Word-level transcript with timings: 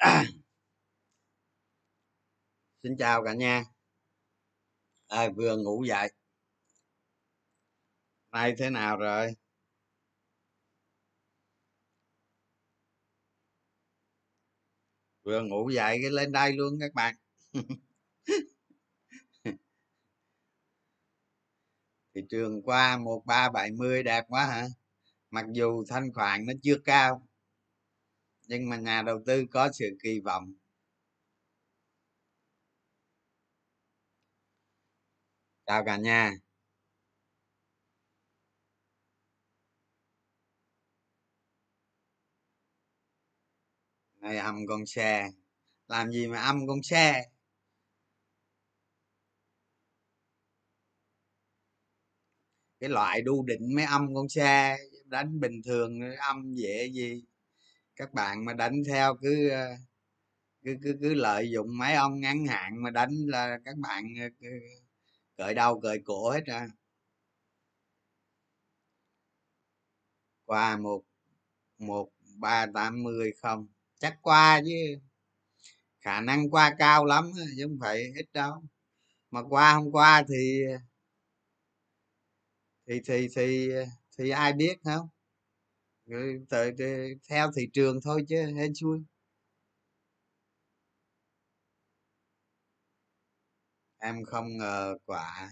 Xin 2.82 2.96
chào 2.98 3.24
cả 3.24 3.34
nhà. 3.34 3.64
À, 5.08 5.28
vừa 5.36 5.56
ngủ 5.56 5.84
dậy? 5.84 6.12
Nay 8.32 8.54
thế 8.58 8.70
nào 8.70 8.96
rồi? 8.96 9.34
Vừa 15.22 15.42
ngủ 15.42 15.70
dậy 15.70 15.98
cái 16.02 16.10
lên 16.10 16.32
đây 16.32 16.52
luôn 16.52 16.78
các 16.80 16.94
bạn. 16.94 17.14
Thị 22.14 22.22
trường 22.30 22.62
qua 22.62 22.98
một 22.98 23.22
ba 23.26 23.50
bảy 23.50 23.70
mươi 23.70 24.02
đẹp 24.02 24.24
quá 24.28 24.46
hả? 24.46 24.66
Mặc 25.30 25.46
dù 25.52 25.84
thanh 25.88 26.12
khoản 26.12 26.46
nó 26.46 26.52
chưa 26.62 26.76
cao 26.84 27.29
nhưng 28.50 28.68
mà 28.68 28.76
nhà 28.76 29.02
đầu 29.02 29.18
tư 29.26 29.46
có 29.50 29.70
sự 29.72 29.96
kỳ 30.02 30.20
vọng. 30.20 30.52
Chào 35.66 35.84
cả 35.84 35.96
nhà. 35.96 36.32
Này 44.20 44.36
âm 44.36 44.66
con 44.68 44.86
xe. 44.86 45.30
Làm 45.88 46.10
gì 46.12 46.26
mà 46.26 46.40
âm 46.40 46.66
con 46.66 46.82
xe? 46.82 47.24
Cái 52.80 52.90
loại 52.90 53.22
đu 53.22 53.42
định 53.46 53.74
mới 53.74 53.84
âm 53.84 54.14
con 54.14 54.28
xe, 54.28 54.76
đánh 55.04 55.40
bình 55.40 55.62
thường, 55.64 56.00
âm 56.18 56.54
dễ 56.54 56.90
gì? 56.94 57.22
Các 58.00 58.14
bạn 58.14 58.44
mà 58.44 58.52
đánh 58.54 58.82
theo 58.88 59.16
cứ 59.22 59.48
ờ, 59.50 59.76
cứ 60.64 60.76
cứ 60.82 60.98
cứ 61.02 61.14
lợi 61.14 61.50
dụng 61.50 61.78
mấy 61.78 61.94
ông 61.94 62.20
ngắn 62.20 62.46
hạn 62.46 62.82
mà 62.82 62.90
đánh 62.90 63.12
là 63.26 63.58
các 63.64 63.76
bạn 63.78 64.04
ờ, 64.20 64.48
cởi 65.36 65.54
đầu 65.54 65.80
cởi 65.80 66.00
cổ 66.04 66.30
hết 66.30 66.44
ra 66.46 66.68
qua 70.46 70.76
một 70.76 71.02
một, 71.78 72.08
ba, 72.38 72.66
tám 72.74 73.02
mươi 73.02 73.32
không, 73.42 73.68
chắc 73.98 74.18
qua 74.22 74.60
chứ. 74.66 74.98
Khả 76.00 76.20
năng 76.20 76.50
qua 76.50 76.74
cao 76.78 77.04
lắm 77.04 77.30
chứ 77.56 77.66
không 77.68 77.78
phải 77.80 77.98
ít 78.16 78.26
đâu. 78.32 78.62
Mà 79.30 79.42
qua 79.50 79.74
không 79.74 79.92
qua 79.92 80.24
thì 80.28 80.62
thì 82.86 83.00
thì 83.06 83.28
thì 83.36 83.70
thì 84.18 84.30
ai 84.30 84.52
biết, 84.52 84.74
không? 84.84 85.08
Từ, 86.50 86.70
theo 87.28 87.50
thị 87.56 87.68
trường 87.72 88.00
thôi 88.04 88.24
chứ 88.28 88.36
hên 88.56 88.74
xui. 88.74 88.98
Em 93.98 94.24
không 94.24 94.58
ngờ 94.58 94.96
quả. 95.06 95.50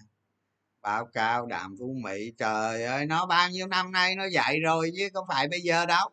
Báo 0.82 1.06
cáo 1.06 1.46
đạm 1.46 1.74
phú 1.78 1.94
mỹ 2.04 2.32
trời 2.38 2.84
ơi 2.84 3.06
nó 3.06 3.26
bao 3.26 3.50
nhiêu 3.50 3.66
năm 3.66 3.92
nay 3.92 4.16
nó 4.16 4.24
dạy 4.32 4.60
rồi 4.60 4.90
chứ 4.96 5.08
không 5.14 5.26
phải 5.28 5.48
bây 5.48 5.60
giờ 5.60 5.86
đâu. 5.86 6.10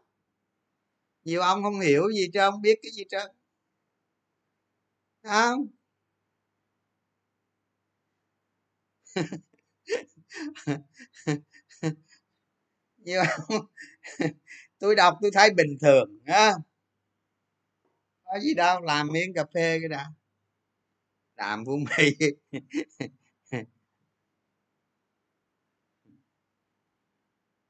Nhiều 1.23 1.41
ông 1.41 1.63
không 1.63 1.80
hiểu 1.80 2.11
gì 2.11 2.30
trơn 2.33 2.52
không 2.52 2.61
biết 2.61 2.80
cái 2.83 2.91
gì 2.91 3.03
trơn. 3.09 3.27
Không. 5.23 5.67
Nhiều 12.97 13.21
ông 13.49 13.65
tôi 14.80 14.95
đọc 14.95 15.17
tôi 15.21 15.32
thấy 15.33 15.49
bình 15.54 15.77
thường 15.82 16.10
á 16.26 16.54
có 18.26 18.39
gì 18.39 18.54
đâu, 18.54 18.82
làm 18.82 19.08
miếng 19.08 19.33
cà 19.33 19.43
phê 19.54 19.80
cái 19.80 19.89
đã. 19.89 20.05
Làm 21.38 21.64
vô 21.64 21.76
mì 21.77 22.11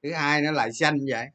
thứ 0.03 0.13
hai 0.13 0.41
nó 0.41 0.51
lại 0.51 0.73
xanh 0.73 0.99
vậy. 1.11 1.27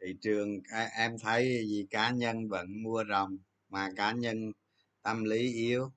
Thị 0.00 0.14
trường 0.22 0.60
à, 0.72 0.88
em 0.98 1.16
thấy 1.22 1.44
gì? 1.68 1.86
Cá 1.90 2.10
nhân 2.10 2.48
vẫn 2.48 2.66
mua 2.82 3.04
rồng, 3.10 3.38
mà 3.68 3.88
cá 3.96 4.12
nhân 4.12 4.52
tâm 5.06 5.24
lý 5.24 5.52
yếu 5.52 5.92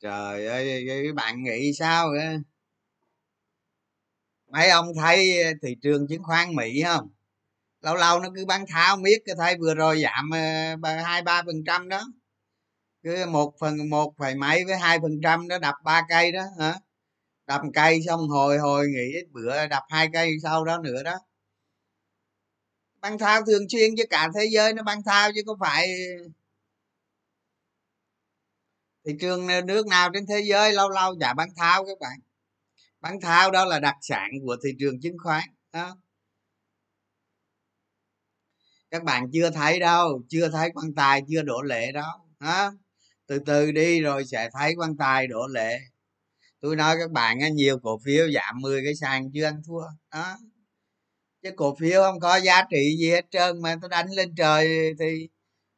trời 0.00 0.46
ơi, 0.46 0.84
cái 0.88 1.12
bạn 1.12 1.42
nghĩ 1.44 1.72
sao 1.72 2.10
vậy? 2.10 2.38
Mấy 4.48 4.68
ông 4.70 4.86
thấy 4.96 5.42
ờ, 5.42 5.50
thị 5.62 5.76
trường 5.82 6.08
chứng 6.08 6.22
khoán 6.22 6.54
mỹ 6.56 6.82
không? 6.84 7.08
Lâu 7.82 7.96
lâu 7.96 8.20
nó 8.20 8.28
cứ 8.36 8.46
bán 8.46 8.66
tháo 8.68 8.96
miết, 8.96 9.18
cái 9.26 9.36
thấy 9.38 9.56
vừa 9.60 9.74
rồi 9.74 10.02
giảm 10.02 10.30
ờ, 10.82 10.92
hai, 11.04 11.22
ba 11.22 11.42
phần 11.46 11.64
trăm 11.66 11.88
đó. 11.88 12.02
Cứ 13.02 13.26
một 13.26 13.54
phần, 13.60 13.90
một 13.90 14.14
phải 14.18 14.34
mấy 14.34 14.64
với 14.64 14.76
hai 14.78 14.98
phần 15.02 15.20
trăm 15.22 15.48
đó, 15.48 15.58
đập 15.58 15.74
ba 15.84 16.02
cây 16.08 16.32
đó, 16.32 16.42
hả? 16.60 16.74
Đập 17.46 17.60
cây 17.74 18.00
xong 18.06 18.28
hồi 18.28 18.58
hồi 18.58 18.86
nghỉ 18.88 19.12
bữa, 19.32 19.66
đập 19.66 19.82
hai 19.88 20.08
cây 20.12 20.32
sau 20.42 20.64
đó 20.64 20.78
nữa 20.78 21.02
đó. 21.02 21.18
Bán 23.00 23.18
thao 23.18 23.42
thường 23.44 23.68
xuyên 23.68 23.96
chứ 23.96 24.04
cả 24.10 24.28
thế 24.34 24.48
giới 24.52 24.74
nó 24.74 24.82
bán 24.82 25.02
thao 25.02 25.30
chứ 25.34 25.42
có 25.46 25.56
phải 25.60 25.88
thị 29.06 29.12
trường 29.20 29.46
nước 29.66 29.86
nào 29.86 30.10
trên 30.14 30.26
thế 30.26 30.40
giới 30.40 30.72
lâu 30.72 30.90
lâu 30.90 31.14
giả 31.20 31.34
bán 31.34 31.48
tháo 31.56 31.84
các 31.84 31.98
bạn. 32.00 32.18
Bán 33.00 33.20
tháo 33.20 33.50
đó 33.50 33.64
là 33.64 33.80
đặc 33.80 33.96
sản 34.00 34.30
của 34.46 34.56
thị 34.64 34.70
trường 34.78 35.00
chứng 35.00 35.16
khoán 35.24 35.44
đó. 35.72 35.96
Các 38.90 39.02
bạn 39.04 39.26
chưa 39.32 39.50
thấy 39.50 39.80
đâu 39.80 40.22
chưa 40.28 40.48
thấy 40.48 40.70
quan 40.74 40.94
tài 40.94 41.22
chưa 41.28 41.42
đổ 41.42 41.62
lệ 41.62 41.92
đó 41.92 42.20
hả 42.40 42.70
từ 43.26 43.38
từ 43.38 43.72
đi 43.72 44.00
rồi 44.00 44.24
sẽ 44.26 44.48
thấy 44.52 44.74
quan 44.76 44.96
tài 44.96 45.26
đổ 45.26 45.46
lệ. 45.46 45.78
Tôi 46.60 46.76
nói 46.76 46.96
các 46.98 47.10
bạn 47.10 47.38
nhiều 47.54 47.78
cổ 47.82 47.98
phiếu 48.04 48.30
giảm 48.34 48.60
10 48.60 48.80
cái 48.84 48.94
sàn 48.94 49.30
chưa 49.34 49.44
ăn 49.44 49.62
thua 49.66 49.82
đó. 50.12 50.38
Chứ 51.42 51.50
cổ 51.56 51.76
phiếu 51.80 52.02
không 52.02 52.20
có 52.20 52.36
giá 52.36 52.62
trị 52.70 52.96
gì 52.98 53.10
hết 53.10 53.24
trơn 53.30 53.62
mà 53.62 53.76
tôi 53.80 53.88
đánh 53.88 54.10
lên 54.10 54.34
trời 54.34 54.94
thì 54.98 55.28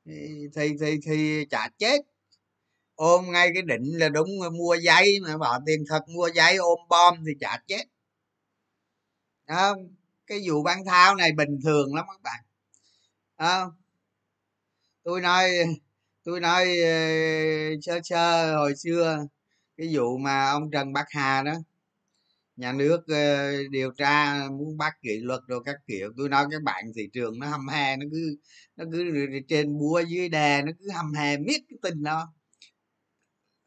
thì 0.07 0.13
thì 0.57 0.69
thì, 0.81 0.99
thì 1.07 1.45
chả 1.51 1.69
chết 1.79 2.01
ôm 2.95 3.33
ngay 3.33 3.51
cái 3.55 3.63
định 3.63 3.83
là 3.85 4.09
đúng 4.09 4.29
mua 4.53 4.75
giấy 4.75 5.19
mà 5.23 5.39
bỏ 5.39 5.59
tiền 5.67 5.85
thật, 5.89 6.01
mua 6.09 6.31
giấy 6.35 6.57
ôm 6.57 6.79
bom 6.89 7.15
thì 7.27 7.33
chả 7.41 7.63
chết. 7.67 7.85
Đó 9.47 9.77
cái 10.27 10.41
vụ 10.47 10.63
bán 10.63 10.85
tháo 10.85 11.15
này 11.15 11.33
bình 11.33 11.61
thường 11.65 11.95
lắm 11.95 12.05
các 12.09 12.23
bạn. 12.23 12.41
Đó. 13.39 13.73
tôi 15.05 15.21
nói 15.21 15.51
tôi 16.25 16.41
nói 16.41 16.65
ờ, 16.81 16.91
sơ 17.83 18.01
sơ 18.05 18.57
hồi 18.57 18.75
xưa, 18.77 19.27
cái 19.77 19.89
vụ 19.93 20.19
mà 20.19 20.51
ông 20.51 20.71
trần 20.71 20.93
bắc 20.93 21.07
hà 21.11 21.43
đó, 21.43 21.53
nhà 22.57 22.73
nước 22.73 23.01
ờ, 23.09 23.53
điều 23.71 23.91
tra 23.99 24.35
muốn 24.51 24.79
bắt 24.79 24.93
kỷ 25.03 25.19
luật 25.23 25.41
rồi 25.49 25.61
các 25.65 25.77
kiểu. 25.87 26.13
Tôi 26.17 26.29
nói 26.29 26.47
các 26.51 26.63
bạn 26.63 26.85
thị 26.97 27.09
trường 27.13 27.39
nó 27.39 27.47
hầm 27.49 27.69
hè 27.69 27.97
nó 27.97 28.07
cứ 28.13 28.37
nó 28.77 28.85
cứ 28.93 29.05
trên 29.49 29.79
búa 29.79 30.01
dưới 30.09 30.29
đè, 30.29 30.63
nó 30.63 30.73
cứ 30.79 30.91
hầm 30.97 31.13
hè 31.15 31.39
miết 31.39 31.61
cái 31.69 31.79
tình 31.83 32.03
đó 32.03 32.33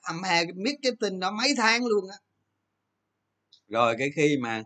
hầm 0.06 0.24
hè 0.24 0.46
miết 0.56 0.76
cái 0.82 0.92
tin 1.00 1.20
đó 1.20 1.32
mấy 1.32 1.54
tháng 1.58 1.86
luôn 1.86 2.10
á. 2.12 2.18
Rồi 3.68 3.96
cái 4.00 4.12
khi 4.16 4.38
mà 4.38 4.64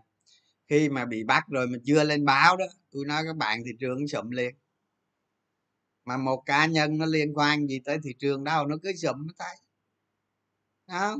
khi 0.68 0.88
mà 0.88 1.04
bị 1.04 1.24
bắt 1.24 1.44
rồi 1.48 1.66
mà 1.66 1.78
chưa 1.84 2.04
lên 2.04 2.24
báo 2.24 2.56
đó 2.56 2.64
tôi 2.90 3.04
nói 3.06 3.22
các 3.26 3.36
bạn 3.36 3.62
thị 3.66 3.72
trường 3.80 4.08
sụm 4.08 4.30
liền. 4.30 4.54
Mà 6.04 6.16
một 6.16 6.42
cá 6.46 6.66
nhân 6.66 6.98
nó 6.98 7.06
liên 7.06 7.32
quan 7.34 7.66
gì 7.66 7.80
tới 7.84 7.98
thị 8.04 8.10
trường 8.18 8.44
đâu 8.44 8.66
nó 8.66 8.76
cứ 8.82 8.92
sụm 8.92 9.26
nó 9.26 9.32
thấy. 9.38 9.56
Đó 10.86 11.16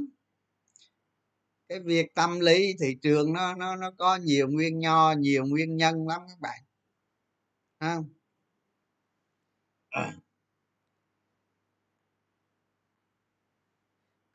cái 1.71 1.81
việc 1.81 2.15
tâm 2.15 2.41
lý 2.41 2.75
thị 2.81 2.97
trường 3.03 3.33
nó 3.33 3.55
nó 3.55 3.77
nó 3.77 3.91
có 3.99 4.17
nhiều 4.17 4.49
nguyên 4.49 4.79
nho 4.79 5.13
nhiều 5.13 5.45
nguyên 5.47 5.77
nhân 5.77 6.09
lắm 6.09 6.21
các 6.29 6.41
bạn. 6.41 6.61
Không? 7.81 8.09
à. 9.93 10.13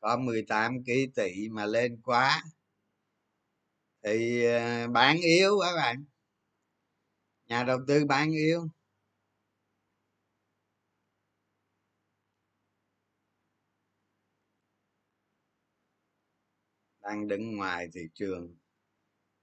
có 0.06 0.16
18 0.16 0.84
ký 0.84 1.06
tỷ 1.14 1.48
mà 1.48 1.66
lên 1.66 2.00
quá, 2.02 2.42
thì 4.04 4.44
ờ, 4.44 4.88
bán 4.88 5.16
yếu 5.20 5.58
các 5.62 5.76
bạn. 5.76 6.04
Nhà 7.48 7.64
đầu 7.64 7.78
tư 7.86 8.04
bán 8.04 8.30
yếu. 8.32 8.68
Đang 17.02 17.28
đứng 17.28 17.56
ngoài 17.56 17.88
thị 17.94 18.00
trường, 18.14 18.56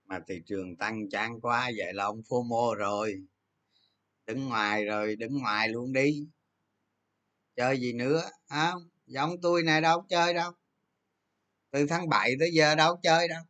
mà 0.05 0.19
thị 0.27 0.41
trường 0.45 0.75
tăng 0.75 1.09
chán 1.09 1.41
quá, 1.41 1.71
vậy 1.77 1.93
là 1.93 2.03
ông 2.05 2.21
fomo 2.29 2.73
rồi. 2.73 3.27
Đứng 4.27 4.49
ngoài 4.49 4.85
rồi, 4.85 5.15
đứng 5.15 5.37
ngoài 5.37 5.69
luôn 5.69 5.93
đi. 5.93 6.27
Chơi 7.55 7.79
gì 7.79 7.93
nữa 7.93 8.21
không 8.49 8.92
Dạ 9.05 9.21
giống 9.21 9.41
tôi 9.41 9.63
này 9.63 9.81
đâu 9.81 10.05
chơi 10.09 10.33
đâu. 10.33 10.51
Từ 11.71 11.85
tháng 11.89 12.09
7 12.09 12.31
tới 12.39 12.49
giờ 12.53 12.75
đâu 12.75 12.99
chơi 13.03 13.27
đâu. 13.27 13.43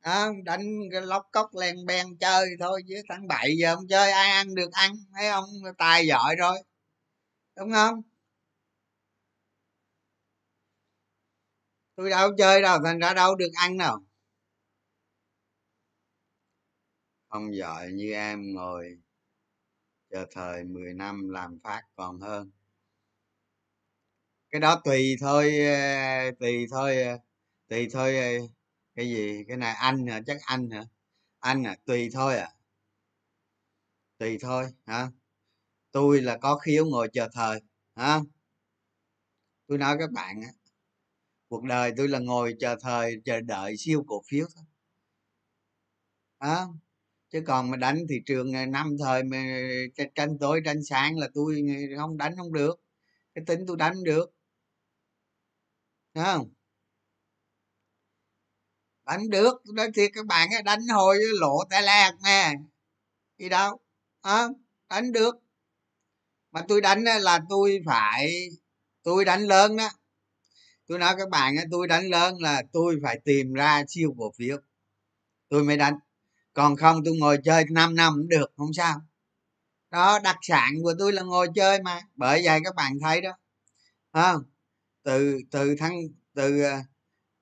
À, 0.00 0.26
đánh 0.44 0.62
lóc 0.90 1.28
cốc 1.32 1.50
len 1.54 1.86
ben 1.86 2.18
chơi 2.20 2.46
thôi 2.60 2.82
chứ 2.88 2.94
tháng 3.08 3.28
bảy 3.28 3.54
giờ 3.58 3.76
không 3.76 3.88
chơi 3.88 4.10
ai 4.10 4.30
ăn 4.30 4.54
được 4.54 4.72
ăn 4.72 4.92
thấy 5.14 5.30
không 5.30 5.50
tài 5.78 6.06
giỏi 6.06 6.36
rồi. 6.36 6.58
Đúng 7.56 7.72
không? 7.72 8.02
Tôi 11.94 12.10
đâu 12.10 12.30
chơi 12.38 12.62
đâu 12.62 12.78
thành 12.84 12.98
ra 12.98 13.14
đâu 13.14 13.34
được 13.36 13.50
ăn 13.54 13.78
đâu. 13.78 13.98
Không 17.28 17.56
giỏi 17.56 17.92
như 17.92 18.12
em 18.12 18.54
ngồi 18.54 18.98
chờ 20.10 20.26
thời 20.30 20.64
10 20.64 20.94
năm 20.94 21.28
làm 21.28 21.58
phát 21.64 21.82
còn 21.96 22.20
hơn 22.20 22.50
cái 24.52 24.60
đó 24.60 24.80
tùy 24.84 25.16
thôi 25.20 25.58
ờ, 25.66 26.30
tùy 26.40 26.66
thôi 26.70 27.02
ờ, 27.02 27.18
tùy 27.68 27.88
thôi 27.92 28.16
ờ, 28.18 28.24
cái 28.94 29.08
gì, 29.10 29.44
cái 29.48 29.56
này 29.56 29.74
anh 29.74 30.06
hả? 30.06 30.20
Chắc 30.26 30.36
anh 30.46 30.70
hả? 30.70 30.84
Anh 31.40 31.64
à 31.66 31.76
tùy 31.86 32.10
thôi 32.14 32.36
à? 32.38 32.48
Tùy 34.18 34.38
thôi, 34.40 34.64
hả? 34.86 35.08
Tôi 35.92 36.22
là 36.22 36.38
có 36.38 36.56
khiếu 36.58 36.86
ngồi 36.86 37.08
chờ 37.12 37.28
thời, 37.34 37.60
hả? 37.96 38.20
Tôi 39.66 39.78
nói 39.78 39.96
các 40.00 40.10
bạn 40.12 40.42
á, 40.42 40.48
cuộc 41.48 41.64
đời 41.64 41.92
tôi 41.96 42.08
là 42.08 42.18
ngồi 42.18 42.54
chờ 42.60 42.76
thời, 42.80 43.16
chờ 43.24 43.40
đợi 43.40 43.76
siêu 43.78 44.04
cổ 44.06 44.22
phiếu 44.28 44.46
thôi. 44.54 44.64
Hả? 46.40 46.64
Chứ 47.30 47.42
còn 47.46 47.70
mà 47.70 47.76
đánh 47.76 47.98
thị 48.08 48.16
trường 48.26 48.52
năm 48.70 48.96
thời 49.04 49.24
mà 49.24 49.38
tranh 50.14 50.38
tối, 50.40 50.62
tranh 50.64 50.84
sáng 50.84 51.18
là 51.18 51.28
tôi 51.34 51.62
không 51.98 52.16
đánh, 52.16 52.36
không 52.36 52.52
được. 52.52 52.80
Cái 53.34 53.44
tính 53.46 53.60
tôi 53.66 53.76
đánh 53.76 54.04
được. 54.04 54.32
Không? 56.14 56.52
Đánh 59.04 59.30
được 59.30 59.62
nói 59.74 59.90
thiệt 59.94 60.10
các 60.14 60.26
bạn 60.26 60.48
đánh 60.64 60.88
hồi 60.88 61.18
lộ 61.40 61.64
tay 61.70 61.82
lạc 61.82 62.12
nè. 62.24 62.54
Đi 63.38 63.48
đâu? 63.48 63.78
À, 64.22 64.48
đánh 64.88 65.12
được. 65.12 65.34
Mà 66.50 66.64
tôi 66.68 66.80
đánh 66.80 67.04
là 67.04 67.40
tôi 67.48 67.80
phải 67.86 68.48
tôi 69.02 69.24
đánh 69.24 69.40
lớn 69.42 69.76
đó 69.76 69.88
tôi 70.86 70.98
nói 70.98 71.14
các 71.18 71.28
bạn 71.28 71.54
tôi 71.70 71.86
đánh 71.86 72.08
lớn 72.10 72.38
là 72.40 72.62
tôi 72.72 73.00
phải 73.02 73.20
tìm 73.24 73.52
ra 73.52 73.84
siêu 73.88 74.14
cổ 74.18 74.32
phiếu. 74.38 74.56
Tôi 75.48 75.64
mới 75.64 75.76
đánh. 75.76 75.94
Còn 76.52 76.76
không 76.76 77.04
tôi 77.04 77.14
ngồi 77.20 77.38
chơi 77.44 77.64
5 77.70 77.94
năm 77.94 78.12
cũng 78.16 78.28
được 78.28 78.52
không 78.56 78.72
sao. 78.72 79.00
Đó 79.90 80.18
đặc 80.18 80.36
sản 80.42 80.70
của 80.82 80.94
tôi 80.98 81.12
là 81.12 81.22
ngồi 81.22 81.48
chơi 81.54 81.82
mà. 81.82 82.00
Bởi 82.14 82.42
vậy 82.44 82.60
các 82.64 82.74
bạn 82.74 82.98
thấy 83.00 83.20
đó. 83.20 83.30
Không? 84.12 84.51
Từ 85.02 85.38
từ 85.50 85.74
tháng, 85.78 85.92
từ 86.34 86.62
ờ, 86.62 86.78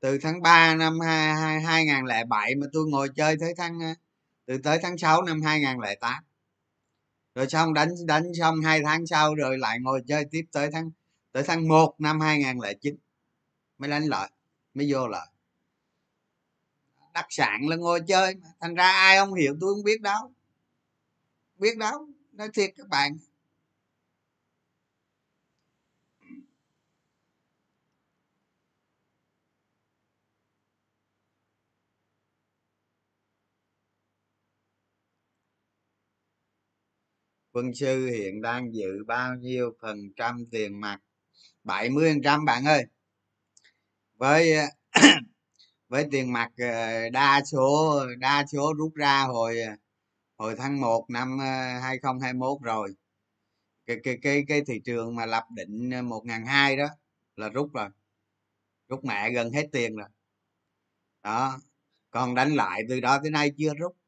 từ 0.01 0.19
tháng 0.23 0.43
3 0.43 0.75
năm 0.75 1.01
2007 1.01 2.55
mà 2.55 2.67
tôi 2.73 2.87
ngồi 2.89 3.09
chơi 3.17 3.37
tới 3.41 3.55
tháng 3.57 3.81
ờ, 3.81 3.95
từ 4.47 4.59
tới 4.59 4.79
tháng 4.83 4.99
6 4.99 5.23
năm 5.23 5.43
2008 5.43 6.25
rồi 7.35 7.49
xong 7.49 7.75
đánh 7.75 7.89
đánh 8.07 8.25
xong 8.41 8.61
hai 8.61 8.81
tháng 8.85 9.07
sau 9.07 9.35
rồi 9.35 9.59
lại 9.59 9.79
ngồi 9.81 10.03
chơi 10.07 10.25
tiếp 10.31 10.43
tới 10.53 10.71
tháng 10.73 10.91
tới 11.33 11.43
tháng 11.47 11.69
1 11.69 11.95
năm 11.99 12.21
2009 12.21 12.97
mới 13.79 13.91
đánh 13.91 14.05
lại 14.05 14.31
mới 14.75 14.93
vô 14.93 15.09
lại 15.09 15.27
đặc 17.15 17.27
sản 17.31 17.69
là 17.69 17.77
ngồi 17.77 18.01
chơi 18.09 18.35
mà. 18.35 18.49
thành 18.61 18.75
ra 18.75 18.91
ai 18.93 19.19
không 19.19 19.35
hiểu 19.35 19.57
tôi 19.61 19.75
không 19.75 19.85
biết 19.85 20.01
đâu. 20.01 20.33
Biết 21.57 21.79
đâu, 21.79 22.09
nói 22.33 22.49
thiệt 22.55 22.71
các 22.77 22.89
bạn. 22.89 23.17
Quân 37.52 37.75
sư 37.75 38.06
hiện 38.06 38.43
đang 38.43 38.75
giữ 38.75 39.05
bao 39.06 39.35
nhiêu 39.35 39.73
phần 39.82 39.99
trăm 40.17 40.47
tiền 40.50 40.81
mặt? 40.81 40.99
70 41.64 42.11
phần 42.12 42.23
trăm, 42.23 42.44
bạn 42.44 42.64
ơi. 42.64 42.85
Với 44.17 44.52
ờ, 44.52 44.67
với 45.88 46.06
tiền 46.11 46.32
mặt 46.32 46.50
ờ, 46.58 47.11
đa 47.11 47.43
số 47.52 48.00
đa 48.19 48.44
số 48.52 48.75
rút 48.79 48.94
ra 48.94 49.23
hồi 49.23 49.61
ờ, 49.61 49.73
hồi 50.38 50.55
tháng 50.58 50.81
1 50.81 51.06
năm 51.11 51.38
2021 51.82 52.62
rồi. 52.62 52.94
Cái 53.87 53.97
cái 54.05 54.19
cái 54.23 54.44
cái 54.49 54.62
thị 54.67 54.81
trường 54.85 55.17
mà 55.17 55.26
lập 55.26 55.44
định 55.56 55.91
một 56.08 56.23
ngàn 56.26 56.47
hai 56.47 56.76
đó 56.76 56.88
là 57.37 57.49
rút 57.49 57.73
rồi. 57.75 57.88
Rút 58.88 59.05
mẹ 59.05 59.31
gần 59.32 59.52
hết 59.52 59.67
tiền 59.73 59.97
rồi. 59.97 60.08
Đó. 61.23 61.58
Còn 62.11 62.35
đánh 62.35 62.55
lại 62.55 62.82
từ 62.88 63.00
đó 63.00 63.19
tới 63.23 63.31
nay 63.31 63.52
chưa 63.58 63.75
rút 63.75 64.00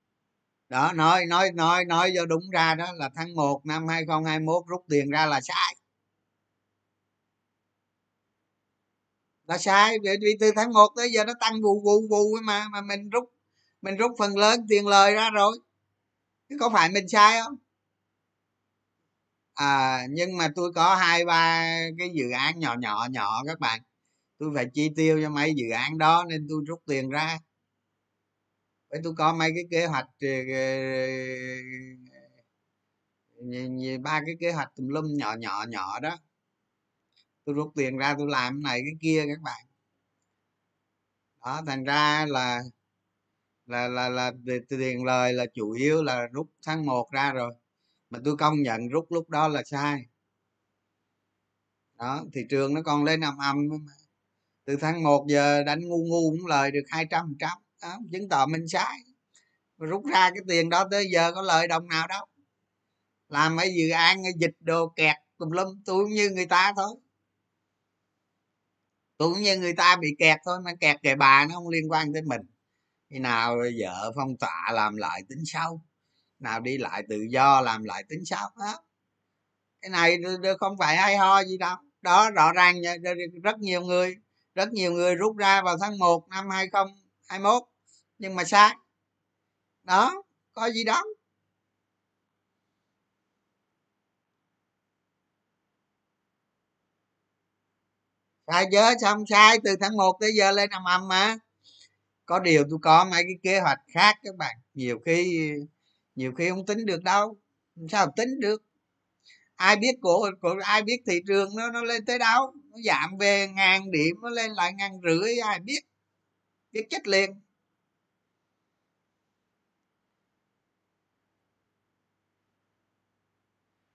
đó, 0.73 0.93
nói 0.95 1.27
nói 1.27 1.51
nói 1.55 1.85
nói 1.85 2.13
cho 2.17 2.27
đúng 2.27 2.51
ra 2.53 2.75
đó 2.75 2.87
là 2.95 3.11
tháng 3.15 3.35
1 3.35 3.61
năm 3.67 3.89
2021 3.89 4.63
rút 4.67 4.85
tiền 4.89 5.11
ra 5.11 5.27
là 5.27 5.41
sai. 5.41 5.77
Là 9.47 9.59
sai, 9.59 9.97
vì 10.23 10.37
từ 10.41 10.51
tháng 10.57 10.73
1 10.73 10.89
tới 10.97 11.11
giờ 11.13 11.25
nó 11.25 11.33
tăng 11.41 11.63
vù 11.63 11.81
vù 11.85 12.09
vù 12.11 12.37
mà 12.45 12.69
mà 12.73 12.81
mình 12.81 13.11
rút 13.11 13.25
mình 13.83 13.97
rút 13.97 14.11
phần 14.19 14.37
lớn 14.39 14.61
tiền 14.69 14.87
lời 14.87 15.15
ra 15.15 15.31
rồi. 15.31 15.59
Chứ 16.49 16.57
có 16.61 16.71
phải 16.71 16.89
mình 16.91 17.09
sai 17.09 17.41
không? 17.45 17.57
À 19.55 20.07
nhưng 20.11 20.37
mà 20.37 20.49
tôi 20.57 20.73
có 20.75 20.95
hai, 20.97 21.25
ba 21.25 21.67
cái 21.99 22.11
dự 22.15 22.31
án 22.31 22.59
nhỏ 22.61 22.77
nhỏ 22.81 23.07
nhỏ 23.11 23.43
các 23.47 23.61
bạn. 23.61 23.81
Tôi 24.39 24.51
phải 24.55 24.67
chi 24.75 24.91
tiêu 24.97 25.21
cho 25.23 25.31
mấy 25.31 25.55
dự 25.57 25.71
án 25.71 25.99
đó 25.99 26.25
nên 26.29 26.47
tôi 26.51 26.61
rút 26.67 26.81
tiền 26.87 27.11
ra 27.11 27.39
với 28.93 29.01
tôi 29.05 29.15
có 29.19 29.35
mấy 29.35 29.51
cái 29.55 29.65
kế 29.71 29.87
hoạch 29.87 30.07
ờ, 30.23 30.29
ờ, 30.55 30.67
ờ, 33.53 33.99
ba 34.03 34.21
cái 34.27 34.35
kế 34.41 34.53
hoạch 34.53 34.73
tùm 34.77 34.89
lum 34.89 35.05
nhỏ 35.17 35.35
nhỏ 35.39 35.65
nhỏ 35.69 36.01
đó. 36.01 36.17
Tôi 37.45 37.55
rút 37.55 37.73
tiền 37.77 37.97
ra 37.99 38.15
tôi 38.19 38.27
làm 38.31 38.55
cái 38.55 38.73
này 38.73 38.81
cái 38.87 38.95
kia 39.01 39.25
các 39.29 39.43
bạn. 39.43 39.67
Đó, 41.45 41.63
thành 41.67 41.85
ra 41.85 42.27
là 42.29 42.63
là 43.67 43.89
là 43.89 44.09
là 44.09 44.33
tiền 44.69 45.05
lời 45.05 45.33
là 45.33 45.47
chủ 45.55 45.71
yếu 45.73 46.03
là 46.03 46.27
rút 46.33 46.51
tháng 46.67 46.87
1 46.87 47.11
ra 47.13 47.33
rồi. 47.33 47.55
Mà 48.11 48.19
tôi 48.25 48.37
công 48.37 48.63
nhận 48.63 48.89
rút 48.89 49.07
lúc 49.13 49.31
đó 49.31 49.49
là 49.49 49.63
sai. 49.67 50.07
Đó, 51.99 52.25
thị 52.33 52.41
trường 52.51 52.75
nó 52.75 52.83
còn 52.83 53.05
lên 53.05 53.21
âm 53.21 53.37
âm 53.39 53.57
từ 54.67 54.77
tháng 54.81 55.03
1 55.03 55.27
giờ 55.29 55.63
đánh 55.65 55.81
ngu 55.89 55.99
ngu 55.99 56.31
cũng 56.31 56.47
lời 56.47 56.71
được 56.71 56.85
hai 56.89 57.07
trăm 57.11 57.35
trăm 57.41 57.59
đó, 57.83 57.99
chứng 58.13 58.29
tỏ 58.29 58.47
mình 58.47 58.69
sai 58.69 58.99
rút 59.79 60.07
ra 60.13 60.31
cái 60.31 60.43
tiền 60.49 60.69
đó 60.69 60.89
tới 60.91 61.07
giờ 61.13 61.33
có 61.33 61.43
lợi 61.43 61.69
đồng 61.69 61.89
nào 61.89 62.07
đâu. 62.07 62.27
Làm 63.29 63.57
mấy 63.57 63.75
dự 63.75 63.91
án 63.91 64.23
dịch 64.39 64.55
đồ 64.61 64.93
kẹt 64.97 65.17
tùm 65.39 65.51
lum 65.51 65.83
tôi 65.85 66.05
cũng 66.05 66.13
như 66.13 66.31
người 66.31 66.47
ta 66.47 66.73
thôi. 66.77 66.97
Tôi 69.17 69.35
cũng 69.35 69.43
như 69.43 69.59
người 69.59 69.73
ta 69.73 69.97
bị 69.97 70.09
kẹt 70.19 70.39
thôi 70.45 70.61
mà 70.65 70.73
kẹt 70.81 71.03
kệ 71.03 71.15
bà 71.15 71.47
nó 71.47 71.55
không 71.55 71.69
liên 71.69 71.91
quan 71.91 72.13
tới 72.13 72.23
mình. 72.23 72.41
Khi 73.11 73.19
nào 73.19 73.57
vợ 73.81 74.13
phong 74.17 74.37
tỏa 74.37 74.71
làm 74.73 74.97
lại 74.97 75.23
tính 75.29 75.43
sau 75.47 75.85
nào 76.39 76.61
đi 76.61 76.79
lại 76.79 77.03
tự 77.09 77.27
do 77.31 77.61
làm 77.61 77.85
lại 77.85 78.05
tính 78.09 78.25
sau 78.25 78.51
đó. 78.59 78.85
Cái 79.81 79.91
này 79.91 80.19
không 80.61 80.79
phải 80.79 80.97
hay 80.97 81.17
ho 81.17 81.45
gì 81.45 81.59
đâu. 81.59 81.77
Đó 82.01 82.31
rõ 82.31 82.53
ràng 82.53 82.75
rất 83.43 83.59
nhiều 83.59 83.81
người 83.81 84.17
rất 84.55 84.73
nhiều 84.73 84.93
người 84.93 85.15
rút 85.15 85.37
ra 85.37 85.63
vào 85.63 85.77
tháng 85.81 85.99
1 85.99 86.29
năm 86.29 86.51
2021 86.51 87.63
nhưng 88.23 88.35
mà 88.35 88.45
sai. 88.45 88.77
Đó 89.85 90.23
có 90.53 90.71
gì 90.71 90.85
đó. 90.85 91.03
Sai 98.47 98.67
chớ 98.73 98.95
xong 99.03 99.25
sai 99.31 99.59
từ 99.65 99.77
tháng 99.81 99.97
1 99.97 100.17
tới 100.21 100.31
giờ 100.39 100.51
lên 100.53 100.71
ầm 100.71 100.85
ầm 100.85 101.09
mà. 101.09 101.37
Có 102.27 102.39
điều 102.41 102.65
tôi 102.71 102.79
có 102.83 103.05
mấy 103.05 103.23
cái 103.23 103.35
kế 103.43 103.61
hoạch 103.61 103.79
khác 103.95 104.17
các 104.23 104.37
bạn. 104.37 104.57
Nhiều 104.75 104.99
khi 105.07 105.51
nhiều 106.15 106.33
khi 106.39 106.51
không 106.51 106.67
tính 106.67 106.87
được 106.87 107.03
đâu. 107.03 107.37
Sao 107.91 108.13
tính 108.17 108.41
được? 108.41 108.63
Ai 109.57 109.77
biết 109.77 109.93
của, 110.03 110.31
của 110.41 110.55
ai 110.65 110.83
biết 110.83 111.03
thị 111.07 111.21
trường 111.29 111.57
nó 111.57 111.71
nó 111.71 111.83
lên 111.83 112.05
tới 112.05 112.19
đâu? 112.19 112.55
Nó 112.71 112.79
giảm 112.85 113.19
về 113.19 113.49
ngàn 113.49 113.91
điểm 113.91 114.17
nó 114.23 114.31
lên 114.31 114.51
lại 114.51 114.73
ngàn 114.73 114.93
rưỡi 115.05 115.39
ai 115.39 115.61
biết? 115.61 115.81
Biết 116.73 116.87
chết 116.91 117.09
liền. 117.09 117.31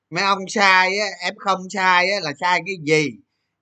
Mấy 0.10 0.24
ông 0.24 0.50
sai 0.50 0.98
á 0.98 1.08
em 1.20 1.36
không 1.38 1.70
sai 1.70 2.12
á 2.12 2.20
là 2.20 2.34
sai 2.40 2.62
cái 2.66 2.76
gì? 2.84 3.10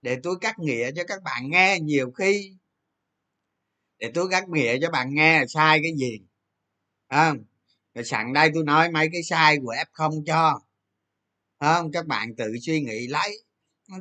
Để 0.02 0.18
tôi 0.24 0.36
cắt 0.42 0.60
nghĩa 0.60 0.92
cho 0.96 1.04
các 1.08 1.24
bạn 1.24 1.50
nghe 1.50 1.80
nhiều 1.80 2.12
khi. 2.12 2.58
Để 4.00 4.12
tôi 4.14 4.28
cắt 4.32 4.50
nghĩa 4.50 4.78
cho 4.82 4.90
bạn 4.90 5.14
nghe 5.14 5.40
là 5.40 5.46
sai 5.48 5.80
cái 5.84 5.92
gì. 5.98 6.20
Không? 7.10 7.38
Rồi 7.94 8.04
sẵn 8.06 8.34
đây 8.34 8.52
tôi 8.54 8.64
nói 8.64 8.92
mấy 8.92 9.10
cái 9.14 9.24
sai 9.24 9.58
của 9.64 9.74
f 9.74 9.86
không 9.92 10.26
cho. 10.26 10.62
Không? 11.60 11.92
Các 11.92 12.06
bạn 12.06 12.36
tự 12.36 12.56
suy 12.62 12.82
nghĩ 12.82 13.08
lấy. 13.08 13.44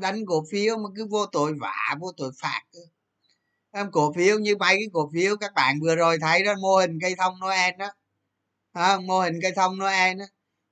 Đánh 0.00 0.26
cổ 0.26 0.44
phiếu 0.50 0.76
mà 0.76 0.88
cứ 0.96 1.06
vô 1.06 1.26
tội 1.26 1.54
vạ 1.60 1.94
vô 2.00 2.12
tội 2.16 2.30
phạt 2.40 2.62
em 3.76 3.90
cổ 3.90 4.12
phiếu 4.12 4.38
như 4.38 4.56
mấy 4.56 4.74
cái 4.74 4.88
cổ 4.92 5.10
phiếu 5.14 5.36
các 5.36 5.54
bạn 5.54 5.80
vừa 5.80 5.96
rồi 5.96 6.18
thấy 6.20 6.44
đó 6.44 6.54
mô 6.60 6.76
hình 6.76 6.98
cây 7.02 7.14
thông 7.18 7.40
noel 7.40 7.74
đó. 7.78 7.90
À, 8.72 8.98
mô 8.98 9.20
hình 9.20 9.38
cây 9.42 9.52
thông 9.56 9.78
noel 9.78 10.18
đó 10.18 10.24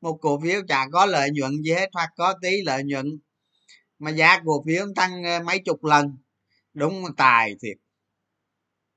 một 0.03 0.19
cổ 0.23 0.41
phiếu 0.41 0.61
chả 0.69 0.87
có 0.93 1.07
lợi 1.07 1.31
nhuận 1.31 1.63
gì 1.63 1.73
hết, 1.73 1.91
hoặc 1.93 2.11
có 2.17 2.35
tí 2.43 2.63
lợi 2.63 2.85
nhuận, 2.85 3.07
mà 3.99 4.11
giá 4.11 4.41
cổ 4.47 4.65
phiếu 4.67 4.87
tăng 4.97 5.25
ờ, 5.25 5.41
mấy 5.43 5.59
chục 5.59 5.85
lần, 5.85 6.19
đúng 6.75 7.05
là 7.05 7.11
tài 7.17 7.55
thiệt. 7.63 7.79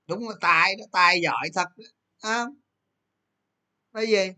Đúng 0.08 0.30
là 0.30 0.36
tài 0.42 0.76
đó, 0.76 0.86
tài 0.92 1.22
giỏi 1.22 1.50
thật 1.56 1.68
đó. 2.24 2.50
Cái 3.94 4.08
gì 4.08 4.32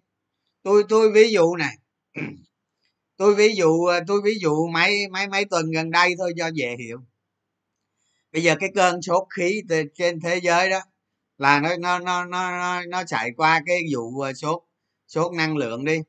tôi 0.63 0.83
tôi 0.89 1.11
ví 1.11 1.31
dụ 1.31 1.55
này 1.55 1.75
tôi 3.17 3.35
ví 3.35 3.55
dụ 3.55 3.85
ờ, 3.85 4.01
tôi 4.07 4.21
ví 4.23 4.39
dụ 4.41 4.67
mấy 4.67 5.07
mấy 5.07 5.27
mấy 5.27 5.45
tuần 5.45 5.71
gần 5.71 5.91
đây 5.91 6.15
thôi 6.19 6.33
cho 6.37 6.47
dễ 6.55 6.75
hiểu. 6.79 6.99
Bây 8.33 8.43
giờ 8.43 8.55
cái 8.59 8.69
cơn 8.75 9.01
sốt 9.01 9.23
khí 9.37 9.61
trên 9.95 10.19
thế 10.19 10.39
giới 10.43 10.69
đó, 10.69 10.79
là 11.37 11.59
nó 11.59 11.77
nó 11.77 11.99
nó 11.99 12.25
nó 12.25 12.81
nó 12.89 13.03
chạy 13.03 13.31
qua 13.37 13.61
cái 13.65 13.79
vụ 13.93 14.19
ờ, 14.19 14.33
sốt 14.33 14.63
sốt 15.07 15.33
năng 15.33 15.57
lượng 15.57 15.85
đi 15.85 15.99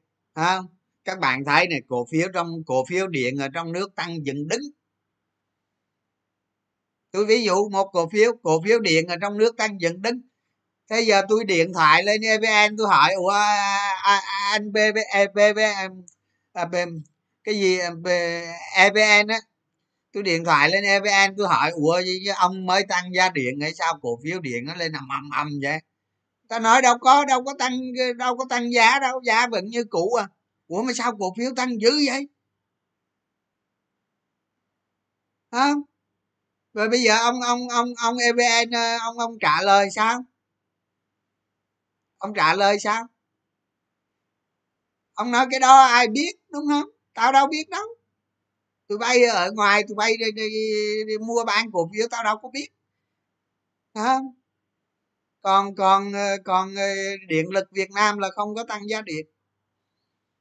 không? 0.46 0.66
Các 1.04 1.18
bạn 1.18 1.44
thấy 1.44 1.68
này, 1.68 1.80
cổ 1.88 2.06
phiếu 2.10 2.28
trong, 2.34 2.48
cổ 2.66 2.84
phiếu 2.84 3.06
điện 3.06 3.36
ở 3.36 3.48
trong 3.54 3.72
nước 3.72 3.94
tăng 3.94 4.26
dựng 4.26 4.48
đứng. 4.48 4.62
Tôi 7.10 7.26
ví 7.26 7.44
dụ 7.44 7.68
một 7.68 7.90
cổ 7.92 8.08
phiếu 8.08 8.32
cổ 8.42 8.62
phiếu 8.64 8.78
điện 8.80 9.06
ở 9.06 9.16
trong 9.20 9.38
nước 9.38 9.56
tăng 9.56 9.80
dựng 9.80 10.02
đứng. 10.02 10.20
Thế 10.90 11.00
giờ 11.00 11.22
tôi 11.28 11.44
điện 11.44 11.72
thoại 11.74 12.02
lên 12.04 12.20
evn 12.20 12.76
tôi 12.78 12.88
hỏi, 12.88 13.14
ủa 13.14 13.30
anh 14.52 14.72
bb 14.72 14.96
bb 15.34 15.58
e, 15.58 15.88
à, 16.52 16.68
cái 17.44 17.54
gì 17.60 17.78
evn 18.76 19.28
á? 19.28 19.38
Tôi 20.12 20.22
điện 20.22 20.44
thoại 20.44 20.70
lên 20.70 20.84
evn 20.84 21.36
tôi 21.38 21.48
hỏi, 21.48 21.70
ủa 21.70 22.02
ông 22.36 22.66
mới 22.66 22.84
tăng 22.88 23.14
giá 23.14 23.30
điện 23.30 23.60
hay 23.62 23.74
sao? 23.74 23.98
Cổ 24.02 24.18
phiếu 24.24 24.40
điện 24.40 24.64
nó 24.66 24.74
lên 24.74 24.92
ầm 24.92 25.08
ầm 25.08 25.30
ầm 25.30 25.48
vậy? 25.62 25.78
Ta 26.48 26.58
nói 26.58 26.82
đâu 26.82 26.98
có 26.98 27.24
đâu 27.24 27.44
có 27.44 27.54
tăng 27.58 27.72
đâu 28.18 28.36
có 28.36 28.44
tăng 28.48 28.72
giá 28.72 28.98
đâu 28.98 29.20
giá 29.24 29.46
vẫn 29.46 29.64
như 29.64 29.84
cũ 29.84 30.14
à. 30.14 30.28
Ủa 30.68 30.82
mà 30.82 30.92
sao 30.96 31.16
cổ 31.18 31.34
phiếu 31.38 31.50
tăng 31.56 31.80
dữ 31.80 31.90
vậy? 32.06 32.28
Hả? 35.52 35.74
Rồi 36.74 36.88
bây 36.88 37.02
giờ 37.02 37.16
ông 37.18 37.40
ông 37.40 37.68
ông 37.68 37.88
ông 38.02 38.16
evn 38.18 38.70
ờ, 38.70 38.98
ông 38.98 39.18
ông 39.18 39.38
trả 39.40 39.62
lời 39.62 39.88
sao? 39.90 40.24
Ông 42.18 42.34
trả 42.34 42.54
lời 42.54 42.78
sao? 42.80 43.06
Ông 45.14 45.30
nói 45.30 45.46
cái 45.50 45.60
đó 45.60 45.80
ai 45.86 46.08
biết 46.08 46.32
đúng 46.52 46.64
không? 46.70 46.90
Tao 47.14 47.32
đâu 47.32 47.46
biết 47.46 47.68
đâu. 47.68 47.84
Tụi 48.88 48.98
bay 48.98 49.24
ở 49.24 49.50
ngoài 49.52 49.82
tụi 49.88 49.94
bay 49.96 50.16
đi, 50.16 50.32
đi, 50.32 50.48
đi, 50.50 51.04
đi 51.06 51.18
mua 51.18 51.44
bán 51.44 51.72
cổ 51.72 51.90
phiếu 51.94 52.06
tao 52.10 52.24
đâu 52.24 52.38
có 52.42 52.48
biết. 52.52 52.68
Hả? 53.94 54.20
Còn 55.42 55.74
còn 55.74 56.12
ờ, 56.12 56.36
còn 56.44 56.74
ờ, 56.76 56.86
điện 57.28 57.50
lực 57.50 57.64
việt 57.72 57.90
nam 57.90 58.18
là 58.18 58.28
không 58.34 58.54
có 58.54 58.64
tăng 58.64 58.88
giá 58.88 59.02
điện. 59.02 59.26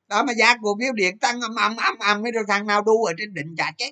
Đó, 0.07 0.23
mà 0.23 0.33
giá 0.33 0.55
cổ 0.61 0.77
phiếu 0.79 0.93
điện 0.93 1.19
tăng 1.19 1.41
âm 1.41 1.55
âm 1.55 1.75
âm 1.77 1.97
âm 1.99 2.21
mấy 2.21 2.31
rồi 2.31 2.43
thằng 2.47 2.67
nào 2.67 2.81
đu 2.81 3.03
ở 3.05 3.13
trên 3.17 3.33
đỉnh 3.33 3.55
chả 3.57 3.71
chết. 3.77 3.91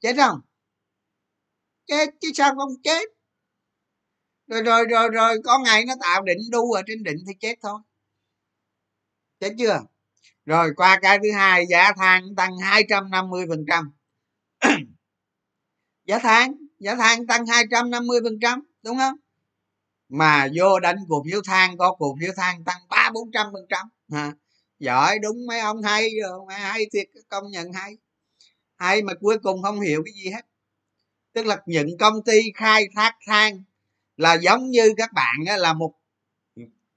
Chết 0.00 0.14
không? 0.16 0.40
Chết, 1.86 2.08
chứ 2.20 2.28
sao 2.34 2.54
không 2.56 2.70
chết? 2.84 3.08
Rồi 4.46 4.62
rồi 4.62 4.84
rồi 4.90 5.08
rồi, 5.08 5.38
có 5.44 5.58
ngày 5.58 5.84
nó 5.84 5.94
tạo 6.00 6.22
đỉnh 6.22 6.50
đu 6.50 6.72
ở 6.72 6.82
trên 6.86 7.02
đỉnh 7.02 7.16
thì 7.26 7.32
chết 7.40 7.54
thôi. 7.62 7.80
Chết 9.40 9.54
chưa? 9.58 9.80
Rồi, 10.46 10.72
qua 10.76 10.98
cái 11.02 11.18
thứ 11.22 11.32
hai, 11.32 11.66
giá 11.70 11.92
than 11.96 12.34
tăng 12.36 12.58
250 12.58 13.46
phần 13.48 13.64
trăm. 13.68 13.90
Giá 16.06 16.18
than 16.18 16.52
giá 16.78 16.94
than 16.96 17.26
tăng 17.26 17.46
250 17.46 18.20
phần 18.24 18.38
trăm, 18.42 18.60
đúng 18.82 18.98
không? 18.98 19.14
Mà 20.12 20.48
vô 20.54 20.80
đánh 20.80 20.96
cổ 21.08 21.24
phiếu 21.30 21.42
than 21.42 21.76
có 21.76 21.96
cổ 21.98 22.16
phiếu 22.20 22.32
than 22.36 22.64
tăng 22.64 22.80
ba 22.88 23.10
bốn 23.14 23.30
trăm 23.32 23.46
phần 23.52 23.66
trăm. 23.68 23.86
Giỏi 24.78 25.18
đúng 25.18 25.46
mấy 25.46 25.60
ông 25.60 25.82
hay 25.82 26.08
rồi 26.22 26.40
hay 26.48 26.84
thiệt 26.92 27.06
công 27.28 27.50
nhận 27.50 27.72
hay. 27.72 27.96
Hay 28.76 29.02
mà 29.02 29.14
cuối 29.20 29.38
cùng 29.42 29.62
không 29.62 29.80
hiểu 29.80 30.02
cái 30.04 30.12
gì 30.14 30.30
hết. 30.30 30.46
Tức 31.32 31.46
là 31.46 31.56
những 31.66 31.98
công 31.98 32.22
ty 32.24 32.40
khai 32.54 32.84
thác 32.94 33.14
than 33.26 33.62
là 34.16 34.34
giống 34.34 34.70
như 34.70 34.94
các 34.96 35.12
bạn 35.12 35.36
á, 35.46 35.56
là 35.56 35.72
một 35.72 35.92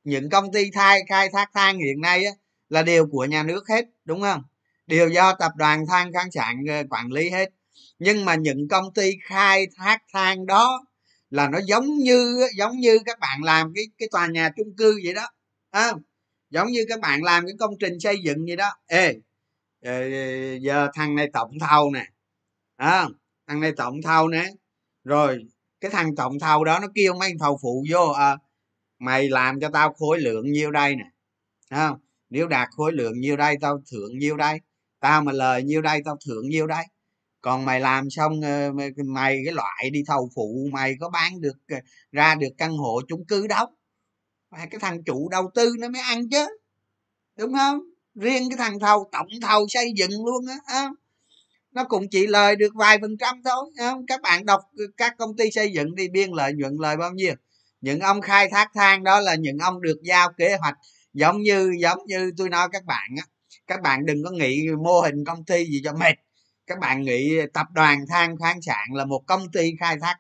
những 0.04 0.30
công 0.30 0.52
ty 0.52 0.72
thai 0.72 1.04
khai 1.08 1.30
thác 1.34 1.50
than 1.54 1.78
hiện 1.78 2.02
nay 2.02 2.26
á, 2.26 2.32
là 2.70 2.84
đều 2.84 3.08
của 3.12 3.26
nhà 3.26 3.44
nước 3.44 3.68
hết 3.68 3.86
đúng 4.06 4.22
không? 4.22 4.44
Đều 4.88 5.10
do 5.10 5.34
tập 5.34 5.52
đoàn 5.56 5.86
than 5.88 6.14
khoáng 6.14 6.32
sản 6.32 6.64
ờ, 6.70 6.84
quản 6.90 7.12
lý 7.12 7.30
hết. 7.30 7.50
Nhưng 8.00 8.26
mà 8.26 8.36
những 8.36 8.68
công 8.68 8.94
ty 8.94 9.12
khai 9.24 9.68
thác 9.78 10.04
than 10.14 10.46
đó 10.46 10.86
là 11.30 11.50
nó 11.50 11.60
giống 11.66 11.86
như 11.98 12.48
giống 12.58 12.78
như 12.78 13.00
các 13.06 13.20
bạn 13.20 13.44
làm 13.44 13.72
cái 13.76 13.86
cái 13.98 14.10
tòa 14.12 14.28
nhà 14.28 14.50
chung 14.58 14.76
cư 14.78 15.00
vậy 15.04 15.14
đó 15.14 15.28
à, 15.72 15.94
giống 16.50 16.68
như 16.68 16.86
các 16.90 17.00
bạn 17.00 17.24
làm 17.24 17.46
cái 17.46 17.56
công 17.60 17.74
trình 17.80 18.00
xây 18.00 18.20
dựng 18.24 18.46
vậy 18.48 18.56
đó. 18.56 18.70
Ê 18.88 19.16
ờ, 19.86 20.10
giờ 20.62 20.90
thằng 20.94 21.16
này 21.16 21.30
tổng 21.34 21.52
thầu 21.60 21.92
nè 21.92 22.06
à, 22.76 23.08
thằng 23.48 23.60
này 23.60 23.72
tổng 23.78 24.02
thầu 24.02 24.28
nè. 24.28 24.46
Rồi 25.04 25.46
cái 25.80 25.92
thằng 25.92 26.16
tổng 26.16 26.40
thầu 26.40 26.64
đó 26.64 26.80
nó 26.80 26.88
kêu 26.96 27.14
mấy 27.14 27.34
thầu 27.40 27.60
phụ 27.62 27.86
vô 27.92 28.08
à, 28.08 28.38
mày 29.00 29.30
làm 29.30 29.60
cho 29.60 29.70
tao 29.74 29.94
khối 29.94 30.20
lượng 30.20 30.52
nhiêu 30.52 30.72
đây 30.72 30.96
nè. 30.96 31.06
Không? 31.70 32.00
Nếu 32.30 32.48
đạt 32.48 32.70
khối 32.72 32.92
lượng 32.94 33.20
nhiêu 33.20 33.38
đây 33.38 33.56
tao 33.62 33.84
thưởng 33.92 34.18
nhiêu 34.20 34.38
đây. 34.38 34.60
Tao 35.00 35.22
mà 35.24 35.32
lời 35.32 35.64
nhiêu 35.64 35.82
đây 35.82 36.02
tao 36.06 36.18
thưởng 36.28 36.50
nhiêu 36.50 36.68
đây 36.68 36.84
còn 37.46 37.66
mày 37.66 37.80
làm 37.80 38.10
xong 38.10 38.42
ờ, 38.42 38.72
mày 39.06 39.42
cái 39.46 39.54
loại 39.54 39.90
đi 39.92 40.04
thầu 40.08 40.30
phụ, 40.36 40.68
mày 40.72 40.96
có 41.00 41.10
bán 41.10 41.42
được 41.42 41.58
ờ, 41.70 41.78
ra 42.12 42.36
được 42.36 42.50
căn 42.58 42.78
hộ 42.78 43.02
chung 43.08 43.26
cư 43.26 43.48
đâu? 43.48 43.66
Cái 44.52 44.80
thằng 44.82 45.04
chủ 45.04 45.30
đầu 45.30 45.52
tư 45.56 45.74
nó 45.80 45.90
mới 45.90 46.02
ăn 46.02 46.30
chứ, 46.30 46.48
đúng 47.38 47.54
không? 47.54 47.80
Riêng 48.16 48.50
cái 48.50 48.58
thằng 48.58 48.80
thầu, 48.80 49.10
tổng 49.12 49.28
thầu 49.42 49.68
xây 49.70 49.94
dựng 49.98 50.26
luôn 50.26 50.46
á 50.68 50.90
nó 51.72 51.84
cũng 51.84 52.08
chỉ 52.12 52.28
lời 52.28 52.56
được 52.56 52.76
vài 52.76 52.98
phần 53.02 53.18
trăm 53.18 53.42
thôi 53.46 53.66
không? 53.78 54.06
các 54.08 54.22
bạn 54.22 54.46
đọc 54.46 54.62
ờ, 54.78 54.84
các 54.98 55.16
công 55.18 55.38
ty 55.38 55.52
xây 55.52 55.72
dựng 55.72 55.96
đi, 55.96 56.08
biên 56.10 56.32
lợi 56.32 56.54
nhuận 56.54 56.74
lời 56.80 56.98
bao 56.98 57.12
nhiêu? 57.12 57.34
Những 57.82 58.00
ông 58.00 58.22
khai 58.22 58.50
thác 58.50 58.72
than 58.76 59.04
đó 59.04 59.20
là 59.20 59.36
những 59.36 59.58
ông 59.58 59.82
được 59.82 59.98
giao 60.04 60.32
kế 60.38 60.56
hoạch, 60.56 60.76
giống 61.14 61.42
như 61.42 61.72
giống 61.82 62.00
như 62.08 62.32
tôi 62.38 62.50
nói 62.50 62.68
các 62.72 62.86
bạn 62.86 63.10
á. 63.18 63.24
Các 63.68 63.82
bạn 63.82 64.06
đừng 64.06 64.24
có 64.24 64.32
nghĩ 64.32 64.68
mô 64.84 65.02
hình 65.02 65.26
công 65.26 65.46
ty 65.46 65.66
gì 65.66 65.82
cho 65.84 65.94
mệt 65.94 66.25
các 66.68 66.80
bạn 66.80 67.02
nghĩ 67.02 67.40
tập 67.54 67.68
đoàn 67.74 68.06
than 68.10 68.38
khoáng 68.38 68.62
sản 68.62 68.94
là 68.94 69.06
một 69.06 69.24
công 69.28 69.52
ty 69.52 69.72
khai 69.80 69.98
thác 70.02 70.16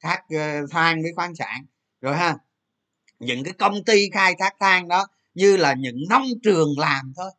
thác 0.00 0.22
ờ, 0.30 0.66
than 0.70 1.02
với 1.02 1.12
khoáng 1.16 1.34
sản 1.34 1.66
rồi 2.00 2.16
ha? 2.16 2.36
Những 3.18 3.44
cái 3.44 3.52
công 3.58 3.84
ty 3.84 4.10
khai 4.12 4.34
thác 4.38 4.54
than 4.60 4.88
đó 4.88 5.06
như 5.34 5.56
là 5.56 5.74
những 5.78 5.96
nông 6.10 6.26
trường 6.42 6.68
làm 6.78 7.12
thôi 7.16 7.30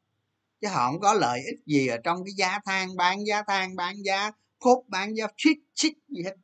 chứ 0.61 0.67
họ 0.67 0.91
không 0.91 0.99
có 0.99 1.13
lợi 1.13 1.39
ích 1.45 1.59
gì 1.65 1.87
ở 1.87 1.97
trong 2.03 2.23
cái 2.25 2.33
giá 2.33 2.59
than 2.65 2.95
bán 2.95 3.25
giá 3.25 3.43
than 3.47 3.75
bán 3.75 3.95
giá 4.03 4.31
khúc 4.59 4.85
bán 4.87 5.17
giá 5.17 5.27
chích 5.37 5.57
chích 5.73 5.97
gì 6.07 6.23
hết. 6.23 6.35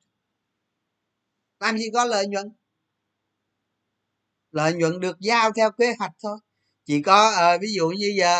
Làm 1.60 1.78
gì 1.78 1.90
có 1.94 2.06
lợi 2.06 2.28
nhuận? 2.28 2.52
Lợi 4.52 4.74
nhuận 4.74 5.00
được 5.00 5.20
giao 5.20 5.52
theo 5.52 5.72
kế 5.72 5.94
hoạch 6.00 6.12
thôi. 6.24 6.38
Chỉ 6.86 7.02
có 7.02 7.54
uh, 7.56 7.62
ví 7.62 7.74
dụ 7.74 7.90
như 7.90 8.14
giờ 8.18 8.38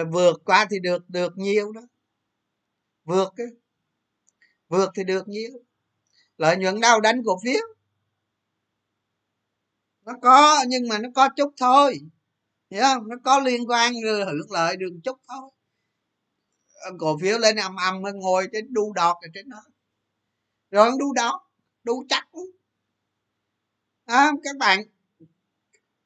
uh, 0.00 0.08
vượt 0.12 0.42
qua 0.44 0.66
thì 0.70 0.78
được 0.80 1.10
được 1.10 1.32
nhiều 1.36 1.72
đó 1.72 1.80
vượt 3.04 3.32
cái 3.36 3.46
vượt 4.68 4.90
thì 4.94 5.04
được 5.04 5.28
nhiều. 5.28 5.50
Lợi 6.36 6.56
nhuận 6.56 6.80
đâu 6.80 7.00
đánh 7.00 7.22
cổ 7.24 7.38
phiếu. 7.44 7.62
Nó 10.04 10.12
có 10.22 10.64
nhưng 10.68 10.88
mà 10.88 10.98
nó 10.98 11.08
có 11.14 11.28
chút 11.36 11.54
thôi. 11.56 12.00
Hiểu 12.70 12.82
không? 12.82 13.08
Nó 13.08 13.16
có 13.24 13.38
liên 13.40 13.70
quan 13.70 13.92
hưởng 14.04 14.50
lợi 14.52 14.76
được 14.76 15.00
chút 15.04 15.18
thôi. 15.28 15.50
Cổ 16.98 17.18
phiếu 17.22 17.38
lên 17.38 17.56
âm 17.56 17.76
âm 17.76 18.02
ngồi 18.14 18.48
trên 18.52 18.72
đu 18.72 18.92
đọt 18.92 19.16
ở 19.22 19.28
trên 19.34 19.48
đó. 19.48 19.62
Rồi 20.70 20.90
đu 20.98 21.12
đọt 21.12 21.40
đu 21.84 22.04
chắc 22.08 22.28
à, 24.10 24.30
các 24.44 24.56
bạn 24.56 24.82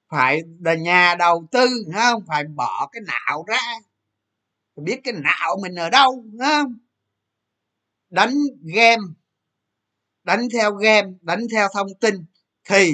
phải 0.08 0.42
là 0.60 0.74
nhà 0.74 1.14
đầu 1.18 1.46
tư 1.50 1.66
không? 1.94 2.22
Phải 2.26 2.44
bỏ 2.44 2.88
cái 2.92 3.02
não 3.06 3.44
ra. 3.46 3.78
Biết 4.76 5.00
cái 5.04 5.14
não 5.14 5.56
mình 5.62 5.74
ở 5.74 5.90
đâu 5.90 6.24
không? 6.40 6.78
Đánh 8.14 8.34
game, 8.74 9.02
đánh 10.24 10.48
theo 10.52 10.72
game, 10.72 11.08
đánh 11.20 11.40
theo 11.52 11.68
thông 11.74 11.88
tin 12.00 12.14
thì 12.68 12.92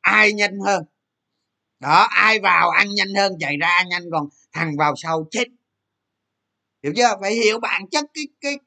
ai 0.00 0.32
nhanh 0.32 0.60
hơn? 0.60 0.84
Đó, 1.80 2.06
ai 2.10 2.40
vào 2.40 2.70
ăn 2.70 2.88
nhanh 2.94 3.14
hơn, 3.16 3.32
chạy 3.40 3.56
ra 3.60 3.68
ăn 3.68 3.88
nhanh, 3.88 4.02
còn 4.12 4.28
thằng 4.52 4.76
vào 4.78 4.94
sau 4.96 5.26
chết. 5.30 5.48
Hiểu 6.82 6.92
chưa? 6.96 7.16
Phải 7.20 7.34
hiểu 7.34 7.60
bản 7.60 7.88
chất 7.90 8.04
cái 8.14 8.24
cái 8.40 8.58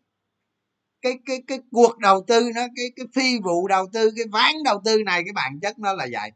cái 1.01 1.13
cái 1.25 1.43
cái 1.47 1.59
cuộc 1.71 1.97
đầu 1.97 2.23
tư 2.27 2.49
nó, 2.55 2.61
cái 2.75 2.85
cái 2.95 3.05
phi 3.15 3.39
vụ 3.43 3.67
đầu 3.67 3.87
tư, 3.93 4.11
cái 4.15 4.25
ván 4.31 4.51
đầu 4.65 4.81
tư 4.85 5.03
này, 5.05 5.23
cái 5.25 5.33
bản 5.33 5.59
chất 5.61 5.79
nó 5.79 5.93
là 5.93 6.07
vậy. 6.11 6.31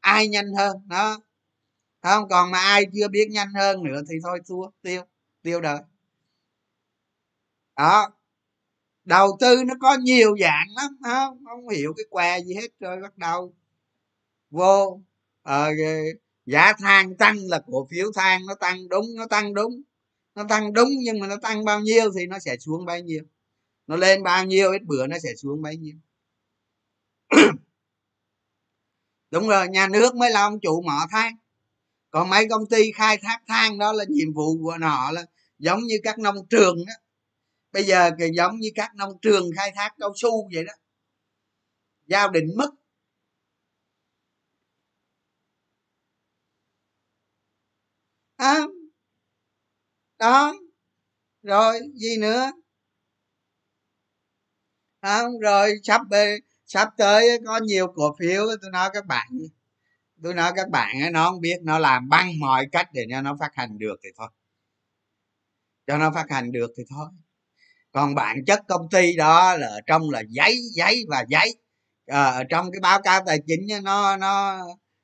Ai 0.00 0.28
nhanh 0.28 0.54
hơn? 0.58 0.76
Đó. 0.86 1.18
Không? 2.02 2.28
Còn 2.30 2.50
mà 2.50 2.58
ai 2.58 2.84
chưa 2.94 3.08
biết 3.08 3.28
nhanh 3.30 3.54
hơn 3.54 3.84
nữa 3.84 4.02
thì 4.10 4.16
thôi 4.24 4.40
thua, 4.48 4.70
tiêu 4.82 5.02
tiêu 5.42 5.60
đời. 5.60 5.78
Đó 7.76 8.10
đầu 9.04 9.36
tư 9.40 9.62
nó 9.66 9.74
có 9.80 9.94
nhiều 9.94 10.36
dạng 10.40 10.66
lắm 10.76 10.96
không? 11.04 11.44
Không 11.44 11.68
hiểu 11.68 11.94
cái 11.96 12.04
què 12.10 12.40
gì 12.40 12.54
hết 12.54 12.68
rồi 12.80 13.00
bắt 13.02 13.18
đầu. 13.18 13.54
Vô 14.50 15.00
ờ, 15.42 15.70
giá 16.46 16.72
than 16.78 17.16
tăng 17.16 17.36
là 17.48 17.62
cổ 17.66 17.88
phiếu 17.90 18.12
than 18.16 18.46
nó 18.46 18.54
tăng 18.54 18.88
đúng 18.88 19.06
nó 19.16 19.26
tăng 19.26 19.54
đúng. 19.54 19.82
Nó 20.34 20.44
tăng 20.48 20.72
đúng 20.72 20.90
nhưng 21.02 21.20
mà 21.20 21.26
nó 21.26 21.36
tăng 21.36 21.64
bao 21.64 21.80
nhiêu 21.80 22.10
thì 22.18 22.26
nó 22.26 22.38
sẽ 22.38 22.56
xuống 22.58 22.84
bao 22.86 23.00
nhiêu. 23.00 23.22
Nó 23.86 23.96
lên 23.96 24.22
bao 24.22 24.44
nhiêu 24.44 24.72
ít 24.72 24.82
bữa 24.82 25.06
nó 25.06 25.18
sẽ 25.22 25.34
xuống 25.36 25.62
bao 25.62 25.72
nhiêu. 25.72 25.94
Đúng 29.30 29.48
rồi 29.48 29.68
nhà 29.68 29.88
nước 29.88 30.14
mới 30.16 30.30
là 30.30 30.42
ông 30.42 30.60
chủ 30.60 30.82
mỏ 30.82 31.06
than. 31.10 31.36
Còn 32.10 32.30
mấy 32.30 32.46
công 32.50 32.66
ty 32.66 32.92
khai 32.92 33.16
thác 33.22 33.42
than 33.48 33.78
đó 33.78 33.92
là 33.92 34.04
nhiệm 34.08 34.32
vụ 34.34 34.58
của 34.62 34.78
họ 34.82 35.10
là 35.12 35.26
giống 35.58 35.80
như 35.84 35.96
các 36.02 36.18
nông 36.18 36.46
trường 36.50 36.76
đó 36.86 36.92
bây 37.72 37.84
giờ 37.84 38.10
thì 38.18 38.26
giống 38.36 38.58
như 38.58 38.68
các 38.74 38.90
nông 38.96 39.12
trường 39.22 39.50
khai 39.56 39.72
thác 39.74 39.94
cao 39.98 40.12
su 40.16 40.48
vậy 40.54 40.64
đó. 40.64 40.72
Giao 42.06 42.30
định 42.30 42.46
mức 42.56 42.70
à, 48.38 48.54
đó 50.18 50.54
rồi 51.42 51.80
gì 51.94 52.16
nữa? 52.20 52.52
À, 55.00 55.22
rồi 55.42 55.74
sắp 55.84 56.00
sắp 56.66 56.88
tới 56.98 57.28
có 57.46 57.60
nhiều 57.62 57.92
cổ 57.94 58.16
phiếu 58.18 58.46
tôi 58.62 58.70
nói 58.72 58.90
các 58.92 59.06
bạn 59.06 59.28
tôi 60.22 60.34
nói 60.34 60.52
các 60.56 60.70
bạn 60.70 60.96
nó 61.12 61.30
không 61.30 61.40
biết 61.40 61.56
nó 61.62 61.78
làm 61.78 62.08
bằng 62.08 62.38
mọi 62.40 62.66
cách 62.72 62.88
để 62.92 63.06
cho 63.10 63.20
nó 63.22 63.36
phát 63.40 63.50
hành 63.54 63.78
được 63.78 63.96
thì 64.04 64.10
thôi. 64.18 64.28
Cho 65.86 65.98
nó 65.98 66.10
phát 66.14 66.30
hành 66.30 66.52
được 66.52 66.70
thì 66.76 66.84
thôi 66.90 67.06
còn 67.92 68.14
bản 68.14 68.44
chất 68.46 68.60
công 68.68 68.88
ty 68.90 69.16
đó 69.16 69.56
là 69.56 69.66
ở 69.66 69.80
trong 69.86 70.10
là 70.10 70.22
giấy 70.28 70.56
giấy 70.74 71.04
và 71.08 71.24
giấy. 71.28 71.56
À, 72.06 72.24
ở 72.24 72.44
trong 72.44 72.70
cái 72.72 72.80
báo 72.80 73.02
cáo 73.02 73.20
tài 73.26 73.38
chính 73.46 73.60
nó 73.82 74.16
nó 74.16 74.58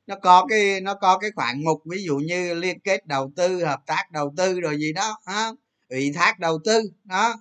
nó 0.07 0.16
có 0.23 0.47
cái 0.50 0.81
nó 0.81 0.95
có 0.95 1.19
cái 1.19 1.31
khoản 1.37 1.64
mục 1.64 1.83
ví 1.90 2.05
dụ 2.05 2.16
như 2.19 2.55
liên 2.55 2.81
kết 2.81 3.07
đầu 3.07 3.33
tư 3.37 3.64
hợp 3.64 3.81
tác 3.87 4.05
đầu 4.12 4.35
tư 4.37 4.61
rồi 4.61 4.76
gì 4.78 4.93
đó 4.93 5.19
ha 5.26 5.50
ủy 5.88 6.12
thác 6.14 6.38
đầu 6.38 6.59
tư 6.64 6.81
đó. 7.05 7.35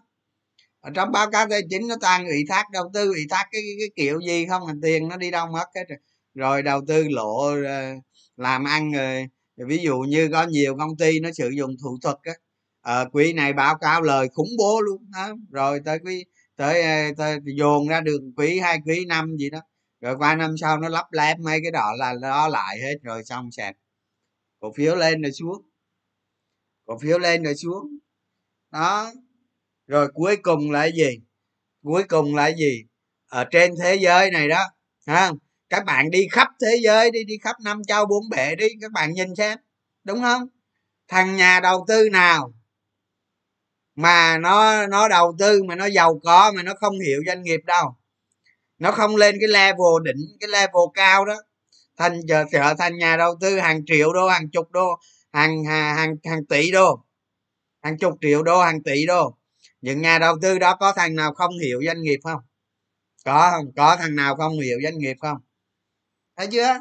Ở 0.81 0.91
trong 0.95 1.11
báo 1.11 1.31
cáo 1.31 1.47
tài 1.49 1.61
chính 1.69 1.87
nó 1.87 1.95
toàn 2.01 2.27
ủy 2.27 2.45
thác 2.49 2.63
đầu 2.71 2.91
tư 2.93 3.07
ủy 3.07 3.21
thác 3.29 3.47
cái, 3.51 3.61
cái, 3.61 3.75
cái 3.79 3.89
kiểu 3.95 4.21
gì 4.21 4.45
không? 4.47 4.63
Tiền 4.83 5.07
nó 5.07 5.17
đi 5.17 5.31
đâu 5.31 5.47
mất 5.47 5.65
hết 5.75 5.83
rồi, 5.89 5.99
rồi 6.35 6.63
đầu 6.63 6.81
tư 6.87 7.07
lộ 7.09 7.37
ờ, 7.65 7.93
làm 8.37 8.63
ăn 8.63 8.91
rồi 8.91 9.27
ví 9.67 9.77
dụ 9.77 9.99
như 9.99 10.29
có 10.31 10.43
nhiều 10.47 10.77
công 10.79 10.97
ty 10.97 11.19
nó 11.19 11.29
sử 11.33 11.49
dụng 11.49 11.75
thủ 11.83 11.97
thuật 12.01 12.17
á 12.23 12.33
à, 12.85 13.05
quý 13.11 13.33
này 13.33 13.53
báo 13.53 13.77
cáo 13.77 14.01
lời 14.01 14.27
khủng 14.33 14.49
bố 14.57 14.81
luôn 14.81 15.11
đó. 15.13 15.33
rồi 15.51 15.79
tới 15.85 15.99
quý 16.05 16.25
tới, 16.55 16.83
tới 17.17 17.39
dồn 17.57 17.87
ra 17.87 18.01
đường 18.01 18.33
quý 18.37 18.59
hai 18.59 18.79
quý 18.85 19.05
năm 19.05 19.35
gì 19.37 19.49
đó. 19.49 19.59
Rồi 20.01 20.15
qua 20.17 20.35
năm 20.35 20.55
sau 20.61 20.77
nó 20.79 20.89
lắp 20.89 21.05
lép 21.11 21.39
mấy 21.39 21.59
cái 21.63 21.71
đó 21.71 21.91
là 21.97 22.13
nó 22.21 22.47
lại 22.47 22.79
hết 22.79 22.95
rồi 23.03 23.23
xong 23.23 23.51
sẹt. 23.51 23.75
Cổ 24.59 24.73
phiếu 24.77 24.95
lên 24.95 25.21
rồi 25.21 25.31
xuống. 25.31 25.61
Cổ 26.85 26.99
phiếu 26.99 27.19
lên 27.19 27.43
rồi 27.43 27.55
xuống. 27.55 27.97
Đó. 28.71 29.11
Rồi 29.87 30.07
cuối 30.13 30.37
cùng 30.37 30.71
là 30.71 30.85
gì? 30.85 31.19
Cuối 31.83 32.03
cùng 32.03 32.35
là 32.35 32.47
gì? 32.47 32.83
Ở 33.27 33.45
trên 33.51 33.73
thế 33.81 33.95
giới 33.95 34.31
này 34.31 34.47
đó 34.47 34.63
ha 35.07 35.31
các 35.69 35.85
bạn 35.85 36.11
đi 36.11 36.27
khắp 36.31 36.47
thế 36.61 36.77
giới 36.83 37.11
đi 37.11 37.23
đi 37.23 37.37
khắp 37.43 37.55
năm 37.63 37.81
châu 37.87 38.05
bốn 38.05 38.29
bể 38.29 38.55
đi 38.55 38.67
các 38.81 38.91
bạn 38.91 39.13
nhìn 39.13 39.35
xem 39.37 39.57
đúng 40.03 40.21
không? 40.21 40.47
Thằng 41.07 41.35
nhà 41.35 41.59
đầu 41.59 41.85
tư 41.87 42.09
nào 42.11 42.53
mà 43.95 44.37
nó 44.37 44.87
nó 44.87 45.07
đầu 45.07 45.35
tư 45.39 45.63
mà 45.63 45.75
nó 45.75 45.85
giàu 45.85 46.19
có 46.23 46.51
mà 46.55 46.63
nó 46.63 46.73
không 46.79 46.99
hiểu 46.99 47.21
doanh 47.27 47.43
nghiệp 47.43 47.59
đâu. 47.65 47.95
Nó 48.79 48.91
không 48.91 49.15
lên 49.15 49.35
cái 49.39 49.47
level 49.47 50.03
đỉnh 50.03 50.37
cái 50.39 50.49
level 50.49 50.83
cao 50.93 51.25
đó. 51.25 51.35
Thành 51.97 52.21
trở, 52.27 52.43
trở 52.51 52.73
thành 52.77 52.97
nhà 52.97 53.17
đầu 53.17 53.35
tư 53.41 53.59
hàng 53.59 53.85
triệu 53.85 54.13
đô 54.13 54.27
hàng 54.27 54.49
chục 54.49 54.71
đô 54.71 54.99
hàng 55.33 55.63
hàng 55.65 55.95
hàng, 55.95 56.15
hàng 56.25 56.45
tỷ 56.45 56.71
đô. 56.71 57.05
Hàng 57.83 57.97
chục 57.97 58.13
triệu 58.21 58.43
đô 58.43 58.61
hàng 58.61 58.83
tỷ 58.83 59.05
đô. 59.05 59.37
Những 59.81 60.01
nhà 60.01 60.19
đầu 60.19 60.35
tư 60.41 60.59
đó 60.59 60.75
có 60.79 60.93
thằng 60.93 61.15
nào 61.15 61.33
không 61.33 61.57
hiểu 61.59 61.81
doanh 61.85 62.01
nghiệp 62.01 62.19
không? 62.23 62.41
Có 63.25 63.51
không? 63.51 63.65
Có 63.75 63.95
thằng 63.95 64.15
nào 64.15 64.35
không 64.35 64.59
hiểu 64.59 64.77
doanh 64.83 64.97
nghiệp 64.97 65.17
không? 65.21 65.37
Thấy 66.37 66.47
chưa? 66.47 66.79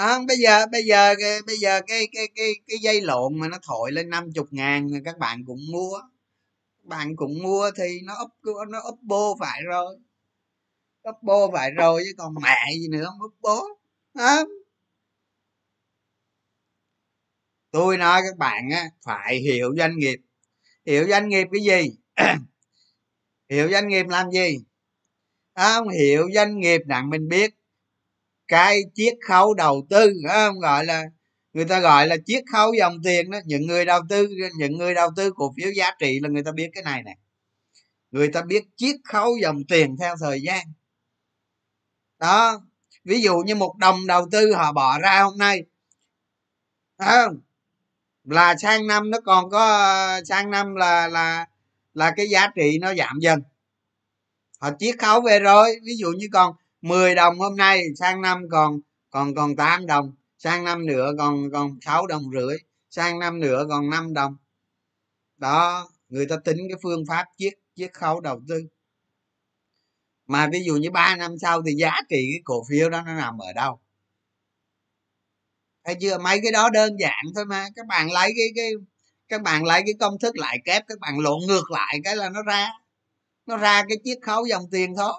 À, 0.00 0.18
bây 0.28 0.36
giờ 0.36 0.66
bây 0.72 0.84
giờ 0.84 1.14
cái, 1.20 1.42
bây 1.46 1.56
giờ 1.56 1.80
cái 1.86 2.08
cái 2.12 2.28
cái 2.34 2.52
cái 2.66 2.78
dây 2.78 3.00
lộn 3.00 3.38
mà 3.38 3.48
nó 3.48 3.58
thổi 3.62 3.92
lên 3.92 4.10
năm 4.10 4.32
chục 4.34 4.46
ngàn 4.50 4.88
các 5.04 5.18
bạn 5.18 5.44
cũng 5.46 5.58
mua. 5.72 5.98
Các 6.78 6.84
bạn 6.84 7.16
cũng 7.16 7.42
mua 7.42 7.70
thì 7.76 8.00
nó 8.04 8.14
up 8.24 8.30
nó 8.68 8.80
úp 8.80 8.98
bô 9.02 9.36
phải 9.40 9.62
rồi. 9.62 9.96
Úp 11.02 11.16
bô 11.22 11.50
phải 11.52 11.70
rồi 11.70 12.02
chứ 12.06 12.12
còn 12.18 12.34
mẹ 12.42 12.56
gì 12.80 12.88
nữa 12.88 13.04
không 13.06 13.20
úp 13.20 13.34
bố 13.40 13.64
à. 14.14 14.36
tôi 17.70 17.98
nói 17.98 18.22
các 18.24 18.36
bạn 18.38 18.70
á 18.70 18.84
phải 19.04 19.38
hiểu 19.38 19.74
doanh 19.78 19.98
nghiệp. 19.98 20.16
Hiểu 20.86 21.08
doanh 21.08 21.28
nghiệp 21.28 21.46
cái 21.52 21.62
gì? 21.62 21.96
Hiểu 23.50 23.70
doanh 23.70 23.88
nghiệp 23.88 24.06
làm 24.08 24.30
gì? 24.30 24.58
Không? 25.56 25.88
Hiểu 25.88 26.28
doanh 26.34 26.60
nghiệp 26.60 26.80
nặng 26.86 27.10
mình 27.10 27.28
biết 27.28 27.59
cái 28.50 28.80
chiết 28.94 29.14
khấu 29.28 29.54
đầu 29.54 29.86
tư 29.90 30.12
không? 30.28 30.58
Gọi 30.58 30.84
là, 30.84 31.04
người 31.52 31.64
ta 31.64 31.80
gọi 31.80 32.06
là 32.06 32.16
chiết 32.26 32.44
khấu 32.52 32.72
dòng 32.72 32.96
tiền 33.04 33.30
đó. 33.30 33.38
Những 33.44 33.66
người 33.66 33.84
đầu 33.84 34.00
tư, 34.08 34.28
những 34.58 34.78
người 34.78 34.94
đầu 34.94 35.10
tư 35.16 35.32
cổ 35.36 35.54
phiếu 35.56 35.70
giá 35.76 35.90
trị 35.98 36.18
là 36.22 36.28
người 36.28 36.44
ta 36.44 36.52
biết 36.52 36.70
cái 36.74 36.82
này 36.82 37.02
nè. 37.02 37.16
Người 38.10 38.28
ta 38.28 38.42
biết 38.42 38.64
chiết 38.76 38.96
khấu 39.04 39.36
dòng 39.42 39.64
tiền 39.68 39.96
theo 40.00 40.16
thời 40.20 40.42
gian. 40.42 40.66
Đó, 42.18 42.60
ví 43.04 43.22
dụ 43.22 43.38
như 43.38 43.54
một 43.54 43.76
đồng 43.76 44.06
đầu 44.06 44.28
tư 44.32 44.52
họ 44.54 44.72
bỏ 44.72 44.98
ra 44.98 45.22
hôm 45.22 45.38
nay 45.38 45.62
không? 46.98 47.40
Là 48.24 48.56
sang 48.56 48.86
năm 48.86 49.10
nó 49.10 49.18
còn 49.24 49.50
có, 49.50 50.20
sang 50.24 50.50
năm 50.50 50.74
là 50.74 51.08
là 51.08 51.46
là 51.94 52.12
cái 52.16 52.28
giá 52.28 52.48
trị 52.54 52.78
nó 52.80 52.94
giảm 52.94 53.18
dần. 53.20 53.42
Họ 54.60 54.70
chiết 54.78 54.98
khấu 54.98 55.20
về 55.20 55.40
rồi, 55.40 55.76
ví 55.82 55.96
dụ 55.96 56.08
như 56.08 56.26
còn 56.32 56.54
10 56.82 57.14
đồng 57.14 57.38
hôm 57.38 57.56
nay, 57.56 57.84
sang 57.96 58.22
năm 58.22 58.48
còn 58.50 58.80
còn 59.10 59.34
còn 59.34 59.56
8 59.56 59.86
đồng. 59.86 60.14
Sang 60.38 60.64
năm 60.64 60.86
nữa 60.86 61.12
còn 61.18 61.50
còn 61.52 61.78
6 61.80 62.06
đồng 62.06 62.22
rưỡi. 62.34 62.58
Sang 62.90 63.18
năm 63.18 63.40
nữa 63.40 63.66
còn 63.68 63.90
5 63.90 64.14
đồng. 64.14 64.36
Đó, 65.36 65.88
người 66.08 66.26
ta 66.26 66.36
tính 66.44 66.58
cái 66.68 66.78
phương 66.82 67.04
pháp 67.08 67.26
chiết 67.38 67.52
chiết 67.76 67.92
khấu 67.92 68.20
đầu 68.20 68.40
tư. 68.48 68.62
Mà 70.26 70.48
ví 70.52 70.62
dụ 70.64 70.76
như 70.76 70.90
3 70.90 71.16
năm 71.16 71.38
sau 71.40 71.62
thì 71.62 71.72
giá 71.72 72.00
trị 72.08 72.28
cái 72.32 72.40
cổ 72.44 72.64
phiếu 72.70 72.90
đó 72.90 73.02
nó 73.06 73.14
nằm 73.14 73.38
ở 73.38 73.52
đâu? 73.52 73.80
Thấy 75.84 75.94
chưa? 76.00 76.18
Mấy 76.18 76.40
cái 76.42 76.52
đó 76.52 76.70
đơn 76.70 76.96
giản 77.00 77.24
thôi 77.34 77.44
mà. 77.44 77.68
Các 77.76 77.86
bạn 77.86 78.12
lấy 78.12 78.32
cái 78.36 78.46
cái, 78.56 78.70
các 79.28 79.42
bạn 79.42 79.64
lấy 79.64 79.82
cái 79.86 79.94
công 80.00 80.18
thức 80.18 80.36
lại 80.36 80.58
kép, 80.64 80.82
các 80.88 80.98
bạn 80.98 81.18
lộn 81.18 81.40
ngược 81.48 81.70
lại 81.70 82.00
cái 82.04 82.16
là 82.16 82.30
nó 82.30 82.42
ra. 82.42 82.68
Nó 83.46 83.56
ra 83.56 83.82
cái 83.88 83.98
chiết 84.04 84.18
khấu 84.22 84.46
dòng 84.46 84.64
tiền 84.70 84.94
thôi 84.96 85.12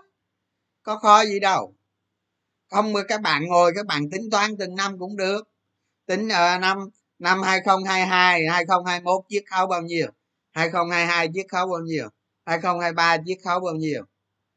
có 0.83 0.97
khó 0.97 1.25
gì 1.25 1.39
đâu. 1.39 1.73
Không 2.69 2.93
mà 2.93 2.99
các 3.07 3.21
bạn 3.21 3.45
ngồi 3.45 3.71
các 3.75 3.85
bạn 3.85 4.09
tính 4.09 4.29
toán 4.31 4.57
từng 4.57 4.75
năm 4.75 4.99
cũng 4.99 5.17
được. 5.17 5.49
Tính 6.05 6.25
uh, 6.25 6.61
năm 6.61 6.89
năm 7.19 7.41
2022 7.41 8.47
2021 8.47 9.25
chiếc 9.29 9.43
khấu 9.49 9.67
bao 9.67 9.81
nhiêu? 9.81 10.07
2022 10.51 11.27
chiếc 11.33 11.47
khấu 11.49 11.67
bao 11.67 11.79
nhiêu? 11.79 12.09
2023 12.45 13.17
chiếc 13.25 13.37
khấu 13.43 13.59
bao 13.59 13.73
nhiêu? 13.73 14.03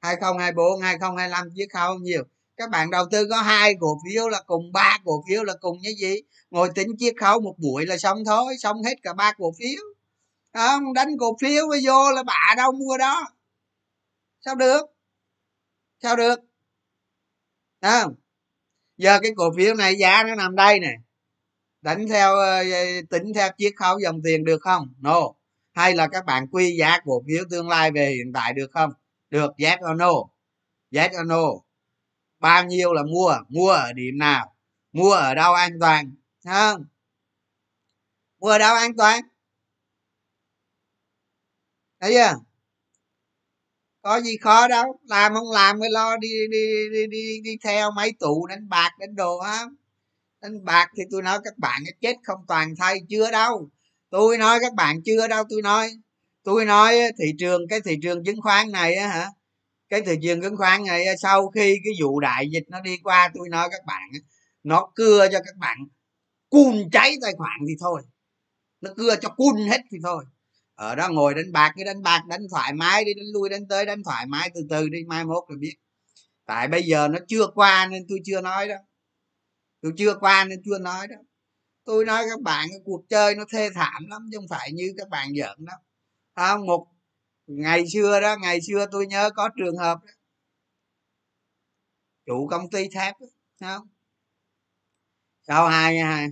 2024 0.01 0.81
2025 0.81 1.49
chiếc 1.57 1.67
khấu 1.73 1.89
bao 1.89 1.99
nhiêu? 1.99 2.25
Các 2.57 2.71
bạn 2.71 2.91
đầu 2.91 3.05
tư 3.11 3.27
có 3.31 3.37
hai 3.37 3.75
cổ 3.81 3.99
phiếu 4.05 4.29
là 4.29 4.43
cùng 4.47 4.73
ba 4.73 4.99
cổ 5.05 5.25
phiếu 5.29 5.45
là 5.45 5.55
cùng 5.61 5.79
cái 5.83 5.95
gì? 5.95 6.17
Ngồi 6.51 6.69
tính 6.75 6.89
chiết 6.99 7.15
khấu 7.21 7.41
một 7.41 7.55
buổi 7.59 7.87
là 7.87 7.99
xong 7.99 8.25
thôi 8.25 8.57
xong 8.59 8.83
hết 8.83 8.95
cả 9.03 9.13
ba 9.13 9.33
cổ 9.39 9.53
phiếu. 9.59 9.83
Không 10.53 10.93
đánh 10.93 11.19
cổ 11.19 11.37
phiếu 11.41 11.69
mới 11.69 11.81
vô 11.85 12.13
là 12.13 12.23
bà 12.23 12.55
đâu 12.57 12.73
mua 12.73 12.99
đó. 12.99 13.23
Sao 14.45 14.55
được? 14.55 14.94
Sao 16.05 16.17
được? 16.17 16.41
Không? 17.83 18.15
Giờ 18.97 19.19
cái 19.23 19.33
cổ 19.37 19.45
phiếu 19.57 19.75
này 19.75 19.97
giá 19.97 20.25
nó 20.27 20.35
nằm 20.35 20.57
đây 20.57 20.81
nè. 20.81 20.97
Đánh 21.83 22.09
theo 22.09 22.35
ờ, 22.37 22.57
ờ, 22.73 22.85
tính 23.11 23.33
theo 23.35 23.49
chiết 23.59 23.73
khấu 23.77 23.99
dòng 23.99 24.21
tiền 24.25 24.45
được 24.45 24.63
không? 24.63 24.95
No. 24.99 25.21
Hay 25.73 25.95
là 25.95 26.09
các 26.13 26.25
bạn 26.27 26.47
quy 26.49 26.77
giá 26.77 26.99
cổ 27.05 27.23
phiếu 27.27 27.45
tương 27.51 27.69
lai 27.69 27.91
về 27.93 28.11
hiện 28.11 28.33
tại 28.35 28.53
được 28.53 28.71
không? 28.73 28.91
Được, 29.31 29.53
yes 29.59 29.79
or 29.93 29.99
no? 29.99 30.13
Yes 30.91 31.13
or 31.21 31.27
no? 31.27 31.43
Bao 32.41 32.65
nhiêu 32.65 32.93
là 32.93 33.03
mua? 33.03 33.37
Mua 33.49 33.71
ở 33.71 33.93
điểm 33.93 34.19
nào? 34.19 34.57
Mua 34.93 35.13
ở 35.13 35.35
đâu 35.35 35.55
an 35.55 35.73
toàn? 35.81 36.15
Không? 36.45 36.85
Mua 38.41 38.49
ở 38.49 38.59
đâu 38.59 38.77
an 38.77 38.97
toàn? 38.97 39.21
Thấy 42.01 42.13
chưa? 42.13 42.54
Có 44.05 44.21
gì 44.21 44.37
khó 44.37 44.69
đâu. 44.69 44.99
Làm 45.09 45.35
không 45.35 45.51
làm 45.51 45.79
mới 45.79 45.91
lo 45.91 46.17
đi 46.17 46.29
đi 46.51 46.89
đi 46.93 47.07
đi 47.07 47.41
đi 47.45 47.57
theo 47.65 47.91
mấy 47.91 48.13
tụ 48.21 48.47
đánh 48.47 48.69
bạc, 48.69 48.91
đánh 49.01 49.15
đồ 49.17 49.39
á. 49.39 49.65
Đánh 50.43 50.65
bạc 50.65 50.91
thì 50.97 51.03
tôi 51.11 51.23
nói 51.23 51.39
các 51.45 51.59
bạn 51.59 51.83
chết 52.01 52.17
không 52.25 52.41
toàn 52.49 52.75
thay, 52.79 52.99
chưa 53.09 53.31
đâu. 53.31 53.71
Tôi 54.11 54.39
nói 54.39 54.59
các 54.61 54.75
bạn 54.75 55.03
chưa 55.05 55.29
đâu 55.29 55.45
tôi 55.51 55.63
nói. 55.63 55.91
Tôi 56.45 56.65
nói 56.65 56.99
thị 57.19 57.33
trường, 57.39 57.63
cái 57.69 57.81
thị 57.85 57.97
trường 58.03 58.25
chứng 58.25 58.41
khoán 58.43 58.73
này 58.73 58.95
á 58.95 59.09
hả? 59.09 59.29
Cái 59.89 60.01
thị 60.01 60.13
trường 60.23 60.43
chứng 60.43 60.57
khoán 60.57 60.85
này 60.85 61.05
sau 61.23 61.49
khi 61.49 61.77
cái 61.85 61.93
vụ 62.03 62.21
đại 62.21 62.51
dịch 62.51 62.65
nó 62.69 62.81
đi 62.81 62.97
qua 63.05 63.31
tôi 63.35 63.49
nói 63.49 63.69
các 63.71 63.85
bạn 63.87 64.09
nó 64.63 64.89
cưa 64.95 65.29
cho 65.33 65.39
các 65.45 65.57
bạn 65.59 65.79
cun 66.51 66.91
cháy 66.93 67.15
tài 67.23 67.33
khoản 67.39 67.59
thì 67.69 67.75
thôi. 67.81 68.03
Nó 68.81 68.91
cưa 68.97 69.17
cho 69.17 69.29
cun 69.29 69.57
hết 69.71 69.81
thì 69.93 69.99
thôi 70.03 70.25
ở 70.75 70.95
đó 70.95 71.09
ngồi 71.09 71.35
đánh 71.35 71.53
bạc 71.53 71.73
cái 71.77 71.85
đánh 71.85 72.03
bạc 72.03 72.23
đánh 72.29 72.41
thoải 72.51 72.73
mái 72.73 73.05
đi 73.05 73.15
đánh 73.15 73.27
lui 73.35 73.49
đánh 73.49 73.69
tới 73.69 73.87
đánh 73.87 74.03
thoải 74.05 74.27
mái 74.27 74.51
từ 74.55 74.61
từ 74.71 74.89
đi 74.89 74.99
mai 75.09 75.25
mốt 75.25 75.45
rồi 75.49 75.59
biết. 75.59 75.75
Tại 76.47 76.69
bây 76.69 76.83
giờ 76.83 77.09
nó 77.09 77.19
chưa 77.29 77.47
qua 77.55 77.87
nên 77.91 78.03
tôi 78.09 78.19
chưa 78.25 78.41
nói 78.41 78.69
đó. 78.69 78.77
Tôi 79.81 79.93
chưa 79.99 80.15
qua 80.21 80.45
nên 80.45 80.61
chưa 80.65 80.79
nói 80.79 81.07
đó. 81.09 81.17
Tôi 81.85 82.05
nói 82.05 82.25
các 82.31 82.41
bạn 82.41 82.69
cái 82.71 82.79
cuộc 82.85 83.05
chơi 83.09 83.35
nó 83.35 83.45
thê 83.53 83.71
thảm 83.75 84.07
lắm 84.09 84.29
chứ 84.33 84.39
không 84.39 84.49
phải 84.51 84.73
như 84.73 84.95
các 84.99 85.09
bạn 85.09 85.29
giận 85.37 85.65
đó. 85.65 85.73
Không 86.37 86.67
một 86.67 86.87
ngày 87.47 87.85
xưa 87.93 88.21
đó 88.21 88.37
ngày 88.43 88.61
xưa 88.63 88.87
tôi 88.93 89.07
nhớ 89.07 89.31
có 89.37 89.49
trường 89.59 89.77
hợp 89.77 89.99
đó. 90.07 90.13
chủ 92.27 92.49
công 92.51 92.71
ty 92.71 92.89
thép 92.89 93.15
đó, 93.21 93.27
không? 93.61 93.89
Sau 95.47 95.69
hai 95.69 95.99
hai 95.99 96.29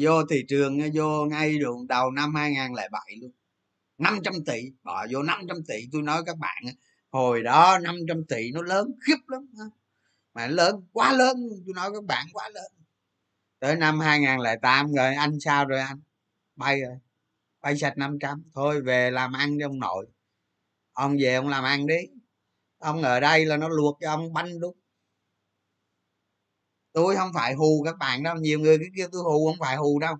vô 0.00 0.26
thị 0.30 0.44
trường 0.48 0.78
vô 0.94 1.24
ngay 1.24 1.58
đường 1.58 1.86
đầu 1.86 2.10
năm 2.10 2.34
2007 2.34 3.16
luôn. 3.20 3.30
500 4.02 4.34
tỷ 4.46 4.62
bỏ 4.82 5.06
vô 5.10 5.22
500 5.22 5.56
tỷ 5.68 5.88
tôi 5.92 6.02
nói 6.02 6.22
các 6.26 6.38
bạn 6.38 6.64
hồi 7.10 7.42
đó 7.42 7.78
500 7.78 8.24
tỷ 8.28 8.50
nó 8.52 8.62
lớn 8.62 8.92
khiếp 9.06 9.16
lắm 9.26 9.46
mà 10.34 10.46
lớn, 10.46 10.86
quá 10.92 11.12
lớn, 11.12 11.36
tôi 11.66 11.74
nói 11.74 11.90
các 11.94 12.04
bạn 12.04 12.26
quá 12.32 12.48
lớn. 12.48 12.72
Tới 13.58 13.76
năm 13.76 14.00
2008 14.00 14.92
rồi, 14.92 15.14
anh 15.14 15.40
sao 15.40 15.64
rồi 15.64 15.80
anh? 15.80 16.00
Bay 16.56 16.80
rồi, 16.80 16.98
bay 17.60 17.76
sạch 17.76 17.98
500 17.98 18.44
thôi 18.54 18.80
về 18.80 19.10
làm 19.10 19.32
ăn 19.32 19.58
đi 19.58 19.62
ông 19.64 19.78
nội. 19.78 20.06
Ông 20.92 21.16
về 21.20 21.34
ông 21.34 21.48
làm 21.48 21.64
ăn 21.64 21.86
đi. 21.86 21.98
Ông 22.78 23.02
ở 23.02 23.20
đây 23.20 23.46
là 23.46 23.56
nó 23.56 23.68
luộc 23.68 23.98
cho 24.00 24.10
ông 24.10 24.32
banh 24.32 24.60
đúng 24.60 24.76
tôi 26.92 27.16
không 27.16 27.32
phải 27.34 27.54
hù 27.54 27.82
các 27.84 27.98
bạn 27.98 28.22
đâu, 28.22 28.36
nhiều 28.36 28.60
người 28.60 28.78
cứ 28.78 28.84
kêu 28.96 29.08
tôi 29.12 29.22
hù, 29.22 29.46
không 29.46 29.58
phải 29.60 29.76
hù 29.76 29.98
đâu 29.98 30.14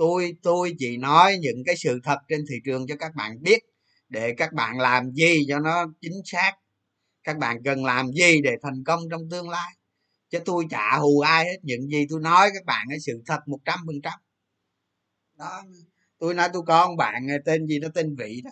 tôi 0.00 0.36
tôi 0.42 0.74
chỉ 0.78 0.96
nói 0.96 1.38
những 1.40 1.62
cái 1.66 1.76
sự 1.76 2.00
thật 2.04 2.18
trên 2.28 2.44
thị 2.50 2.56
trường 2.64 2.86
cho 2.86 2.96
các 2.96 3.12
bạn 3.14 3.42
biết 3.42 3.58
để 4.08 4.34
các 4.36 4.52
bạn 4.52 4.78
làm 4.78 5.12
gì 5.12 5.44
cho 5.48 5.58
nó 5.58 5.86
chính 6.00 6.20
xác. 6.24 6.52
Các 7.24 7.38
bạn 7.38 7.56
cần 7.64 7.84
làm 7.84 8.12
gì 8.12 8.40
để 8.42 8.50
thành 8.62 8.84
công 8.86 9.00
trong 9.10 9.30
tương 9.30 9.48
lai? 9.48 9.72
Chứ 10.30 10.38
tôi 10.44 10.64
chả 10.70 10.98
hù 10.98 11.20
ai 11.20 11.44
hết 11.44 11.56
những 11.62 11.88
gì 11.88 12.06
tôi 12.10 12.20
nói 12.20 12.50
các 12.54 12.64
bạn 12.64 12.86
cái 12.90 13.00
sự 13.00 13.22
thật 13.26 13.40
một 13.46 13.58
trăm 13.64 13.78
phần 13.86 14.00
trăm. 14.02 14.12
Đó 15.38 15.62
tôi 16.18 16.34
nói 16.34 16.48
tôi 16.52 16.62
có 16.66 16.80
ông 16.80 16.96
bạn 16.96 17.26
ờ, 17.28 17.34
tên 17.44 17.66
gì 17.66 17.78
đó 17.80 17.88
tên 17.94 18.16
vị 18.16 18.40
đó. 18.44 18.50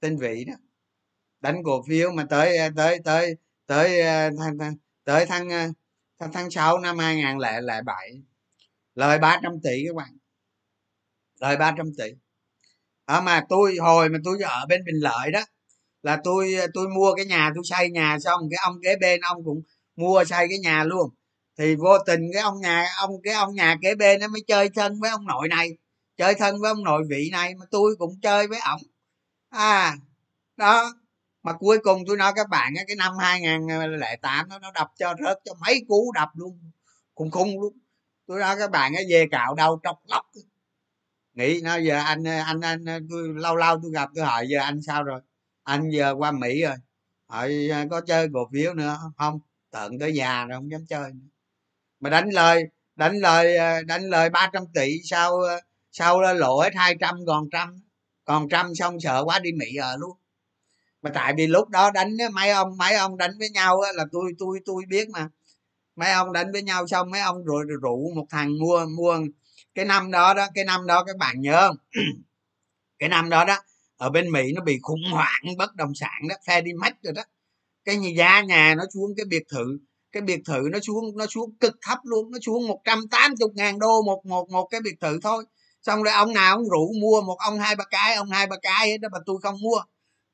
Tên 0.00 0.16
vị 0.16 0.44
đó. 0.44 0.54
Đánh 1.40 1.62
cổ 1.64 1.82
phiếu 1.88 2.12
mà 2.12 2.26
tới 2.30 2.58
ờ, 2.58 2.70
tới 2.76 2.98
tới 3.04 3.34
tới 3.66 4.00
ờ, 4.00 4.30
tới, 4.58 4.70
tới 5.04 5.26
tháng 5.26 5.48
tháng 6.18 6.32
tháng 6.32 6.50
sáu 6.50 6.78
năm 6.78 6.98
hai 6.98 7.16
nghìn 7.16 7.38
lẻ 7.38 7.82
bảy 7.86 8.29
lời 8.94 9.18
300 9.18 9.52
tỷ 9.62 9.84
các 9.86 9.96
bạn. 9.96 10.18
Lời 11.40 11.56
300 11.56 11.86
tỷ. 11.98 12.04
À, 13.04 13.20
mà 13.20 13.44
tôi 13.48 13.76
hồi 13.80 14.08
mà 14.08 14.18
tôi 14.24 14.38
ở 14.42 14.66
bên 14.68 14.84
bình 14.84 14.96
lợi 15.00 15.30
đó 15.30 15.40
là 16.02 16.18
tôi 16.24 16.54
tôi 16.74 16.88
mua 16.88 17.14
cái 17.14 17.26
nhà 17.26 17.50
tôi 17.54 17.64
xây 17.64 17.90
nhà 17.90 18.18
xong 18.24 18.40
cái 18.50 18.58
ông 18.64 18.78
kế 18.82 18.96
bên 18.96 19.20
ông 19.20 19.44
cũng 19.44 19.62
mua 19.96 20.24
xây 20.24 20.46
cái 20.48 20.58
nhà 20.58 20.84
luôn. 20.84 21.10
Thì 21.58 21.76
vô 21.76 21.98
tình 22.06 22.20
cái 22.32 22.42
ông 22.42 22.60
nhà 22.60 22.86
ông 22.98 23.10
cái 23.22 23.34
ông 23.34 23.54
nhà 23.54 23.76
kế 23.82 23.94
bên 23.94 24.20
nó 24.20 24.28
mới 24.28 24.42
chơi 24.46 24.68
thân 24.68 25.00
với 25.00 25.10
ông 25.10 25.26
nội 25.26 25.48
này 25.48 25.70
chơi 26.16 26.34
thân 26.34 26.60
với 26.60 26.70
ông 26.70 26.84
nội 26.84 27.02
vị 27.10 27.28
này 27.32 27.54
mà 27.54 27.66
tôi 27.70 27.96
cũng 27.98 28.20
chơi 28.22 28.46
với 28.48 28.58
ổng 28.60 28.80
à 29.50 29.96
đó 30.56 30.94
mà 31.42 31.52
cuối 31.52 31.78
cùng 31.82 32.04
tôi 32.06 32.16
nói 32.16 32.32
các 32.36 32.48
bạn 32.50 32.74
cái 32.86 32.96
năm 32.96 33.12
2008 33.18 34.48
nó 34.48 34.58
nó 34.58 34.72
đập 34.72 34.88
cho 34.98 35.14
rớt 35.24 35.38
cho 35.44 35.54
mấy 35.60 35.84
cú 35.88 36.12
đập 36.14 36.28
luôn 36.34 36.70
khùng 37.14 37.30
khung 37.30 37.60
luôn 37.60 37.78
tôi 38.30 38.40
nói 38.40 38.56
các 38.58 38.70
bạn 38.70 38.92
cái 38.94 39.04
về 39.10 39.26
cạo 39.30 39.54
đầu 39.54 39.80
trọc 39.84 40.00
lóc 40.06 40.26
nghĩ 41.34 41.60
nó 41.64 41.76
giờ 41.76 41.98
anh 41.98 42.24
anh 42.24 42.60
anh, 42.60 42.84
tôi 43.10 43.28
lâu 43.34 43.56
lâu 43.56 43.78
tôi 43.82 43.92
gặp 43.92 44.10
tôi 44.14 44.24
hỏi, 44.24 44.46
giờ 44.48 44.60
anh 44.60 44.82
sao 44.82 45.02
rồi? 45.02 45.20
Anh 45.62 45.90
giờ 45.90 46.14
qua 46.18 46.32
mỹ 46.32 46.62
rồi. 46.62 46.76
Hỏi 47.26 47.68
à, 47.72 47.86
có 47.90 48.00
chơi 48.00 48.28
cổ 48.34 48.48
phiếu 48.52 48.74
nữa 48.74 48.98
không? 49.18 49.40
Tận 49.70 49.98
tới 49.98 50.14
già 50.14 50.44
rồi 50.44 50.56
không 50.58 50.70
dám 50.70 50.86
chơi 50.88 51.10
nữa. 51.12 51.28
mà 52.00 52.10
đánh 52.10 52.30
lời 52.32 52.64
đánh 52.96 53.16
lời 53.16 53.56
à, 53.56 53.82
đánh 53.82 54.02
lời 54.02 54.30
300 54.30 54.64
tỷ 54.74 55.02
sau 55.04 55.40
à, 55.40 55.56
sau 55.92 56.20
lộ 56.34 56.60
hết 56.60 56.74
200 56.74 57.16
còn 57.26 57.50
trăm. 57.52 57.82
Còn 58.24 58.48
trăm 58.48 58.74
xong 58.74 59.00
sợ 59.00 59.22
quá 59.24 59.38
đi 59.38 59.52
mỹ 59.52 59.76
ở 59.76 59.96
luôn. 59.96 60.16
Mà 61.02 61.10
tại 61.14 61.34
vì 61.36 61.46
lúc 61.46 61.68
đó 61.68 61.90
đánh 61.90 62.16
mấy 62.32 62.50
ông 62.50 62.76
mấy 62.78 62.94
ông 62.94 63.16
đánh 63.16 63.32
với 63.38 63.50
nhau 63.50 63.80
là 63.94 64.04
tôi 64.12 64.32
tôi 64.38 64.60
tôi 64.64 64.82
biết 64.88 65.08
mà 65.10 65.28
mấy 66.00 66.12
ông 66.12 66.32
đánh 66.32 66.52
với 66.52 66.62
nhau 66.62 66.86
xong 66.86 67.10
mấy 67.10 67.20
ông 67.20 67.44
rồi 67.44 67.64
rủ 67.82 68.12
một 68.16 68.26
thằng 68.30 68.58
mua 68.58 68.86
mua 68.86 69.18
cái 69.74 69.84
năm 69.84 70.10
đó 70.10 70.34
đó 70.34 70.46
cái 70.54 70.64
năm 70.64 70.86
đó 70.86 71.04
các 71.06 71.16
bạn 71.16 71.40
nhớ 71.40 71.68
không? 71.68 71.76
Cái 72.98 73.08
năm 73.08 73.30
đó 73.30 73.44
đó 73.44 73.58
ở 73.96 74.10
bên 74.10 74.30
mỹ 74.32 74.52
nó 74.54 74.62
bị 74.62 74.78
khủng 74.82 75.02
hoảng 75.12 75.42
bất 75.58 75.74
động 75.74 75.92
sản 75.94 76.28
đó 76.28 76.60
đi 76.64 76.72
mất 76.72 76.92
rồi 77.02 77.12
đó. 77.12 77.22
Cái 77.84 77.96
giá 78.16 78.40
nhà 78.40 78.74
nó 78.78 78.84
xuống 78.94 79.10
cái 79.16 79.26
biệt 79.28 79.42
thự 79.48 79.78
cái 80.12 80.22
biệt 80.22 80.40
thự 80.46 80.68
nó 80.72 80.78
xuống 80.80 81.16
nó 81.16 81.26
xuống 81.26 81.56
cực 81.60 81.74
thấp 81.82 81.98
luôn 82.04 82.30
nó 82.30 82.38
xuống 82.46 82.66
180 82.68 83.48
ngàn 83.54 83.78
đô 83.78 84.02
một 84.02 84.26
một 84.26 84.50
một 84.50 84.68
cái 84.70 84.80
biệt 84.80 84.94
thự 85.00 85.18
thôi. 85.22 85.44
Xong 85.82 86.02
rồi 86.02 86.14
ông 86.14 86.32
nào 86.32 86.56
ông 86.56 86.68
rủ 86.70 86.92
mua 87.00 87.20
một 87.22 87.36
ông 87.38 87.58
hai 87.58 87.76
ba 87.76 87.84
cái 87.90 88.14
ông 88.14 88.30
hai 88.30 88.46
ba 88.46 88.56
cái 88.62 88.98
đó 88.98 89.08
mà 89.12 89.18
tôi 89.26 89.36
không 89.42 89.56
mua. 89.62 89.80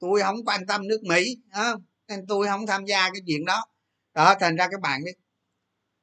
Tôi 0.01 0.23
không 0.23 0.45
quan 0.45 0.67
tâm 0.67 0.89
nước 0.89 1.03
mỹ 1.03 1.37
đó. 1.53 1.77
nên 2.09 2.27
tôi 2.29 2.47
không 2.47 2.67
tham 2.67 2.85
gia 2.85 3.11
cái 3.11 3.21
chuyện 3.27 3.45
đó. 3.45 3.65
Đó 4.15 4.35
thành 4.41 4.57
ra 4.57 4.69
các 4.71 4.81
bạn 4.81 5.05
biết 5.05 5.13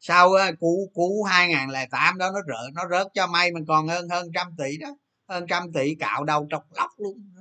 sau 0.06 0.32
cú 0.60 0.92
cú 0.94 1.24
2008 1.24 2.18
đó 2.18 2.32
nó 2.32 2.42
rỡ 2.42 2.70
nó 2.74 2.82
rớt 2.89 3.08
cho 3.13 3.28
may 3.28 3.52
mình 3.52 3.66
còn 3.68 3.88
hơn 3.88 4.10
hơn 4.10 4.28
trăm 4.34 4.56
tỷ 4.58 4.78
đó 4.78 4.88
hơn 5.28 5.46
trăm 5.50 5.72
tỷ 5.74 5.96
cạo 5.96 6.24
đầu 6.24 6.48
trọc 6.50 6.63
lóc 6.72 6.89
luôn. 6.98 7.34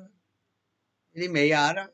Đi 1.12 1.28
mị 1.28 1.50
ở 1.50 1.72
đó. 1.72 1.86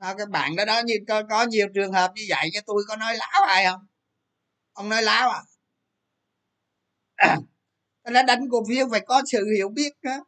Đó, 0.00 0.14
các 0.18 0.28
bạn 0.28 0.56
đó 0.56 0.64
đó 0.64 0.82
như 0.84 0.94
có, 1.08 1.22
có 1.30 1.44
nhiều 1.44 1.66
trường 1.74 1.92
hợp 1.92 2.12
như 2.14 2.22
vậy 2.28 2.50
cho 2.52 2.60
tôi 2.66 2.84
có 2.88 2.96
nói 2.96 3.16
láo 3.16 3.42
ai 3.48 3.64
không? 3.64 3.86
Ông 4.72 4.88
nói 4.88 5.02
láo 5.02 5.30
à? 5.30 5.42
Nó 8.04 8.22
đánh 8.22 8.50
cổ 8.50 8.64
phiếu 8.68 8.88
phải 8.90 9.00
có 9.00 9.22
sự 9.26 9.46
hiểu 9.56 9.68
biết 9.68 9.92
đó. 10.02 10.24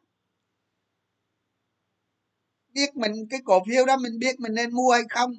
Biết 2.73 2.95
mình 2.95 3.11
cái 3.29 3.39
cổ 3.45 3.63
phiếu 3.67 3.85
đó 3.85 3.97
mình 3.97 4.19
biết 4.19 4.39
mình 4.39 4.53
nên 4.53 4.75
mua 4.75 4.91
hay 4.91 5.03
không? 5.09 5.31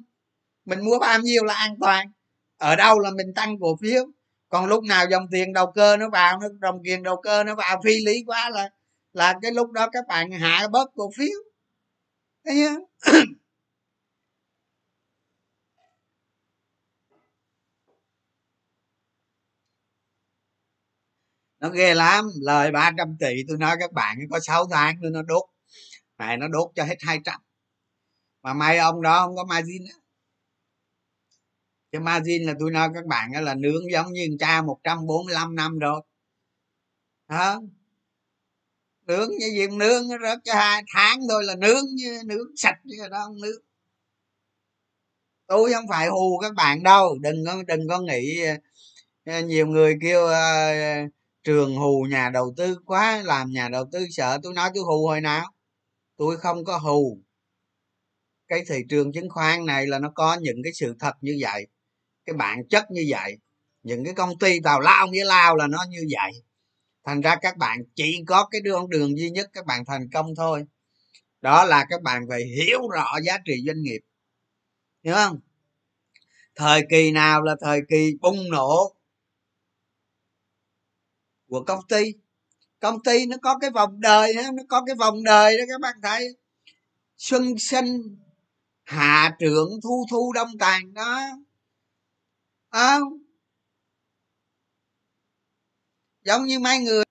Mình 0.65 0.85
mua 0.85 0.99
bao 0.99 1.19
nhiêu 1.19 1.43
là 1.43 1.53
an 1.53 1.75
toàn 1.79 2.11
ở 2.57 2.75
đâu 2.75 2.99
là 2.99 3.11
mình 3.11 3.33
tăng 3.35 3.59
cổ 3.59 3.77
phiếu? 3.81 4.05
Còn 4.49 4.65
lúc 4.65 4.83
nào 4.83 5.05
dòng 5.11 5.27
tiền 5.31 5.53
đầu 5.53 5.71
cơ 5.75 5.97
nó 5.97 6.09
vào 6.09 6.39
nó, 6.39 6.47
dòng 6.61 6.79
tiền 6.83 7.03
đầu 7.03 7.21
cơ 7.23 7.43
nó 7.43 7.55
vào, 7.55 7.81
phi 7.85 7.91
lý 8.05 8.23
quá 8.27 8.49
là 8.49 8.69
là 9.13 9.35
cái 9.41 9.51
lúc 9.51 9.71
đó 9.71 9.89
các 9.91 10.07
bạn 10.07 10.31
hạ 10.31 10.67
bớt 10.71 10.89
cổ 10.95 11.11
phiếu. 11.17 11.37
Thấy 12.45 12.67
không? 12.67 12.83
nó 21.59 21.69
ghê 21.69 21.93
lắm. 21.93 22.25
Lời 22.41 22.71
300 22.71 23.17
tỷ, 23.19 23.35
tôi 23.47 23.57
nói 23.57 23.75
các 23.79 23.91
bạn, 23.91 24.17
có 24.31 24.39
6 24.39 24.65
tháng 24.71 25.01
nữa 25.01 25.09
nó 25.11 25.21
đốt. 25.21 25.43
Này 26.17 26.37
nó 26.37 26.47
đốt 26.47 26.71
cho 26.75 26.83
hết 26.83 26.95
200 26.99 27.41
mà 28.43 28.53
may 28.53 28.77
ông 28.77 29.01
đó 29.01 29.25
không 29.25 29.35
có 29.35 29.43
margin 29.45 29.83
á 29.89 30.06
cái 31.91 32.01
margin 32.01 32.43
là 32.43 32.53
tôi 32.59 32.71
nói 32.71 32.89
các 32.93 33.05
bạn 33.05 33.31
là 33.43 33.55
nướng 33.55 33.91
giống 33.91 34.13
như 34.13 34.27
cha 34.39 34.61
145 34.61 35.55
năm 35.55 35.79
rồi. 35.79 36.01
Đó. 37.29 37.61
Nướng 39.07 39.29
như 39.39 39.47
gì 39.49 39.67
nướng 39.67 40.07
rớt 40.07 40.39
cho 40.43 40.53
hai 40.55 40.83
tháng 40.93 41.19
thôi 41.29 41.43
là 41.43 41.55
nướng 41.55 41.85
như 41.95 42.21
nướng 42.25 42.47
sạch 42.55 42.77
chứ 42.83 43.07
đó 43.11 43.23
không 43.25 43.41
nướng. 43.41 43.61
Tôi 45.47 45.73
không 45.73 45.85
phải 45.89 46.07
hù 46.07 46.39
các 46.39 46.53
bạn 46.55 46.83
đâu 46.83 47.17
đừng 47.21 47.45
có 47.45 47.63
đừng 47.67 47.87
có 47.89 47.99
nghĩ 47.99 48.41
ờ, 49.25 49.41
nhiều 49.41 49.67
người 49.67 49.95
kêu 50.01 50.25
uh, 50.25 51.11
trường 51.43 51.75
hù 51.75 52.05
nhà 52.09 52.29
đầu 52.29 52.53
tư 52.57 52.77
quá 52.85 53.21
làm 53.25 53.49
nhà 53.51 53.69
đầu 53.69 53.85
tư 53.91 54.05
sợ. 54.11 54.39
Tôi 54.43 54.53
nói 54.53 54.69
tôi 54.75 54.83
hù 54.83 55.07
hồi 55.07 55.21
nào? 55.21 55.45
Tôi 56.17 56.37
không 56.37 56.65
có 56.65 56.77
hù. 56.77 57.19
Cái 58.47 58.63
thị 58.69 58.75
trường 58.89 59.13
chứng 59.13 59.29
khoán 59.29 59.65
này 59.65 59.87
là 59.87 59.99
nó 59.99 60.11
có 60.15 60.37
những 60.41 60.57
cái 60.63 60.73
sự 60.73 60.95
thật 60.99 61.13
như 61.21 61.37
vậy 61.41 61.67
cái 62.27 62.33
bản 62.33 62.67
chất 62.69 62.91
như 62.91 63.05
vậy. 63.09 63.37
Những 63.83 64.05
cái 64.05 64.13
công 64.13 64.39
ty 64.39 64.59
tào 64.63 64.79
lao 64.79 65.07
nghĩa 65.07 65.25
lao 65.25 65.55
là 65.55 65.67
nó 65.67 65.85
như 65.89 66.07
vậy. 66.09 66.31
Thành 67.03 67.21
ra 67.21 67.35
các 67.41 67.57
bạn 67.57 67.79
chỉ 67.95 68.23
có 68.27 68.47
cái 68.51 68.61
đường 68.61 68.89
đường 68.89 69.17
duy 69.17 69.29
nhất 69.29 69.49
các 69.53 69.65
bạn 69.65 69.85
thành 69.85 70.09
công 70.13 70.35
thôi. 70.35 70.65
Đó 71.41 71.65
là 71.65 71.85
các 71.89 72.01
bạn 72.01 72.25
phải 72.29 72.43
hiểu 72.43 72.87
rõ 72.87 73.19
giá 73.23 73.37
trị 73.45 73.63
doanh 73.67 73.81
nghiệp. 73.81 73.99
Hiểu 75.03 75.15
không? 75.15 75.39
Thời 76.55 76.81
kỳ 76.89 77.11
nào 77.11 77.41
là 77.41 77.55
thời 77.61 77.81
kỳ 77.89 78.13
bùng 78.21 78.49
nổ 78.51 78.95
của 81.49 81.63
công 81.63 81.87
ty. 81.89 82.13
Công 82.79 83.03
ty 83.03 83.25
nó 83.25 83.37
có 83.41 83.57
cái 83.59 83.69
vòng 83.69 84.01
đời 84.01 84.33
nó 84.33 84.63
có 84.69 84.83
cái 84.85 84.95
vòng 84.95 85.23
đời 85.23 85.57
đó, 85.57 85.63
các 85.69 85.81
bạn 85.81 85.95
thấy. 86.03 86.35
Xuân 87.17 87.57
sinh, 87.57 88.17
hạ 88.83 89.35
trưởng 89.39 89.69
thu 89.83 90.05
thu 90.11 90.33
đông 90.33 90.57
tàn 90.59 90.93
đó 90.93 91.21
à, 92.77 92.99
giống 96.21 96.45
như 96.45 96.59
mấy 96.59 96.79
người. 96.79 97.03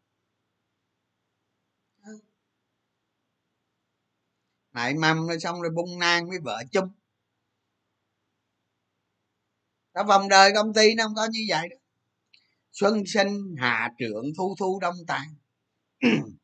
Nại 4.73 4.95
mầm 4.95 5.27
rồi 5.27 5.41
xong 5.41 5.63
rồi 5.63 5.71
bung 5.75 5.99
nang 5.99 6.29
với 6.29 6.39
vợ 6.45 6.63
chung. 6.73 6.89
Đó 9.95 10.05
vòng 10.05 10.29
đời 10.29 10.53
công 10.55 10.75
ty 10.75 10.95
nó 10.95 11.05
không 11.05 11.15
có 11.15 11.27
như 11.31 11.41
vậy 11.49 11.69
đó. 11.69 11.77
Xuân 12.73 13.03
sinh 13.07 13.55
hạ 13.59 13.91
trưởng 13.99 14.25
thu 14.39 14.55
thu 14.59 14.79
đông 14.81 14.97
tàn 15.07 15.35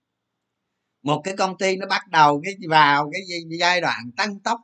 một 1.03 1.21
cái 1.25 1.37
công 1.37 1.59
ty 1.59 1.77
nó 1.77 1.87
bắt 1.87 2.09
đầu 2.09 2.41
cái 2.45 2.55
vào 2.69 3.11
cái 3.13 3.23
giai 3.61 3.81
đoạn 3.81 4.11
tăng 4.17 4.41
tốc. 4.41 4.61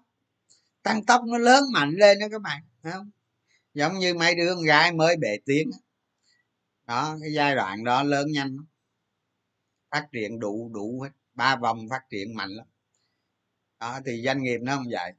Tăng 0.83 1.05
tốc 1.05 1.23
nó 1.27 1.39
lớn 1.39 1.65
mạnh 1.73 1.91
lên 1.91 2.19
đó 2.19 2.27
các 2.31 2.43
bạn 2.43 2.63
Thấy 2.83 2.93
không? 2.93 3.11
Giống 3.75 3.99
như 3.99 4.15
mấy 4.15 4.35
đứa 4.35 4.55
con 4.55 4.65
gái 4.65 4.93
mới 4.93 5.17
bể 5.17 5.39
tiếng 5.45 5.71
đó, 6.87 7.17
cái 7.21 7.33
giai 7.33 7.55
đoạn 7.55 7.85
đó 7.85 8.03
lớn 8.03 8.27
nhanh 8.33 8.57
phát 9.91 10.07
triển 10.13 10.39
đủ 10.39 10.71
đủ 10.75 11.01
hết. 11.01 11.11
Ba 11.35 11.57
vòng 11.57 11.89
phát 11.91 12.01
triển 12.11 12.35
mạnh 12.35 12.51
lắm. 12.51 12.67
Đó, 13.81 14.01
thì 14.07 14.23
doanh 14.25 14.43
nghiệp 14.43 14.59
nó 14.63 14.77
không 14.77 14.87
vậy. 14.91 15.13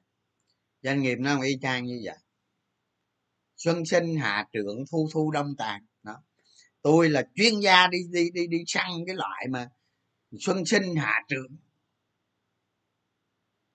Doanh 0.81 1.01
nghiệp 1.01 1.15
nó 1.19 1.33
không 1.33 1.41
y 1.41 1.57
chang 1.61 1.85
như 1.85 2.01
vậy. 2.03 2.17
Xuân 3.57 3.85
sinh, 3.85 4.15
hạ 4.15 4.47
trưởng, 4.51 4.83
thu 4.91 5.09
thu, 5.13 5.31
đông 5.31 5.55
tàn 5.57 5.85
đó. 6.03 6.23
Tôi 6.81 7.09
là 7.09 7.27
chuyên 7.35 7.59
gia 7.59 7.87
đi 7.87 7.97
đi 8.11 8.29
đi 8.31 8.47
đi 8.47 8.57
săn 8.67 8.91
cái 9.07 9.15
loại 9.15 9.47
mà 9.49 9.69
xuân 10.39 10.65
sinh, 10.65 10.95
hạ 10.95 11.21
trưởng. 11.27 11.57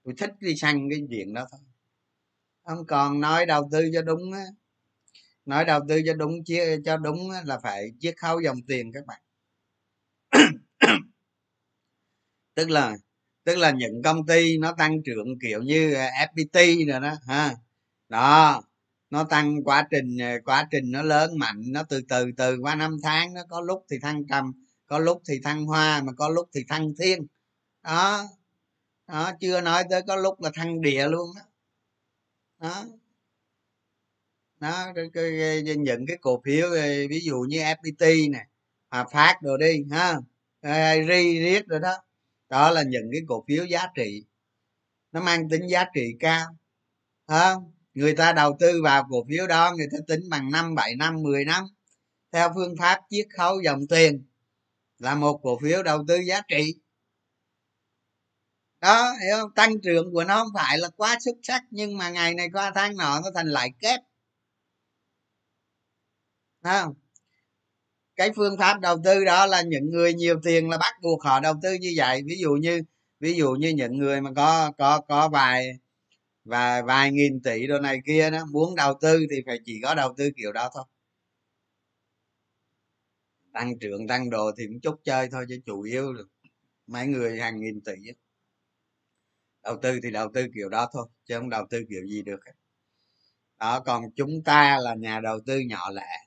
Tôi 0.05 0.15
thích 0.19 0.31
đi 0.41 0.57
săn 0.57 0.89
cái 0.91 1.01
chuyện 1.11 1.35
đó 1.35 1.47
thôi. 1.51 1.61
Không 2.65 2.87
còn 2.87 3.21
nói 3.21 3.47
đầu 3.47 3.69
tư 3.73 3.91
cho 3.95 4.03
đúng 4.03 4.33
á 4.33 4.45
nói 5.47 5.65
đầu 5.65 5.81
tư 5.89 6.01
cho 6.07 6.15
đúng 6.15 6.45
chia 6.45 6.79
cho 6.85 6.97
đúng 6.97 7.31
là 7.45 7.59
phải 7.63 7.91
chiết 8.01 8.15
khấu 8.17 8.41
dòng 8.41 8.59
tiền 8.69 8.93
các 8.93 9.07
bạn. 9.07 9.21
Tức 12.55 12.71
là 12.71 12.97
tức 13.45 13.59
là 13.59 13.71
những 13.71 14.03
công 14.05 14.27
ty 14.27 14.59
nó 14.59 14.73
tăng 14.79 15.03
trưởng 15.05 15.39
kiểu 15.43 15.63
như 15.63 15.95
à, 15.95 16.11
fpt 16.35 16.89
rồi 16.91 17.01
đó, 17.01 17.15
ha. 17.27 17.55
Đó, 18.09 18.63
nó 19.11 19.25
tăng 19.25 19.65
quá 19.65 19.89
trình 19.91 20.19
à, 20.23 20.39
quá 20.45 20.69
trình 20.71 20.93
nó 20.93 21.03
lớn 21.03 21.39
mạnh, 21.39 21.63
nó 21.67 21.83
từ 21.89 22.01
từ 22.09 22.31
từ 22.37 22.59
qua 22.63 22.75
năm 22.75 22.97
tháng 23.03 23.35
nó 23.35 23.43
có 23.49 23.61
lúc 23.61 23.85
thì 23.91 23.99
thăng 24.03 24.27
trầm, 24.27 24.53
có 24.87 24.99
lúc 24.99 25.23
thì 25.29 25.41
thăng 25.45 25.67
hoa, 25.67 26.03
mà 26.03 26.13
có 26.13 26.29
lúc 26.29 26.49
thì 26.55 26.61
thăng 26.69 26.93
thiên. 26.99 27.27
Đó 27.83 28.25
đó, 29.09 29.33
chưa 29.41 29.61
nói 29.61 29.85
tới 29.91 30.03
có 30.09 30.17
lúc 30.17 30.43
là 30.43 30.51
thăng 30.55 30.81
địa 30.81 31.09
luôn 31.09 31.31
đó 31.37 31.43
đó 32.59 32.85
nó 34.64 34.92
những 35.77 36.07
cái 36.07 36.16
cổ 36.20 36.42
phiếu 36.44 36.70
ví 37.11 37.20
dụ 37.24 37.40
như 37.48 37.59
fpt 37.59 38.31
này 38.31 38.46
hòa 38.90 39.05
phát 39.12 39.38
rồi 39.42 39.59
đi, 39.59 39.85
ha 39.90 40.16
ờ, 40.61 40.94
ri 41.09 41.40
riết 41.40 41.66
rồi 41.66 41.81
đó. 41.81 41.94
Đó 42.48 42.70
là 42.70 42.83
những 42.83 43.09
cái 43.12 43.20
cổ 43.29 43.44
phiếu 43.48 43.64
giá 43.64 43.87
trị. 43.94 44.24
Nó 45.12 45.20
mang 45.20 45.48
tính 45.48 45.66
giá 45.68 45.85
trị 45.94 46.16
cao 46.20 46.46
không? 47.27 47.72
Người 47.94 48.14
ta 48.16 48.33
đầu 48.33 48.57
tư 48.61 48.83
vào 48.83 49.07
cổ 49.11 49.24
phiếu 49.29 49.46
đó, 49.46 49.74
người 49.77 49.87
ta 49.92 49.98
tính 50.09 50.20
bằng 50.31 50.50
năm, 50.50 50.74
bảy 50.74 50.96
năm 50.96 51.22
10 51.22 51.44
năm. 51.44 51.64
Theo 52.33 52.53
phương 52.55 52.74
pháp 52.79 53.00
chiết 53.11 53.27
khấu 53.37 53.61
dòng 53.61 53.87
tiền 53.88 54.24
là 54.98 55.14
một 55.14 55.40
cổ 55.42 55.59
phiếu 55.62 55.83
đầu 55.83 56.05
tư 56.09 56.16
giá 56.16 56.40
trị. 56.48 56.74
Đó, 58.81 59.12
hiểu 59.24 59.37
không? 59.40 59.55
Tăng 59.55 59.81
trưởng 59.81 60.12
của 60.12 60.24
nó 60.24 60.38
không 60.44 60.53
phải 60.55 60.79
là 60.79 60.88
quá 60.96 61.18
xuất 61.20 61.37
sắc, 61.42 61.62
nhưng 61.70 61.98
mà 61.98 62.11
ngày 62.11 62.35
này 62.35 62.48
qua 62.53 62.72
tháng 62.74 62.96
nọ 62.96 63.20
nó 63.20 63.31
thành 63.35 63.48
lại 63.48 63.70
kép 63.81 64.00
không? 66.64 66.94
Cái 68.16 68.31
phương 68.37 68.59
pháp 68.59 68.81
đầu 68.81 68.96
tư 69.05 69.24
đó 69.24 69.46
là 69.46 69.62
những 69.62 69.90
người 69.90 70.14
nhiều 70.14 70.40
tiền 70.44 70.70
là 70.70 70.79
bắt 70.79 70.94
buộc 71.03 71.22
họ 71.22 71.40
đầu 71.40 71.55
tư 71.62 71.72
như 71.81 71.92
vậy. 71.96 72.22
Ví 72.27 72.37
dụ 72.38 72.50
như, 72.53 72.83
ví 73.20 73.35
dụ 73.35 73.53
như 73.53 73.68
những 73.68 73.98
người 73.98 74.20
mà 74.20 74.31
có 74.37 74.72
có 74.79 75.00
có 75.09 75.29
vài 75.29 75.72
và 76.44 76.83
vài 76.83 77.12
nghìn 77.12 77.42
tỷ 77.42 77.66
đồ 77.66 77.79
này 77.79 77.98
kia 78.07 78.31
đó, 78.31 78.44
muốn 78.53 78.74
đầu 78.77 78.94
tư 79.00 79.27
thì 79.31 79.37
phải 79.46 79.59
chỉ 79.64 79.81
có 79.83 79.94
đầu 79.94 80.14
tư 80.16 80.31
kiểu 80.37 80.53
đó 80.53 80.70
thôi. 80.74 80.85
Tăng 83.53 83.79
trưởng, 83.79 84.07
tăng 84.09 84.31
đồ 84.31 84.50
thì 84.59 84.66
cũng 84.66 84.81
chút 84.81 85.00
chơi 85.05 85.29
thôi 85.33 85.46
chứ 85.48 85.61
chủ 85.66 85.83
yếu 85.83 86.12
được 86.14 86.29
mấy 86.87 87.07
người 87.07 87.40
hàng 87.40 87.61
nghìn 87.61 87.81
tỷ 87.81 87.92
đầu 89.64 89.77
tư 89.83 90.00
thì 90.03 90.11
đầu 90.11 90.29
tư 90.35 90.46
kiểu 90.55 90.68
đó 90.68 90.88
thôi, 90.92 91.07
chứ 91.27 91.38
không 91.38 91.50
đầu 91.50 91.66
tư 91.70 91.85
kiểu 91.90 92.07
gì 92.07 92.22
được 92.22 92.40
đó, 93.59 93.81
còn 93.81 94.05
chúng 94.16 94.42
ta 94.44 94.79
là 94.83 94.94
nhà 94.94 95.20
đầu 95.20 95.38
tư 95.46 95.59
nhỏ 95.59 95.90
lẻ 95.90 96.24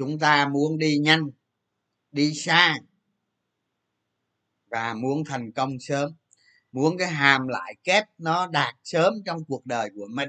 chúng 0.00 0.18
ta 0.18 0.48
muốn 0.48 0.78
đi 0.78 0.98
nhanh, 0.98 1.30
đi 2.12 2.34
xa 2.34 2.74
và 4.70 4.94
muốn 4.94 5.24
thành 5.24 5.52
công 5.52 5.80
sớm. 5.80 6.12
Muốn 6.72 6.98
cái 6.98 7.08
hàm 7.08 7.48
lại 7.48 7.76
kép 7.84 8.04
nó 8.18 8.46
đạt 8.46 8.74
sớm 8.84 9.14
trong 9.26 9.44
cuộc 9.44 9.66
đời 9.66 9.90
của 9.94 10.06
mình. 10.10 10.28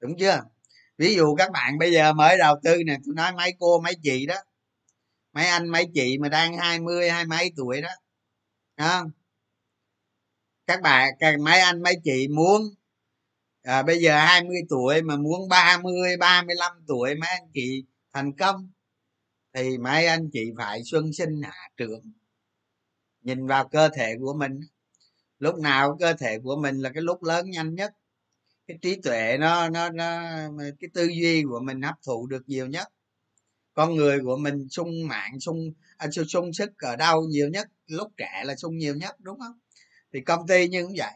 Đúng 0.00 0.16
chưa? 0.18 0.40
Ví 0.98 1.14
dụ 1.14 1.34
các 1.34 1.50
bạn 1.52 1.78
bây 1.78 1.92
giờ 1.92 2.12
mới 2.12 2.38
đầu 2.38 2.56
tư 2.62 2.82
nè, 2.86 2.98
tôi 3.04 3.14
nói 3.14 3.32
mấy 3.32 3.52
cô, 3.58 3.80
mấy 3.80 3.94
chị 4.02 4.26
đó, 4.26 4.36
mấy 5.32 5.46
anh, 5.46 5.68
mấy 5.68 5.86
chị 5.94 6.18
mà 6.18 6.28
đang 6.28 6.56
hai 6.58 6.80
mươi, 6.80 7.10
hai 7.10 7.24
mấy 7.24 7.52
tuổi 7.56 7.80
đó 7.80 7.90
không 8.76 9.10
các 10.66 10.80
bạn 10.82 11.08
mấy 11.44 11.60
anh, 11.60 11.82
mấy 11.82 11.94
chị 12.04 12.28
muốn 12.28 12.62
à, 13.70 13.82
bây 13.82 13.98
giờ 14.00 14.18
20 14.18 14.56
tuổi 14.68 15.02
mà 15.02 15.16
muốn 15.16 15.48
30 15.48 16.16
35 16.16 16.72
tuổi 16.86 17.14
mấy 17.14 17.30
anh 17.30 17.50
chị 17.54 17.84
thành 18.12 18.32
công 18.32 18.70
thì 19.54 19.78
mấy 19.78 20.06
anh 20.06 20.30
chị 20.32 20.52
phải 20.56 20.80
xuân 20.84 21.12
sinh 21.12 21.42
hạ 21.42 21.68
trưởng 21.76 22.12
nhìn 23.22 23.46
vào 23.46 23.68
cơ 23.68 23.88
thể 23.88 24.14
của 24.20 24.34
mình. 24.34 24.60
Lúc 25.38 25.58
nào 25.58 25.96
cơ 26.00 26.12
thể 26.12 26.38
của 26.44 26.56
mình 26.56 26.76
là 26.78 26.90
cái 26.94 27.02
lúc 27.02 27.22
lớn 27.22 27.50
nhanh 27.50 27.74
nhất. 27.74 27.92
Cái 28.66 28.78
trí 28.82 28.96
tuệ 28.96 29.36
nó 29.40 29.68
nó 29.68 29.90
nó 29.90 30.22
cái 30.80 30.90
tư 30.94 31.04
duy 31.06 31.42
của 31.48 31.60
mình 31.60 31.82
hấp 31.82 31.94
thụ 32.06 32.26
được 32.26 32.42
nhiều 32.48 32.66
nhất. 32.66 32.88
Con 33.74 33.94
người 33.94 34.20
của 34.20 34.36
mình 34.36 34.68
sung 34.70 35.08
mạng 35.08 35.40
sung 35.40 35.72
à, 35.96 36.08
sung 36.28 36.52
sức 36.52 36.70
ở 36.78 36.96
đâu 36.96 37.22
nhiều 37.22 37.48
nhất? 37.48 37.68
Lúc 37.86 38.12
trẻ 38.16 38.42
là 38.44 38.56
sung 38.56 38.76
nhiều 38.78 38.94
nhất 38.94 39.16
đúng 39.20 39.38
không? 39.40 39.58
Thì 40.12 40.20
công 40.20 40.46
ty 40.46 40.68
như 40.68 40.82
cũng 40.82 40.94
vậy 40.98 41.12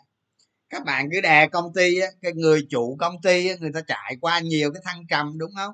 các 0.70 0.84
bạn 0.84 1.08
cứ 1.12 1.20
đè 1.20 1.48
công 1.48 1.72
ty 1.74 1.94
cái 2.22 2.32
người 2.32 2.66
chủ 2.70 2.96
công 3.00 3.22
ty 3.22 3.58
người 3.58 3.70
ta 3.74 3.80
trải 3.86 4.16
qua 4.20 4.38
nhiều 4.38 4.72
cái 4.72 4.82
thăng 4.84 5.06
trầm, 5.10 5.38
đúng 5.38 5.50
không? 5.56 5.72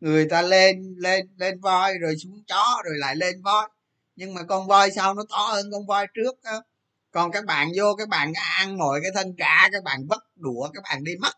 Người 0.00 0.26
ta 0.30 0.42
lên 0.42 0.94
lên 0.98 1.26
lên 1.38 1.60
voi 1.60 1.98
rồi 1.98 2.16
xuống 2.16 2.44
chó 2.46 2.82
rồi 2.84 2.94
lại 2.98 3.16
lên 3.16 3.42
voi. 3.42 3.68
Nhưng 4.16 4.34
mà 4.34 4.42
con 4.42 4.66
voi 4.66 4.90
sau 4.90 5.14
nó 5.14 5.22
to 5.30 5.46
hơn 5.52 5.66
con 5.72 5.86
voi 5.86 6.06
trước 6.14 6.42
đó. 6.44 6.62
còn 7.10 7.32
các 7.32 7.44
bạn 7.44 7.68
vô, 7.76 7.94
các 7.98 8.08
bạn 8.08 8.32
ăn 8.58 8.78
mọi 8.78 9.00
cái 9.02 9.10
thân 9.14 9.34
cả 9.38 9.68
các 9.72 9.84
bạn 9.84 10.06
vất 10.08 10.22
đũa, 10.36 10.70
các 10.74 10.82
bạn 10.82 11.04
đi 11.04 11.12
mất. 11.20 11.32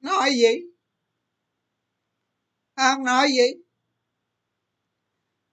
Nói 0.00 0.30
gì? 0.30 0.56
Không 2.76 3.04
nói 3.04 3.28
gì 3.28 3.71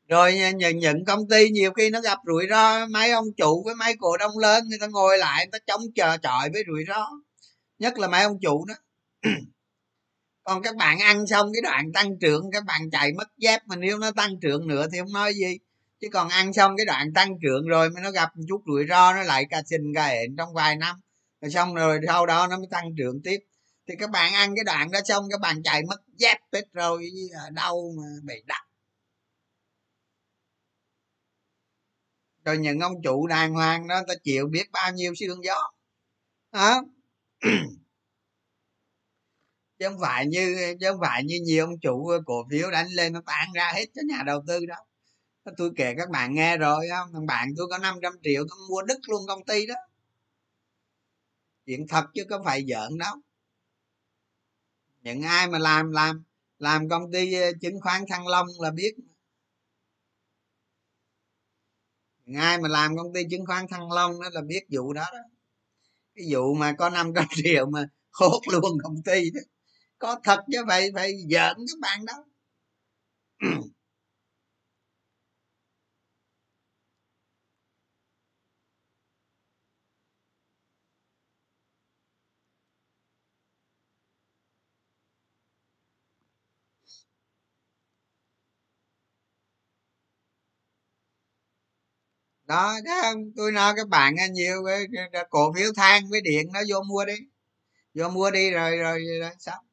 rồi 0.09 0.33
những, 0.59 0.77
những 0.79 1.05
công 1.05 1.27
ty 1.29 1.49
nhiều 1.49 1.71
khi 1.73 1.89
nó 1.89 2.01
gặp 2.01 2.19
rủi 2.25 2.47
ro 2.49 2.85
mấy 2.87 3.11
ông 3.11 3.25
chủ 3.37 3.63
với 3.65 3.75
mấy 3.75 3.95
cổ 3.99 4.17
đông 4.17 4.37
lớn 4.37 4.63
người 4.69 4.77
ta 4.81 4.87
ngồi 4.87 5.17
lại 5.17 5.45
người 5.45 5.59
ta 5.59 5.65
chống 5.67 5.81
chờ 5.95 6.17
chọi 6.17 6.49
với 6.53 6.63
rủi 6.67 6.83
ro. 6.87 7.09
Nhất 7.79 7.99
là 7.99 8.07
mấy 8.07 8.23
ông 8.23 8.37
chủ 8.41 8.65
đó. 8.65 8.73
Còn 10.43 10.61
các 10.61 10.75
bạn 10.75 10.99
ăn 10.99 11.27
xong 11.27 11.51
cái 11.53 11.61
đoạn 11.61 11.91
tăng 11.93 12.19
trưởng 12.19 12.51
các 12.51 12.65
bạn 12.65 12.89
chạy 12.91 13.13
mất 13.13 13.27
dép 13.37 13.61
mà 13.65 13.75
nếu 13.75 13.97
nó 13.97 14.11
tăng 14.11 14.39
trưởng 14.41 14.67
nữa 14.67 14.87
thì 14.91 14.99
không 14.99 15.13
nói 15.13 15.33
gì. 15.33 15.57
Chứ 16.01 16.07
còn 16.13 16.29
ăn 16.29 16.53
xong 16.53 16.77
cái 16.77 16.85
đoạn 16.85 17.13
tăng 17.13 17.35
trưởng 17.41 17.67
rồi 17.67 17.89
mà 17.89 18.01
nó 18.01 18.11
gặp 18.11 18.37
một 18.37 18.43
chút 18.49 18.61
rủi 18.67 18.85
ro 18.89 19.13
nó 19.13 19.23
lại 19.23 19.45
cà 19.49 19.61
xình 19.65 19.93
cà 19.95 20.07
hẹn 20.07 20.35
trong 20.37 20.53
vài 20.53 20.75
năm. 20.75 20.95
Rồi 21.41 21.51
xong 21.51 21.75
rồi 21.75 21.99
sau 22.07 22.25
đó 22.25 22.47
nó 22.47 22.57
mới 22.57 22.67
tăng 22.71 22.85
trưởng 22.97 23.21
tiếp. 23.23 23.37
Thì 23.87 23.95
các 23.99 24.09
bạn 24.09 24.33
ăn 24.33 24.55
cái 24.55 24.63
đoạn 24.63 24.91
đó 24.91 24.99
xong 25.05 25.23
các 25.31 25.39
bạn 25.41 25.63
chạy 25.63 25.81
mất 25.89 26.01
dép 26.17 26.37
hết 26.53 26.63
rồi 26.73 27.09
à, 27.33 27.49
đâu 27.49 27.93
mà 27.97 28.03
bị 28.23 28.35
đặt 28.45 28.68
rồi 32.49 32.57
những 32.57 32.79
ông 32.79 32.93
chủ 33.03 33.27
đàng 33.27 33.53
hoàng 33.53 33.87
đó 33.87 34.01
ta 34.07 34.13
chịu 34.23 34.47
biết 34.47 34.71
bao 34.71 34.91
nhiêu 34.93 35.13
sương 35.15 35.43
gió. 35.43 35.71
Đó 36.51 36.83
chứ 39.79 39.89
không 39.89 39.99
phải 40.01 40.27
như, 40.27 40.75
chứ 40.79 40.87
không 40.91 40.99
phải 41.01 41.23
như 41.23 41.35
nhiều 41.45 41.65
ông 41.65 41.79
chủ 41.81 42.11
cổ 42.25 42.47
phiếu 42.51 42.71
đánh 42.71 42.87
lên, 42.91 43.13
nó 43.13 43.21
tán 43.25 43.49
ra 43.53 43.71
hết 43.75 43.85
cho 43.95 44.01
nhà 44.07 44.23
đầu 44.25 44.43
tư 44.47 44.65
đâu 44.65 44.85
tôi 45.57 45.71
kể 45.75 45.93
các 45.97 46.09
bạn 46.09 46.33
nghe 46.35 46.57
rồi, 46.57 46.87
không? 46.91 47.13
Thằng 47.13 47.25
bạn 47.25 47.49
tôi 47.57 47.67
có 47.69 47.77
500 47.77 48.13
triệu, 48.23 48.43
tôi 48.49 48.59
mua 48.69 48.81
đứt 48.81 48.99
luôn 49.09 49.21
công 49.27 49.45
ty 49.45 49.65
đó. 49.65 49.75
Chuyện 51.65 51.87
thật 51.87 52.05
chứ 52.13 52.23
có 52.29 52.41
phải 52.45 52.65
giỡn 52.65 52.97
đâu. 52.97 53.15
Những 55.01 55.21
ai 55.21 55.47
mà 55.47 55.59
làm 55.59 55.91
làm 55.91 56.23
làm 56.59 56.89
công 56.89 57.11
ty 57.11 57.33
ờ, 57.33 57.51
chứng 57.61 57.81
khoán 57.81 58.03
thăng 58.09 58.27
long 58.27 58.47
là 58.59 58.71
biết 58.71 58.95
ai 62.37 62.57
mà 62.57 62.67
làm 62.69 62.97
công 62.97 63.13
ty 63.13 63.21
chứng 63.31 63.45
khoán 63.45 63.67
thăng 63.67 63.91
long 63.91 64.21
đó 64.21 64.29
là 64.33 64.41
biết 64.41 64.61
vụ 64.71 64.93
đó 64.93 65.05
đó. 65.13 65.19
Cái 66.15 66.25
vụ 66.31 66.53
mà 66.53 66.73
có 66.77 66.89
500 66.89 67.25
triệu 67.43 67.65
mà 67.69 67.85
hốt 68.11 68.41
luôn 68.51 68.77
công 68.83 69.03
ty 69.05 69.31
đó. 69.31 69.41
Có 69.99 70.19
thật 70.23 70.39
chứ 70.51 70.65
vậy 70.67 70.91
phải 70.95 71.13
giỡn 71.31 71.57
các 71.57 71.79
bạn 71.81 72.05
đó. 72.05 72.13
đó 92.49 92.75
tôi 93.35 93.51
nói 93.51 93.73
các 93.77 93.87
bạn 93.89 94.15
nhiều 94.31 94.63
cái, 95.11 95.25
cổ 95.29 95.53
phiếu 95.53 95.73
than 95.75 96.03
với 96.09 96.21
điện 96.21 96.47
nó 96.53 96.59
vô 96.69 96.81
mua 96.89 97.05
đi. 97.05 97.15
Vô 97.93 98.09
mua 98.09 98.31
đi 98.31 98.51
rồi 98.51 98.77
rồi, 98.77 99.03
rồi 99.21 99.31
xong. 99.39 99.65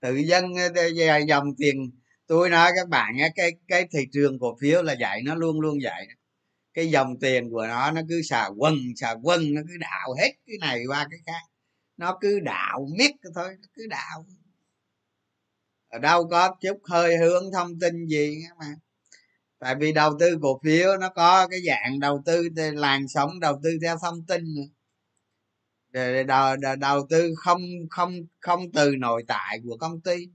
Tự 0.00 0.16
dân 0.16 0.44
về 0.74 1.08
ờ, 1.08 1.18
dòng 1.28 1.56
tiền. 1.58 1.90
Tôi 2.26 2.50
nói 2.50 2.70
các 2.76 2.88
bạn 2.88 3.16
cái 3.36 3.52
cái 3.68 3.88
thị 3.92 4.06
trường 4.12 4.38
cổ 4.38 4.56
phiếu 4.60 4.82
là 4.82 4.96
vậy 5.00 5.22
nó 5.24 5.34
luôn 5.34 5.60
luôn 5.60 5.78
vậy 5.82 6.06
cái 6.74 6.90
dòng 6.90 7.20
tiền 7.20 7.50
của 7.50 7.66
nó 7.66 7.90
nó 7.90 8.00
cứ 8.08 8.22
xà 8.22 8.48
quần 8.56 8.74
xà 8.96 9.14
quần 9.22 9.54
nó 9.54 9.62
cứ 9.68 9.76
đạo 9.80 10.14
hết 10.20 10.32
cái 10.46 10.56
này 10.60 10.84
qua 10.88 11.06
cái 11.10 11.20
khác. 11.26 11.50
Nó 11.96 12.18
cứ 12.20 12.40
đạo 12.40 12.88
miết 12.98 13.10
thôi 13.34 13.56
nó 13.60 13.68
cứ 13.74 13.86
đạo 13.90 14.24
ở 15.88 15.98
đâu 15.98 16.28
có 16.28 16.56
chút 16.60 16.78
hơi 16.84 17.16
hướng 17.16 17.52
thông 17.52 17.78
tin 17.80 18.06
gì 18.06 18.42
mà 18.58 18.66
tại 19.60 19.74
vì 19.80 19.92
đầu 19.92 20.12
tư 20.20 20.38
cổ 20.42 20.60
phiếu 20.64 20.96
nó 21.00 21.08
có 21.08 21.48
cái 21.48 21.60
dạng 21.66 22.00
đầu 22.00 22.22
tư 22.26 22.48
làn 22.74 23.08
sóng 23.08 23.40
đầu 23.40 23.60
tư 23.62 23.70
theo 23.82 23.96
thông 24.02 24.26
tin. 24.26 24.44
Để 25.90 26.24
đầu, 26.24 26.56
đầu 26.80 27.06
tư 27.10 27.34
không 27.36 27.60
không 27.90 28.12
không 28.40 28.72
từ 28.72 28.96
nội 28.98 29.24
tại 29.28 29.60
của 29.64 29.76
công 29.76 30.00
ty. 30.00 30.28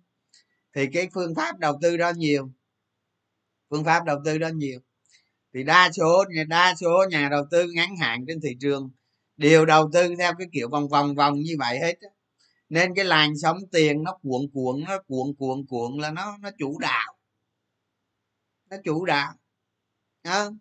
Thì 0.76 0.88
cái 0.94 1.10
phương 1.14 1.36
pháp 1.36 1.60
đầu 1.60 1.80
tư 1.82 1.98
đó 1.98 2.12
nhiều. 2.16 2.50
Phương 3.70 3.84
pháp 3.84 4.06
đầu 4.06 4.18
tư 4.26 4.38
đó 4.38 4.48
nhiều. 4.48 4.80
Thì 5.54 5.64
đa 5.64 5.92
số 5.92 6.26
đa 6.48 6.76
số 6.76 7.06
nhà 7.10 7.30
đầu 7.30 7.46
tư 7.52 7.72
ngắn 7.76 7.96
hạn 7.96 8.26
trên 8.28 8.42
thị 8.42 8.58
trường 8.62 8.90
đều 9.38 9.66
đầu 9.66 9.90
tư 9.94 10.16
theo 10.16 10.34
cái 10.38 10.48
kiểu 10.52 10.70
vòng 10.70 10.90
vòng 10.90 11.16
vòng 11.16 11.40
như 11.40 11.56
vậy 11.60 11.80
hết 11.80 11.96
nên 12.70 12.96
cái 12.96 13.06
làn 13.06 13.38
sóng 13.38 13.58
tiền 13.72 14.04
nó 14.04 14.18
cuộn 14.24 14.42
cuộn 14.54 14.84
nó 14.88 14.98
cuộn 15.08 15.36
cuộn 15.38 15.66
cuộn 15.70 15.98
là 15.98 16.12
nó 16.12 16.38
nó 16.42 16.50
chủ 16.60 16.80
đạo 16.80 17.14
nó 18.76 18.82
chủ 18.84 19.06
đạo 19.06 19.34
đó. 20.24 20.52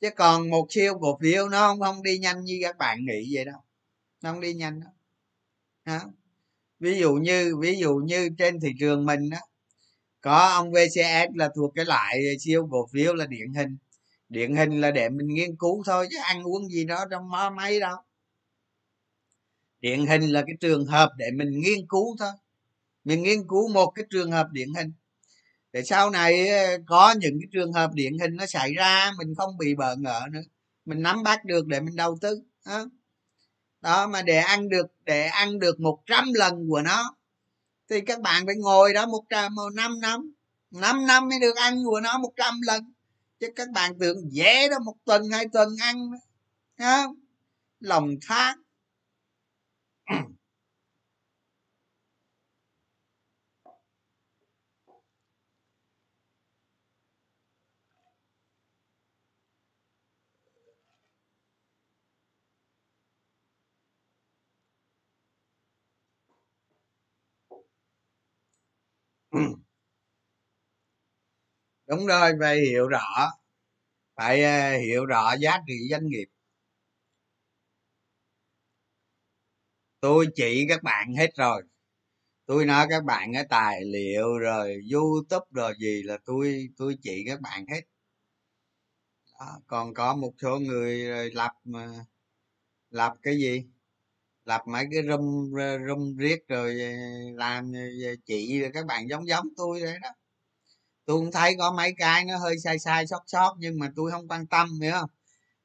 chứ 0.00 0.10
còn 0.16 0.50
một 0.50 0.66
siêu 0.70 0.98
cổ 1.00 1.18
phiếu 1.22 1.48
nó 1.48 1.68
không 1.68 1.80
không 1.80 2.02
đi 2.02 2.18
nhanh 2.18 2.44
như 2.44 2.58
các 2.62 2.78
bạn 2.78 2.98
nghĩ 3.04 3.34
vậy 3.34 3.44
đâu, 3.44 3.60
nó 4.22 4.32
không 4.32 4.40
đi 4.40 4.54
nhanh 4.54 4.80
đâu 4.80 4.90
đó. 5.84 6.00
ví 6.80 6.98
dụ 6.98 7.14
như, 7.14 7.56
ví 7.60 7.78
dụ 7.78 7.94
như 7.94 8.30
trên 8.38 8.60
thị 8.60 8.68
trường 8.80 9.06
mình 9.06 9.30
đó 9.30 9.38
có 10.20 10.48
ông 10.48 10.72
vcs 10.72 11.28
là 11.34 11.50
thuộc 11.56 11.72
cái 11.74 11.84
loại 11.84 12.36
siêu 12.40 12.68
cổ 12.70 12.88
phiếu 12.92 13.14
là 13.14 13.26
điển 13.26 13.54
hình 13.54 13.76
điển 14.28 14.56
hình 14.56 14.80
là 14.80 14.90
để 14.90 15.08
mình 15.08 15.28
nghiên 15.28 15.56
cứu 15.56 15.82
thôi, 15.86 16.08
chứ 16.10 16.16
ăn 16.22 16.42
uống 16.42 16.68
gì 16.68 16.84
đó 16.84 17.04
trong 17.10 17.30
mó 17.30 17.50
máy 17.50 17.80
đâu 17.80 17.96
điển 19.80 20.06
hình 20.06 20.22
là 20.22 20.42
cái 20.46 20.56
trường 20.60 20.86
hợp 20.86 21.10
để 21.16 21.26
mình 21.34 21.50
nghiên 21.60 21.86
cứu 21.88 22.16
thôi 22.18 22.32
mình 23.04 23.22
nghiên 23.22 23.48
cứu 23.48 23.68
một 23.68 23.90
cái 23.90 24.04
trường 24.10 24.30
hợp 24.30 24.46
điển 24.52 24.68
hình 24.74 24.92
để 25.76 25.82
sau 25.82 26.10
này 26.10 26.48
ờ, 26.48 26.78
có 26.86 27.14
những 27.18 27.38
cái 27.40 27.48
trường 27.52 27.72
hợp 27.72 27.90
điển 27.94 28.18
hình 28.18 28.36
nó 28.36 28.46
xảy 28.46 28.74
ra 28.74 29.12
mình 29.18 29.34
không 29.34 29.58
bị 29.58 29.74
bỡ 29.74 29.96
ngỡ 29.96 30.20
nữa. 30.32 30.40
Mình 30.84 31.02
nắm 31.02 31.22
bắt 31.22 31.44
được 31.44 31.66
để 31.66 31.80
mình 31.80 31.96
đầu 31.96 32.18
tư 32.20 32.42
đó, 32.66 32.86
đó 33.80 34.06
mà 34.06 34.22
để 34.22 34.36
ăn 34.36 34.68
được 34.68 34.86
để 35.04 35.26
ăn 35.26 35.58
được 35.58 35.80
một 35.80 36.02
trăm 36.06 36.32
lần 36.34 36.68
của 36.68 36.82
nó 36.82 37.16
thì 37.90 38.00
các 38.00 38.20
bạn 38.20 38.46
phải 38.46 38.54
ngồi 38.56 38.92
đó 38.92 39.06
một 39.06 39.24
trăm 39.28 39.54
một 39.54 39.70
năm 39.74 40.00
năm 40.00 40.32
năm 40.70 41.06
năm 41.06 41.28
mới 41.28 41.40
được 41.40 41.56
ăn 41.56 41.84
của 41.84 42.00
nó 42.00 42.18
một 42.18 42.32
trăm 42.36 42.60
lần. 42.66 42.92
Chứ 43.40 43.46
các 43.56 43.68
bạn 43.70 43.98
tưởng 44.00 44.32
dễ 44.32 44.68
đó 44.68 44.76
một 44.84 44.94
tuần 45.04 45.22
hai 45.32 45.46
tuần 45.52 45.68
ăn 45.80 46.10
đó. 46.78 47.14
lòng 47.80 48.10
tham 48.28 48.62
Ừ. 69.36 69.56
đúng 71.88 72.06
rồi, 72.06 72.32
phải 72.40 72.56
hiểu 72.60 72.88
rõ. 72.88 73.30
Phải 74.16 74.42
ờ, 74.44 74.78
hiểu 74.78 75.06
rõ 75.06 75.34
giá 75.40 75.58
trị 75.68 75.74
doanh 75.90 76.06
nghiệp. 76.08 76.26
Tôi 80.00 80.26
chỉ 80.34 80.66
các 80.68 80.82
bạn 80.82 81.14
hết 81.14 81.30
rồi. 81.36 81.62
Tôi 82.46 82.66
nói 82.66 82.86
các 82.90 83.04
bạn 83.04 83.34
cái 83.34 83.46
tài 83.50 83.82
liệu 83.84 84.38
rồi 84.38 84.80
youtube 84.94 85.46
rồi 85.52 85.74
gì 85.80 86.02
là 86.04 86.18
tôi 86.26 86.68
tôi 86.78 86.96
chỉ 87.02 87.24
các 87.28 87.40
bạn 87.40 87.66
hết. 87.72 87.80
Đó. 89.40 89.60
còn 89.66 89.94
có 89.94 90.14
một 90.16 90.32
số 90.42 90.58
người 90.58 91.10
ờ, 91.10 91.24
lập 91.34 91.52
ờ, 91.74 91.80
lập 92.90 93.14
cái 93.22 93.36
gì? 93.38 93.64
Lập 94.46 94.62
mấy 94.66 94.86
cái 94.92 95.02
room 95.08 95.50
room 95.88 96.16
riết 96.16 96.48
rồi 96.48 96.80
ờ, 96.80 96.88
làm 97.36 97.72
ờ, 97.74 97.80
ờ, 98.10 98.14
chị 98.26 98.62
các 98.74 98.86
bạn 98.86 99.08
giống 99.10 99.28
giống 99.28 99.46
tôi 99.56 99.80
đấy 99.80 99.98
đó. 100.02 100.08
Tôi 101.06 101.16
cũng 101.20 101.32
thấy 101.32 101.54
có 101.58 101.72
mấy 101.72 101.94
cái 101.98 102.24
nó 102.24 102.38
hơi 102.38 102.58
sai 102.58 102.78
sai 102.78 103.06
sót 103.06 103.22
sót 103.26 103.56
nhưng 103.58 103.78
mà 103.78 103.92
tôi 103.96 104.10
không 104.10 104.28
quan 104.28 104.46
tâm 104.46 104.80
hiểu 104.82 104.92
không? 104.92 105.10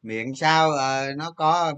Miệng 0.03 0.35
sao 0.35 0.71
à, 0.71 1.13
nó 1.17 1.31
có 1.31 1.73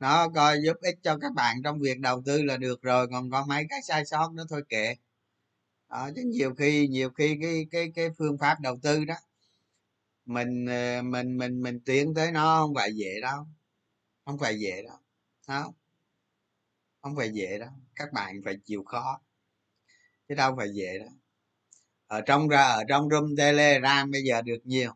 nó 0.00 0.28
coi 0.34 0.58
giúp 0.64 0.76
ích 0.82 0.96
cho 1.02 1.18
các 1.22 1.32
bạn 1.34 1.56
trong 1.64 1.80
việc 1.80 2.00
đầu 2.00 2.22
tư 2.26 2.42
là 2.42 2.56
được 2.56 2.82
rồi 2.82 3.08
còn 3.12 3.30
có 3.30 3.46
mấy 3.48 3.64
cái 3.70 3.82
sai 3.82 4.04
sót 4.06 4.32
nữa 4.34 4.44
thôi 4.50 4.62
kệ. 4.68 4.94
Đó 5.90 6.10
chứ 6.16 6.22
nhiều 6.26 6.54
khi 6.54 6.88
nhiều 6.88 7.10
khi 7.10 7.38
cái 7.42 7.66
cái 7.70 7.92
cái 7.94 8.08
phương 8.18 8.38
pháp 8.38 8.60
đầu 8.60 8.78
tư 8.82 9.04
đó 9.04 9.14
mình 10.26 10.64
mình 11.04 11.36
mình 11.38 11.62
mình 11.62 11.80
tiến 11.84 12.14
tới 12.14 12.32
nó 12.32 12.60
không 12.62 12.74
phải 12.74 12.90
dễ 12.94 13.20
đâu 13.22 13.46
không 14.26 14.38
phải 14.38 14.60
dễ 14.60 14.82
đâu 14.88 14.96
không? 15.48 15.74
Không 17.06 17.16
phải 17.16 17.30
dễ 17.30 17.58
đó 17.58 17.66
các 17.94 18.12
bạn 18.12 18.40
phải 18.44 18.56
chịu 18.64 18.84
khó. 18.84 19.20
Chứ 20.28 20.34
đâu 20.34 20.54
phải 20.56 20.68
dễ 20.74 20.98
đó 20.98 21.06
ở 22.06 22.20
trong 22.20 22.48
ra 22.48 22.62
ở 22.62 22.84
trong 22.88 23.08
room 23.10 23.36
telegram 23.36 24.10
bây 24.10 24.22
giờ 24.22 24.42
được 24.42 24.58
nhiều. 24.64 24.92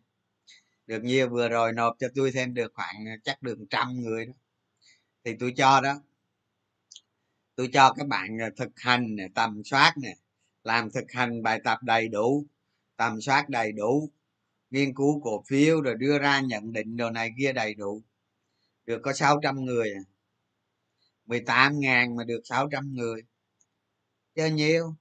Được 0.86 1.04
nhiều 1.04 1.28
vừa 1.28 1.48
rồi 1.48 1.72
nộp 1.72 1.96
cho 1.98 2.08
tôi 2.14 2.32
thêm 2.32 2.54
được 2.54 2.72
khoảng 2.74 3.08
à, 3.08 3.16
chắc 3.24 3.42
được 3.42 3.58
trăm 3.70 4.00
người 4.00 4.26
đó. 4.26 4.32
Thì 5.24 5.36
tôi 5.40 5.52
cho 5.56 5.80
đó. 5.80 6.00
Tôi 7.54 7.70
cho 7.72 7.92
các 7.92 8.06
bạn 8.06 8.40
à, 8.40 8.50
thực 8.56 8.70
hành 8.76 9.16
này, 9.16 9.28
tầm 9.34 9.62
soát 9.64 9.94
nè 10.02 10.14
làm 10.64 10.90
thực 10.90 11.12
hành 11.12 11.42
bài 11.42 11.60
tập 11.64 11.78
đầy 11.82 12.08
đủ 12.08 12.46
tầm 12.96 13.20
soát 13.20 13.48
đầy 13.48 13.72
đủ 13.72 14.10
nghiên 14.70 14.94
cứu 14.94 15.20
cổ 15.24 15.44
phiếu 15.48 15.80
rồi 15.80 15.94
đưa 15.94 16.18
ra 16.18 16.40
nhận 16.40 16.72
định 16.72 16.96
đồ 16.96 17.10
này 17.10 17.30
kia 17.38 17.52
đầy 17.52 17.74
đủ. 17.74 18.02
Được 18.86 19.00
có 19.02 19.12
600 19.12 19.64
người 19.64 19.94
à. 19.94 20.09
18 21.30 21.80
ngàn 21.80 22.16
mà 22.16 22.24
được 22.24 22.40
600 22.44 22.92
người. 22.94 23.22
Chơi 24.34 24.50
nhiều. 24.50 24.96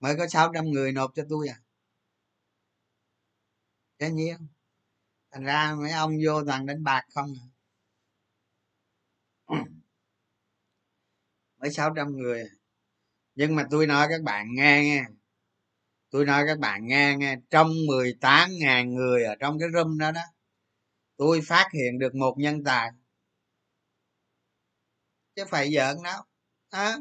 Mới 0.00 0.16
có 0.16 0.28
600 0.28 0.64
người 0.64 0.92
nộp 0.92 1.12
cho 1.14 1.22
tôi 1.28 1.48
à? 1.48 1.56
Chơi 3.98 4.10
nhiều. 4.10 4.36
Thành 5.30 5.44
ra 5.44 5.74
mấy 5.74 5.92
ông 5.92 6.12
vô 6.26 6.44
toàn 6.44 6.66
đánh 6.66 6.84
bạc 6.84 7.02
không 7.14 7.34
à? 7.40 7.46
Mới 11.58 11.70
600 11.70 12.16
người. 12.16 12.44
Nhưng 13.34 13.56
mà 13.56 13.66
tôi 13.70 13.86
nói 13.86 14.06
các 14.10 14.22
bạn 14.22 14.46
nghe 14.54 14.82
nghe 14.84 15.04
tôi 16.10 16.26
nói 16.26 16.44
các 16.46 16.58
bạn 16.58 16.86
nghe 16.86 17.16
nghe 17.18 17.36
trong 17.50 17.68
18.000 17.68 18.94
người 18.94 19.24
ở 19.24 19.34
trong 19.40 19.58
cái 19.58 19.68
room 19.74 19.98
đó 19.98 20.12
đó, 20.12 20.22
tôi 21.16 21.40
phát 21.46 21.68
hiện 21.72 21.98
được 21.98 22.14
một 22.14 22.34
nhân 22.38 22.64
tài 22.64 22.90
chứ 25.36 25.44
phải 25.48 25.72
giỡn 25.74 25.96
đâu. 26.04 26.22
À, 26.70 26.96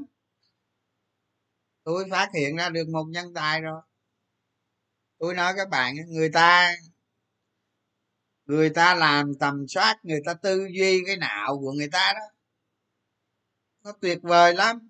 tôi 1.84 2.06
phát 2.12 2.30
hiện 2.34 2.56
ra 2.56 2.70
được 2.70 2.88
một 2.90 3.06
nhân 3.10 3.34
tài 3.34 3.62
rồi. 3.62 3.82
Tôi 5.20 5.34
nói 5.34 5.54
các 5.58 5.70
bạn 5.70 5.96
người 6.08 6.30
ta 6.34 6.76
người 8.46 8.70
ta 8.70 8.96
làm 8.96 9.34
tầm 9.40 9.66
soát 9.68 10.00
người 10.04 10.22
ta 10.26 10.34
tư 10.34 10.68
duy 10.80 11.04
cái 11.08 11.18
não 11.18 11.58
của 11.60 11.72
người 11.72 11.90
ta 11.92 12.14
đó. 12.14 12.22
Nó 13.84 13.92
tuyệt 14.02 14.20
vời 14.22 14.54
lắm. 14.54 14.90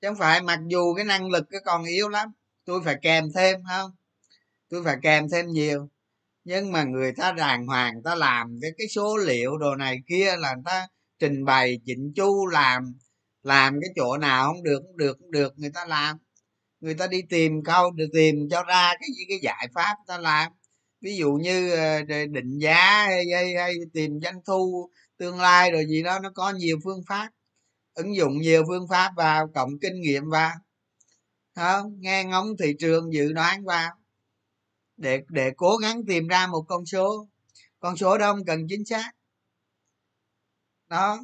Chứ 0.00 0.08
không 0.08 0.16
phải 0.16 0.42
mặc 0.42 0.58
dù 0.66 0.94
cái 0.94 1.04
năng 1.04 1.30
lực 1.30 1.44
cái 1.50 1.60
còn 1.64 1.84
yếu 1.84 2.08
lắm 2.08 2.32
tôi 2.64 2.82
phải 2.84 2.96
kèm 3.02 3.24
thêm 3.34 3.60
không? 3.68 3.90
Tôi 4.68 4.84
phải 4.84 4.96
kèm 5.02 5.28
thêm 5.30 5.46
nhiều. 5.46 5.88
Nhưng 6.44 6.72
mà 6.72 6.84
người 6.84 7.12
ta 7.16 7.32
đàng 7.32 7.66
hoàng 7.66 8.02
ta 8.04 8.14
làm 8.14 8.58
cái 8.62 8.70
cái 8.78 8.88
số 8.88 9.16
liệu 9.16 9.58
đồ 9.58 9.74
này 9.76 9.98
kia 10.08 10.36
là 10.36 10.54
người 10.54 10.62
ta 10.64 10.88
trình 11.18 11.44
bày 11.44 11.78
chỉnh 11.86 12.12
chu 12.16 12.46
làm 12.46 12.94
làm 13.46 13.80
cái 13.80 13.90
chỗ 13.96 14.16
nào 14.18 14.46
không 14.46 14.62
được 14.62 14.82
không 14.82 14.96
được 14.96 15.16
không 15.20 15.30
được 15.30 15.58
người 15.58 15.70
ta 15.70 15.84
làm. 15.84 16.16
Người 16.80 16.94
ta 16.94 17.06
đi 17.06 17.22
tìm 17.30 17.62
câu 17.64 17.90
được 17.90 18.06
tìm 18.12 18.48
cho 18.50 18.62
ra 18.62 18.92
cái 19.00 19.08
gì 19.18 19.24
cái 19.28 19.38
giải 19.42 19.68
pháp 19.74 19.96
ta 20.06 20.18
làm. 20.18 20.52
Ví 21.00 21.16
dụ 21.16 21.32
như 21.32 21.70
ờ, 21.70 22.02
định 22.30 22.58
giá 22.58 23.04
hay, 23.06 23.24
hay, 23.34 23.54
hay 23.54 23.74
tìm 23.92 24.20
doanh 24.22 24.40
thu 24.46 24.90
tương 25.18 25.40
lai 25.40 25.70
rồi 25.70 25.86
gì 25.86 26.02
đó 26.02 26.18
nó 26.18 26.30
có 26.34 26.50
nhiều 26.50 26.78
phương 26.84 27.00
pháp. 27.08 27.30
Ứng 27.94 28.16
dụng 28.16 28.38
nhiều 28.38 28.64
phương 28.68 28.88
pháp 28.88 29.12
vào 29.16 29.48
cộng 29.54 29.78
kinh 29.80 30.00
nghiệm 30.00 30.30
vào. 30.30 30.52
Không 31.54 32.00
nghe 32.00 32.24
ngóng 32.24 32.56
thị 32.58 32.72
trường 32.78 33.12
dự 33.12 33.32
đoán 33.32 33.64
vào. 33.64 33.90
Để 34.96 35.20
để 35.28 35.50
cố 35.56 35.76
gắng 35.76 36.02
tìm 36.06 36.28
ra 36.28 36.46
một 36.46 36.64
con 36.68 36.86
số. 36.86 37.28
Con 37.80 37.96
số 37.96 38.18
đó 38.18 38.32
không 38.32 38.44
cần 38.44 38.66
chính 38.68 38.84
xác 38.84 39.15
đó. 40.88 41.18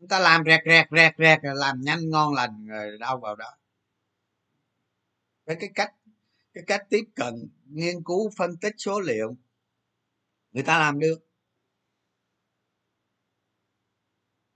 Chúng 0.00 0.08
ta 0.08 0.18
làm 0.18 0.42
rẹt 0.46 0.60
rẹt 0.66 0.86
rẹt 0.90 1.14
rẹt 1.18 1.38
làm 1.42 1.80
nhanh, 1.80 2.10
ngon 2.10 2.34
lành, 2.34 2.66
rồi 2.66 2.98
đâu 3.00 3.20
vào 3.20 3.36
đó. 3.36 3.56
Với 5.46 5.56
cái 5.60 5.70
cách 5.74 5.94
cái 6.54 6.64
cách 6.66 6.86
tiếp 6.90 7.04
cận, 7.14 7.34
nghiên 7.64 8.04
cứu, 8.04 8.30
phân 8.38 8.56
tích 8.56 8.74
số 8.78 9.00
liệu, 9.00 9.36
người 10.52 10.62
ta 10.62 10.78
làm 10.78 10.98
được. 10.98 11.18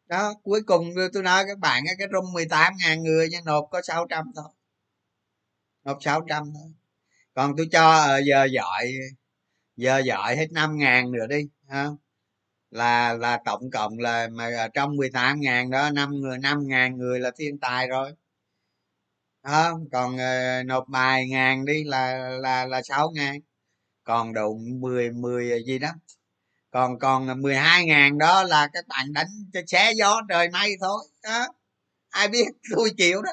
Đó, 0.06 0.34
cuối 0.42 0.62
cùng 0.66 0.90
tôi 1.12 1.22
nói 1.22 1.44
các 1.48 1.58
bạn 1.58 1.82
cái 1.98 2.08
rung 2.12 2.32
18 2.32 2.72
ngàn 2.78 3.02
người 3.02 3.28
nhưng 3.30 3.44
nộp 3.44 3.68
có 3.70 3.82
600 3.82 4.32
thôi. 4.36 4.44
Nộp 5.84 5.98
600 6.00 6.44
thôi. 6.54 6.72
Còn 7.34 7.54
tôi 7.56 7.68
cho 7.72 7.92
ờ, 7.92 8.18
giờ 8.18 8.44
giỏi 8.44 8.92
giờ 9.76 9.98
giỏi 9.98 10.36
hết 10.36 10.52
5 10.52 10.78
ngàn 10.78 11.12
nữa 11.12 11.26
đi, 11.26 11.48
ha 11.68 11.88
là 12.72 13.12
là 13.14 13.38
tổng 13.44 13.70
cộng 13.70 13.98
là 13.98 14.28
mà 14.32 14.50
à, 14.58 14.68
trong 14.74 14.96
18 14.96 15.40
ngàn 15.40 15.70
đó 15.70 15.90
năm 15.90 16.10
người 16.20 16.38
năm 16.38 16.68
ngàn 16.68 16.96
người 16.98 17.20
là 17.20 17.30
thiên 17.38 17.58
tài 17.58 17.88
rồi. 17.88 18.12
Đó, 19.42 19.78
còn 19.92 20.14
uh, 20.14 20.66
nộp 20.66 20.88
bài 20.88 21.28
ngàn 21.28 21.64
đi 21.64 21.84
là 21.84 22.14
là 22.40 22.66
là 22.66 22.82
sáu 22.82 23.10
ngàn. 23.14 23.40
Còn 24.04 24.34
đủ 24.34 24.58
10 24.80 25.10
10 25.10 25.64
gì 25.66 25.78
đó. 25.78 25.88
Còn 26.70 26.98
còn 26.98 27.42
12 27.42 27.84
ngàn 27.86 28.18
đó 28.18 28.42
là 28.44 28.68
các 28.72 28.84
bạn 28.88 29.12
đánh 29.12 29.28
cho 29.52 29.60
xé 29.66 29.92
gió 29.96 30.22
trời 30.28 30.48
mây 30.50 30.76
thôi. 30.80 31.04
Đó 31.22 31.46
ai 32.10 32.28
biết 32.28 32.46
tôi 32.76 32.90
chịu 32.98 33.22
đó. 33.22 33.32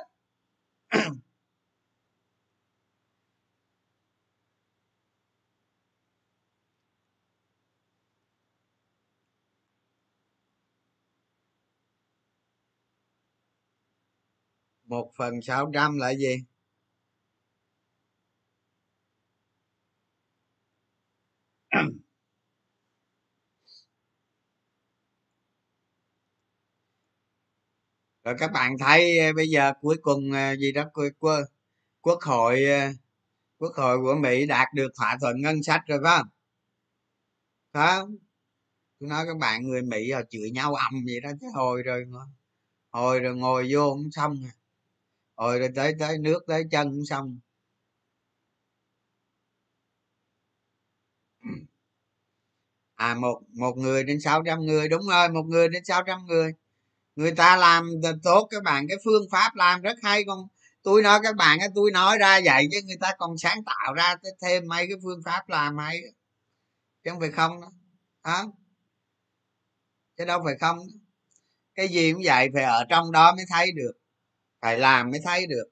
Một 14.89 15.11
phần 15.17 15.41
sáu 15.41 15.71
trăm 15.73 15.97
là 15.97 16.11
gì? 16.15 16.37
Rồi 28.23 28.35
các 28.39 28.51
bạn 28.51 28.77
thấy 28.79 29.19
ờ, 29.19 29.33
bây 29.35 29.47
giờ 29.49 29.73
cuối 29.81 29.97
cùng 30.01 30.31
ờ, 30.31 30.55
gì 30.55 30.71
đó 30.71 30.83
quốc, 31.19 31.39
quốc 32.01 32.19
hội 32.23 32.65
ờ, 32.65 32.89
quốc 33.59 33.73
hội 33.77 33.97
của 34.03 34.15
mỹ 34.15 34.47
đạt 34.47 34.67
được 34.75 34.89
thỏa 34.99 35.17
thuận 35.21 35.41
ngân 35.41 35.63
sách 35.63 35.81
rồi 35.87 35.99
phải 36.03 36.17
không? 36.19 36.27
Không? 37.73 38.15
Tôi 38.99 39.09
nói 39.09 39.25
các 39.27 39.37
bạn 39.37 39.63
người 39.67 39.81
mỹ 39.81 40.11
họ 40.11 40.21
chửi 40.29 40.51
nhau 40.51 40.75
ầm 40.75 40.93
vậy 41.07 41.21
đó 41.21 41.29
chứ 41.41 41.47
hồi 41.55 41.83
rồi 41.83 42.05
hồi 42.91 43.19
rồi 43.19 43.35
ngồi 43.37 43.69
vô 43.73 43.91
không 43.91 44.11
xong 44.11 44.41
rồi 44.41 44.51
rồi 45.39 45.59
rồi 45.59 45.69
tới 45.75 45.93
tới 45.99 46.17
nước, 46.17 46.39
tới 46.47 46.63
chân 46.71 46.91
cũng 46.91 47.05
xong. 47.05 47.39
À 52.95 53.15
một 53.15 53.41
một 53.53 53.77
người 53.77 54.03
đến 54.03 54.21
600 54.21 54.59
người. 54.59 54.89
Đúng 54.89 55.07
rồi, 55.07 55.29
một 55.29 55.43
người 55.43 55.69
đến 55.69 55.85
600 55.85 56.25
người. 56.25 56.51
Người 57.15 57.31
ta 57.31 57.57
làm 57.57 57.89
tốt, 58.23 58.47
các 58.51 58.63
bạn, 58.63 58.87
cái 58.89 58.97
phương 59.05 59.23
pháp 59.31 59.55
làm 59.55 59.81
rất 59.81 59.97
hay. 60.03 60.23
Con 60.27 60.47
tôi 60.83 61.01
nói, 61.01 61.19
các 61.23 61.35
bạn 61.35 61.59
tôi 61.75 61.91
nói 61.91 62.17
ra 62.17 62.39
vậy 62.45 62.67
chứ 62.71 62.79
người 62.87 62.97
ta 63.01 63.13
còn 63.19 63.37
sáng 63.37 63.63
tạo 63.65 63.93
ra 63.93 64.15
thêm 64.41 64.63
mấy 64.67 64.87
cái 64.87 64.97
phương 65.03 65.21
pháp 65.25 65.49
làm 65.49 65.77
hay. 65.77 66.01
Chứ 67.03 67.11
không 67.11 67.19
phải 67.19 67.31
không 67.31 67.61
đó 67.61 67.71
à? 68.21 68.43
chứ 70.17 70.25
đâu 70.25 70.41
phải 70.45 70.55
không. 70.59 70.79
Cái 71.75 71.87
gì 71.87 72.13
cũng 72.13 72.21
vậy, 72.25 72.49
phải 72.53 72.63
ở 72.63 72.85
trong 72.89 73.11
đó 73.11 73.35
mới 73.35 73.45
thấy 73.49 73.71
được 73.75 73.93
phải 74.61 74.77
làm 74.79 75.11
mới 75.11 75.19
thấy 75.23 75.47
được. 75.47 75.65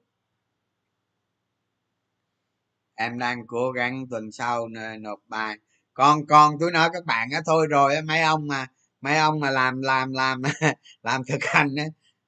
Em 2.94 3.18
đang 3.18 3.46
cố 3.46 3.70
gắng 3.72 4.06
tuần 4.10 4.32
sau 4.32 4.68
nộp 5.00 5.18
bài. 5.26 5.58
Còn 5.94 6.26
còn 6.26 6.54
tôi 6.60 6.70
nói 6.70 6.90
các 6.92 7.04
bạn 7.04 7.28
á 7.32 7.40
thôi 7.46 7.66
rồi 7.70 8.02
mấy 8.02 8.20
ông 8.22 8.48
mà 8.48 8.66
mấy 9.00 9.16
ông 9.18 9.40
mà 9.40 9.50
làm 9.50 9.82
làm 9.82 10.12
làm 10.12 10.42
làm 11.02 11.22
thực 11.24 11.44
hành 11.44 11.74
á 11.76 11.84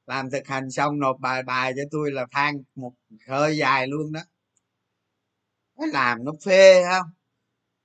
làm 0.06 0.30
thực 0.30 0.46
hành 0.46 0.70
xong 0.70 0.98
nộp 1.00 1.16
bài 1.20 1.42
bài 1.42 1.72
cho 1.76 1.82
tôi 1.90 2.12
là 2.12 2.26
than 2.30 2.62
một 2.74 2.92
hơi 3.28 3.56
dài 3.56 3.86
luôn 3.86 4.12
đó. 4.12 4.20
Phải 5.78 5.88
làm 5.88 6.24
nó 6.24 6.32
phê 6.44 6.84
không? 6.90 7.06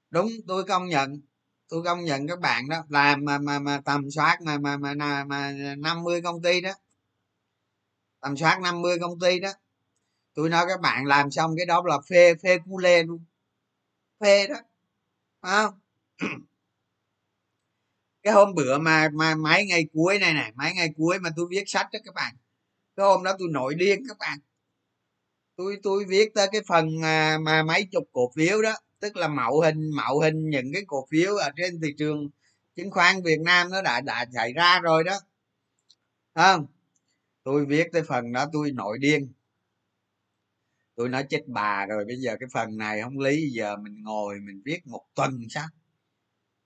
Đúng 0.10 0.30
tôi 0.48 0.64
công 0.66 0.88
nhận. 0.88 1.22
Tôi 1.70 1.84
công 1.84 2.04
nhận 2.06 2.28
các 2.28 2.40
bạn 2.40 2.70
đó 2.70 2.84
làm 2.90 3.26
mà 3.26 3.38
mà 3.38 3.60
mà 3.60 3.82
tầm 3.86 4.12
soát 4.12 4.38
mà 4.42 4.58
mà 4.58 4.78
mà 4.78 5.24
mà, 5.26 5.54
năm 5.78 6.04
mươi 6.04 6.22
công 6.22 6.42
ty 6.42 6.62
đó 6.62 6.72
tầm 8.26 8.38
soát 8.38 8.60
50 8.62 8.98
công 9.02 9.20
ty 9.20 9.40
đó. 9.40 9.50
Tôi 10.34 10.50
nói 10.50 10.66
các 10.68 10.82
bạn 10.82 11.06
làm 11.06 11.32
xong 11.32 11.56
cái 11.58 11.66
đó 11.66 11.84
là 11.86 12.00
phê 12.10 12.36
phê 12.44 12.58
cu 12.66 12.78
lê 12.78 13.04
luôn. 13.04 13.26
Phê 14.20 14.48
đó. 14.48 14.56
Phải 15.42 15.66
không? 15.66 15.80
Cái 18.24 18.34
hôm 18.34 18.56
bữa 18.56 18.78
mà 18.78 19.10
mà 19.14 19.36
mấy 19.36 19.66
ngày 19.66 19.86
cuối 19.94 20.20
này 20.20 20.34
này 20.34 20.52
mấy 20.56 20.74
ngày 20.74 20.90
cuối 20.98 21.20
mà 21.20 21.30
tôi 21.36 21.46
viết 21.50 21.64
sách 21.68 21.88
đó 21.94 22.00
các 22.06 22.14
bạn. 22.14 22.36
Cái 22.96 23.06
hôm 23.06 23.24
đó 23.24 23.36
tôi 23.40 23.48
nổi 23.52 23.76
điên 23.76 24.04
các 24.08 24.18
bạn. 24.18 24.40
Tôi 25.56 25.78
tôi 25.84 26.06
viết 26.06 26.34
tới 26.36 26.48
cái 26.52 26.62
phần 26.68 27.02
mà, 27.02 27.38
mà 27.38 27.64
mấy 27.64 27.88
chục 27.92 28.04
cổ 28.12 28.32
phiếu 28.36 28.62
đó. 28.62 28.74
Tức 29.00 29.16
là 29.16 29.28
mạo 29.28 29.60
hình 29.60 29.92
mạo 29.96 30.20
hình 30.20 30.50
những 30.50 30.74
cái 30.74 30.84
cổ 30.88 31.08
phiếu 31.12 31.36
ở 31.36 31.50
trên 31.58 31.82
thị 31.82 31.94
trường 31.98 32.30
chứng 32.76 32.92
khoán 32.92 33.24
Việt 33.24 33.40
Nam 33.40 33.70
nó 33.70 33.82
đã 33.82 34.02
đã 34.02 34.26
xảy 34.34 34.54
ra 34.54 34.80
rồi 34.80 35.04
đó. 35.04 35.20
Không? 36.36 36.75
Tôi 37.46 37.66
viết 37.66 37.88
tới 37.94 38.04
phần 38.04 38.32
đó 38.32 38.46
tôi 38.54 38.72
nổi 38.72 38.98
điên. 38.98 39.34
Tôi 40.96 41.10
nói 41.10 41.26
chết 41.30 41.44
bà 41.48 41.86
rồi 41.86 42.06
bây 42.06 42.16
giờ 42.18 42.38
cái 42.40 42.50
phần 42.54 42.78
này 42.78 43.02
không 43.02 43.20
lý 43.20 43.50
giờ 43.50 43.78
mình 43.78 44.04
ngồi 44.04 44.40
mình 44.40 44.62
viết 44.66 44.88
một 44.88 45.02
tuần 45.16 45.40
sao? 45.50 45.68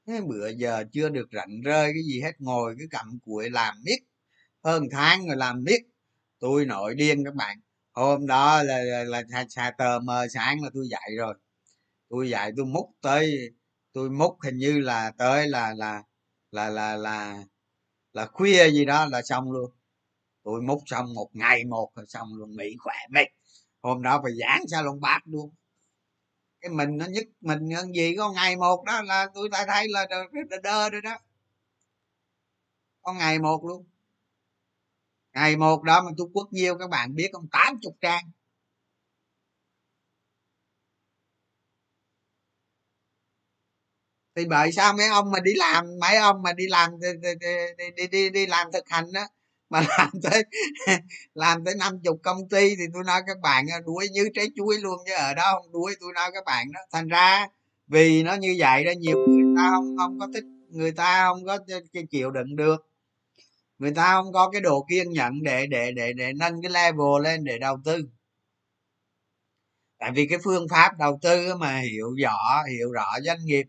Cái 0.08 0.22
bữa 0.22 0.50
giờ 0.50 0.84
chưa 0.92 1.10
được 1.10 1.28
rảnh 1.32 1.62
rơi 1.62 1.92
cái 1.94 2.04
gì 2.04 2.22
hết 2.22 2.32
ngồi 2.40 2.76
cứ 2.80 2.86
cầm 2.92 3.20
cuội 3.26 3.50
làm 3.50 3.76
miết. 3.86 3.98
Hơn 4.64 4.84
tháng 4.92 5.28
rồi 5.28 5.36
làm 5.38 5.64
miết. 5.64 5.82
Tôi 6.40 6.66
nổi 6.66 6.96
điên 6.96 7.26
các 7.26 7.36
bạn. 7.36 7.60
Hôm 7.92 8.28
đó 8.28 8.64
là 8.64 8.78
là, 8.84 9.04
là, 9.04 9.24
là 9.32 9.46
xà 9.50 9.72
tờ 9.78 10.00
mờ 10.00 10.28
sáng 10.34 10.64
là 10.64 10.70
tôi 10.74 10.88
dậy 10.92 11.16
rồi. 11.18 11.36
Tôi 12.10 12.30
dậy 12.30 12.52
tôi 12.58 12.66
múc 12.66 12.90
tới 13.02 13.38
tôi 13.94 14.10
múc 14.10 14.38
hình 14.44 14.58
như 14.58 14.80
là 14.80 15.12
tới 15.18 15.48
là 15.48 15.74
là 15.74 16.04
là 16.52 16.70
là 16.70 16.98
là 16.98 17.44
là 18.14 18.26
khuya 18.26 18.72
gì 18.72 18.86
đó 18.86 19.06
là 19.06 19.22
xong 19.22 19.52
luôn 19.52 19.72
tôi 20.44 20.62
múc 20.62 20.82
xong 20.86 21.14
một 21.16 21.30
ngày 21.34 21.66
một 21.66 21.92
rồi 21.96 22.06
xong 22.08 22.28
luôn 22.38 22.58
nghỉ 22.58 22.76
khỏe 22.80 22.96
mệt. 23.10 23.28
Hôm 23.82 24.02
đó 24.02 24.20
phải 24.24 24.32
giảng 24.40 24.68
salon 24.68 25.00
bát 25.02 25.20
luôn. 25.26 25.50
Cái 26.62 26.70
mình 26.72 26.98
nó 26.98 27.06
nhất 27.06 27.24
mình 27.42 27.72
hơn 27.76 27.96
gì 27.96 28.16
có 28.18 28.32
ngày 28.32 28.56
một 28.56 28.84
đó 28.86 29.02
là 29.02 29.28
tôi 29.34 29.50
ta 29.52 29.66
thấy 29.68 29.88
là 29.90 30.06
đơ, 30.10 30.24
đơ, 30.50 30.58
đơ 30.64 30.90
rồi 30.90 31.02
đó. 31.02 31.18
Có 33.02 33.14
ngày 33.14 33.40
một 33.40 33.66
luôn. 33.66 33.86
Ngày 35.34 35.58
một 35.58 35.84
đó 35.84 36.02
mà 36.02 36.12
tôi 36.18 36.28
quất 36.34 36.54
nhiêu 36.54 36.78
các 36.78 36.90
bạn 36.90 37.16
biết 37.16 37.30
không? 37.34 37.48
Tám 37.52 37.80
chục 37.82 37.96
trang. 38.02 38.32
Thì 44.36 44.46
bởi 44.46 44.72
sao 44.72 44.94
mấy 44.94 45.08
ông 45.08 45.32
mà 45.32 45.40
đi 45.40 45.52
làm 45.56 45.86
mấy 46.02 46.16
ông 46.18 46.42
mà 46.44 46.54
đi 46.54 46.68
làm 46.68 47.00
đi 47.00 47.08
đi, 47.22 47.92
đi, 47.96 48.08
đi, 48.08 48.30
đi 48.30 48.46
làm 48.48 48.72
thực 48.72 48.90
hành 48.90 49.06
đó 49.14 49.28
mà 49.70 49.82
làm 49.98 50.10
tới 50.24 50.44
làm 51.34 51.66
tới 51.66 51.76
năm 51.76 52.00
chục 52.04 52.20
công 52.24 52.50
ty 52.50 52.76
thì 52.76 52.84
tôi 52.94 53.04
nói 53.04 53.22
các 53.28 53.38
bạn 53.42 53.66
à, 53.72 53.80
đuối 53.86 54.08
như 54.12 54.30
trái 54.34 54.50
chuối 54.56 54.78
luôn 54.80 55.00
chứ, 55.06 55.14
ở 55.14 55.34
đó 55.34 55.44
không 55.54 55.72
đuối 55.72 55.96
tôi 56.00 56.14
nói 56.14 56.32
các 56.34 56.46
bạn 56.46 56.72
đó. 56.72 56.80
Thành 56.92 57.08
ra 57.08 57.48
vì 57.88 58.24
nó 58.24 58.34
như 58.34 58.56
vậy 58.60 58.84
đó, 58.86 58.92
nhiều 59.00 59.18
người 59.28 59.56
ta 59.58 59.70
không 59.72 59.98
không 59.98 60.20
có 60.20 60.28
thích, 60.34 60.44
người 60.70 60.92
ta 60.92 61.26
không 61.28 61.46
có 61.46 61.58
chịu 62.12 62.32
đựng 62.32 62.56
được. 62.56 62.86
Người 63.80 63.92
ta 63.92 64.14
không 64.14 64.34
có 64.34 64.50
cái 64.50 64.62
độ 64.62 64.86
kiên 64.90 65.12
nhẫn 65.12 65.44
để 65.44 65.68
để 65.68 65.92
để 65.92 66.14
để 66.14 66.34
nâng 66.34 66.62
cái 66.62 66.72
level 66.72 67.24
lên 67.24 67.44
để 67.44 67.58
đầu 67.60 67.78
tư. 67.86 68.04
Tại 70.00 70.12
vì 70.16 70.28
cái 70.28 70.40
phương 70.44 70.68
pháp 70.70 70.98
đầu 71.00 71.20
tư 71.22 71.56
mà 71.56 71.80
hiểu 71.80 72.16
rõ 72.24 72.64
hiểu 72.70 72.92
rõ 72.92 73.06
doanh 73.24 73.46
nghiệp, 73.46 73.66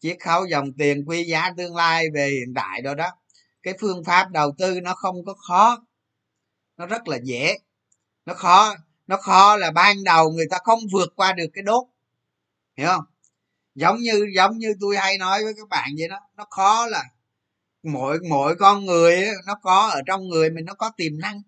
chiết 0.00 0.16
khấu 0.20 0.46
dòng 0.46 0.72
tiền 0.78 1.04
quy 1.06 1.24
giá 1.24 1.50
tương 1.56 1.76
lai 1.76 2.06
về 2.14 2.28
hiện 2.28 2.54
tại 2.54 2.82
đó 2.82 2.94
đó 2.94 3.10
cái 3.68 3.78
phương 3.80 4.04
pháp 4.04 4.30
đầu 4.30 4.54
tư 4.58 4.80
nó 4.80 4.94
không 4.94 5.24
có 5.24 5.34
khó, 5.34 5.78
nó 6.76 6.86
rất 6.86 7.08
là 7.08 7.18
dễ. 7.24 7.58
Nó 8.26 8.34
khó 8.34 8.74
nó 9.06 9.16
khó 9.16 9.56
là 9.56 9.70
ban 9.70 10.04
đầu 10.04 10.30
người 10.30 10.46
ta 10.50 10.58
không 10.64 10.78
vượt 10.92 11.12
qua 11.16 11.32
được 11.32 11.46
cái 11.52 11.62
đốt. 11.62 11.84
Hiểu 12.76 12.88
không? 12.88 13.04
Giống 13.74 13.96
như 13.98 14.26
giống 14.36 14.58
như 14.58 14.74
tôi 14.80 14.96
hay 14.96 15.18
nói 15.18 15.44
với 15.44 15.54
các 15.56 15.68
bạn 15.68 15.90
vậy 15.98 16.08
đó, 16.08 16.20
nó 16.36 16.44
khó 16.50 16.86
là 16.86 17.04
mỗi 17.82 18.18
mỗi 18.30 18.56
con 18.56 18.84
người 18.84 19.26
nó 19.46 19.54
có, 19.62 19.88
ở 19.88 20.00
trong 20.06 20.28
người 20.28 20.50
mình 20.50 20.64
nó 20.64 20.74
có 20.74 20.90
tiềm 20.96 21.18
năng. 21.18 21.42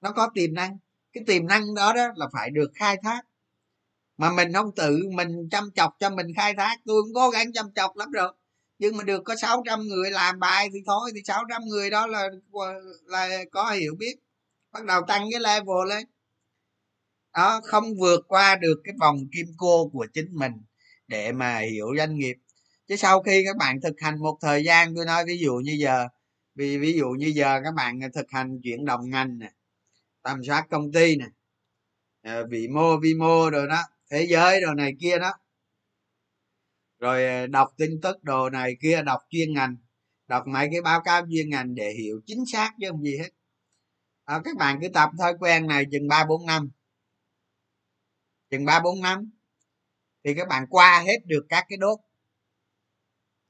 Nó 0.00 0.12
có 0.12 0.30
tiềm 0.34 0.54
năng. 0.54 0.78
Cái 1.12 1.24
tiềm 1.26 1.46
năng 1.46 1.74
đó 1.74 1.92
đó 1.92 2.08
là 2.16 2.26
phải 2.32 2.50
được 2.50 2.70
khai 2.74 2.96
thác. 3.02 3.22
Mà 4.16 4.32
mình 4.32 4.52
không 4.52 4.74
tự 4.76 4.98
mình 5.14 5.48
chăm 5.50 5.70
chọc 5.74 5.96
cho 5.98 6.10
mình 6.10 6.26
khai 6.36 6.54
thác, 6.54 6.76
tôi 6.86 7.02
cũng 7.02 7.14
cố 7.14 7.30
gắng 7.30 7.52
chăm 7.52 7.72
chọc 7.74 7.96
lắm 7.96 8.10
rồi 8.10 8.32
nhưng 8.80 8.96
mà 8.96 9.04
được 9.04 9.22
có 9.24 9.36
600 9.36 9.80
người 9.80 10.10
làm 10.10 10.38
bài 10.38 10.68
thì 10.72 10.78
thôi, 10.86 11.10
thì 11.14 11.20
600 11.24 11.62
người 11.64 11.90
đó 11.90 12.06
là 12.06 12.28
là 13.06 13.28
có 13.52 13.70
hiểu 13.70 13.94
biết, 13.98 14.16
bắt 14.72 14.84
đầu 14.84 15.02
tăng 15.08 15.28
cái 15.32 15.40
level 15.40 15.88
lên. 15.88 16.06
Đó, 17.34 17.60
không 17.64 17.84
vượt 18.00 18.20
qua 18.28 18.56
được 18.56 18.80
cái 18.84 18.94
vòng 19.00 19.16
kim 19.36 19.46
cô 19.58 19.90
của 19.92 20.06
chính 20.12 20.28
mình 20.32 20.52
để 21.08 21.32
mà 21.32 21.58
hiểu 21.58 21.86
doanh 21.98 22.18
nghiệp. 22.18 22.36
Chứ 22.88 22.96
sau 22.96 23.22
khi 23.22 23.42
các 23.46 23.56
bạn 23.56 23.80
thực 23.80 24.00
hành 24.00 24.18
một 24.18 24.38
thời 24.40 24.64
gian, 24.64 24.94
tôi 24.96 25.04
nói 25.06 25.24
ví 25.26 25.38
dụ 25.38 25.54
như 25.54 25.72
giờ, 25.80 26.08
vì 26.54 26.78
ví 26.78 26.92
dụ 26.92 27.08
như 27.08 27.26
giờ 27.26 27.60
các 27.64 27.74
bạn 27.74 28.00
thực 28.14 28.26
hành 28.30 28.60
chuyển 28.62 28.84
đồng 28.84 29.10
ngành 29.10 29.38
nè, 29.38 29.52
tầm 30.22 30.44
soát 30.44 30.66
công 30.70 30.92
ty 30.92 31.16
nè 31.16 31.26
ờ, 32.22 32.46
vị 32.50 32.68
mô 32.68 32.96
vi 32.96 33.14
mô 33.14 33.50
rồi 33.50 33.68
đó, 33.68 33.82
thế 34.10 34.26
giới 34.30 34.60
rồi 34.60 34.74
này 34.74 34.92
kia 35.00 35.18
đó 35.18 35.32
rồi 37.00 37.24
ờ, 37.26 37.46
đọc 37.46 37.68
tin 37.76 37.90
tức 38.02 38.24
đồ 38.24 38.50
này 38.50 38.76
kia 38.82 39.02
đọc 39.02 39.20
chuyên 39.30 39.54
ngành 39.54 39.76
đọc 40.28 40.46
mấy 40.46 40.68
cái 40.72 40.82
báo 40.82 41.00
cáo 41.00 41.22
chuyên 41.30 41.50
ngành 41.50 41.74
để 41.74 41.92
hiểu 41.98 42.20
chính 42.26 42.44
xác 42.52 42.72
chứ 42.80 42.86
không 42.90 43.02
gì 43.02 43.18
hết. 43.18 43.30
À, 44.24 44.40
các 44.44 44.56
bạn 44.56 44.78
cứ 44.82 44.88
tập 44.88 45.10
thói 45.18 45.34
quen 45.40 45.66
này 45.66 45.84
chừng 45.92 46.08
ba 46.08 46.24
bốn 46.24 46.46
năm. 46.46 46.70
Chừng 48.50 48.64
ba 48.64 48.80
bốn 48.80 49.00
năm 49.00 49.30
thì 50.24 50.34
các 50.34 50.48
bạn 50.48 50.66
qua 50.70 51.02
hết 51.06 51.18
được 51.26 51.46
các 51.48 51.64
cái 51.68 51.76
đốt 51.76 51.98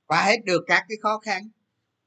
qua 0.06 0.22
hết 0.22 0.36
được 0.44 0.64
các 0.66 0.84
cái 0.88 0.96
khó 1.02 1.18
khăn. 1.18 1.42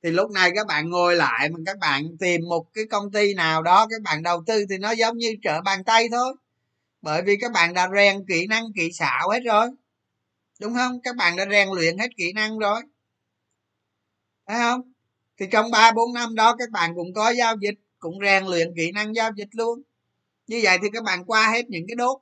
Thì 0.04 0.12
lúc 0.12 0.32
này 0.32 0.52
các 0.56 0.68
bạn 0.68 0.90
ngồi 0.90 1.16
lại 1.16 1.50
mà 1.50 1.60
các 1.66 1.78
bạn 1.80 2.04
tìm 2.20 2.42
một 2.50 2.66
cái 2.74 2.86
công 2.90 3.12
ty 3.12 3.34
nào 3.34 3.64
đó 3.64 3.88
các 3.90 4.02
bạn 4.02 4.24
đầu 4.24 4.44
tư 4.48 4.66
thì 4.70 4.78
nó 4.78 4.92
giống 4.92 5.18
như 5.18 5.36
trở 5.44 5.62
bàn 5.62 5.84
tay 5.84 6.08
thôi. 6.12 6.34
Bởi 7.02 7.22
vì 7.22 7.38
các 7.42 7.52
bạn 7.52 7.74
đã 7.74 7.90
rèn 7.96 8.26
kỹ 8.28 8.48
năng 8.48 8.64
kỹ 8.76 8.92
xảo 8.92 9.30
hết 9.30 9.40
rồi 9.40 9.70
đúng 10.64 10.76
không? 10.76 11.02
Các 11.04 11.16
bạn 11.16 11.36
đã 11.36 11.46
rèn 11.52 11.70
luyện 11.70 11.98
hết 11.98 12.08
kỹ 12.18 12.34
năng 12.34 12.60
rồi. 12.60 12.82
Phải 14.48 14.58
không? 14.60 14.82
Thì 15.40 15.46
trong 15.52 15.72
ba, 15.72 15.92
bốn 15.92 16.14
năm 16.14 16.36
đó, 16.36 16.56
các 16.60 16.70
bạn 16.70 16.92
cũng 16.96 17.14
có 17.16 17.30
giao 17.30 17.56
dịch, 17.62 17.76
cũng 18.00 18.20
rèn 18.22 18.46
luyện 18.46 18.74
kỹ 18.78 18.92
năng 18.92 19.16
giao 19.16 19.32
dịch 19.36 19.48
luôn. 19.52 19.82
Như 20.48 20.60
vậy 20.64 20.78
thì 20.82 20.88
các 20.94 21.04
bạn 21.04 21.26
qua 21.26 21.52
hết 21.52 21.70
những 21.70 21.84
cái 21.88 21.96
đốt. 21.96 22.22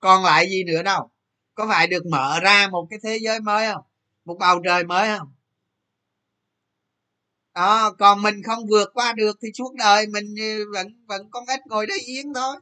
Còn 0.00 0.24
lại 0.24 0.50
gì 0.50 0.64
nữa 0.64 0.82
đâu? 0.82 1.10
Có 1.54 1.66
phải 1.68 1.86
được 1.86 2.06
mở 2.06 2.40
ra 2.40 2.68
một 2.68 2.86
cái 2.90 2.98
thế 3.02 3.18
giới 3.22 3.40
mới 3.40 3.72
không? 3.72 3.82
Một 4.24 4.36
bầu 4.40 4.60
trời 4.64 4.84
mới 4.84 5.18
không? 5.18 5.32
Đó, 7.54 7.92
còn 7.98 8.22
mình 8.22 8.42
không 8.42 8.66
vượt 8.70 8.90
qua 8.94 9.12
được 9.12 9.38
thì 9.42 9.48
suốt 9.54 9.74
đời 9.74 10.06
mình 10.06 10.34
vẫn 10.72 11.06
vẫn 11.06 11.30
con 11.30 11.46
ít 11.46 11.60
ngồi 11.66 11.86
đây 11.86 11.98
yên 11.98 12.34
thôi. 12.34 12.56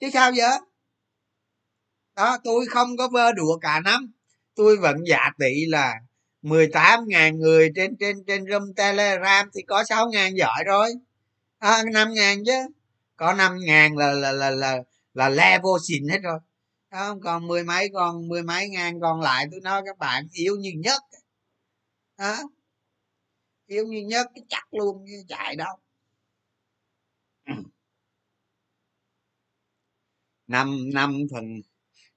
Chứ 0.00 0.10
sao 0.12 0.32
vậy? 0.36 0.58
Đó, 2.16 2.38
tôi 2.44 2.66
không 2.66 2.96
có 2.96 3.08
vơ 3.08 3.32
đùa 3.32 3.58
cả 3.60 3.80
năm 3.80 4.12
tôi 4.58 4.76
vẫn 4.76 4.96
giả 5.06 5.30
tỷ 5.38 5.66
là 5.66 5.94
18.000 6.42 7.36
người 7.36 7.70
trên 7.76 7.96
trên 8.00 8.24
trên 8.26 8.44
room 8.50 8.74
telegram 8.76 9.50
thì 9.54 9.62
có 9.62 9.82
6.000 9.82 10.36
giỏi 10.36 10.64
rồi. 10.66 10.92
À, 11.58 11.82
5.000 11.82 12.44
chứ. 12.46 12.74
Có 13.16 13.34
5.000 13.34 13.96
là 13.96 14.12
là 14.12 14.32
là 14.32 14.50
là 14.50 14.78
là 15.14 15.28
level 15.28 15.72
xịn 15.88 16.08
hết 16.08 16.18
rồi. 16.22 16.38
Không? 16.90 17.20
Còn 17.20 17.46
mười 17.46 17.64
mấy 17.64 17.88
còn 17.94 18.28
mười 18.28 18.42
mấy 18.42 18.68
ngàn 18.68 19.00
còn 19.00 19.20
lại 19.20 19.46
tôi 19.50 19.60
nói 19.60 19.82
các 19.86 19.98
bạn 19.98 20.28
yếu 20.32 20.56
như 20.56 20.72
nhất 20.76 21.02
đó 22.18 22.36
yếu 23.66 23.84
như 23.86 24.00
nhất 24.06 24.26
cái 24.34 24.44
chắc 24.48 24.74
luôn 24.74 25.04
như 25.04 25.24
chạy 25.28 25.56
đâu. 25.56 25.76
Năm 30.46 30.90
năm 30.94 31.18
phần 31.32 31.44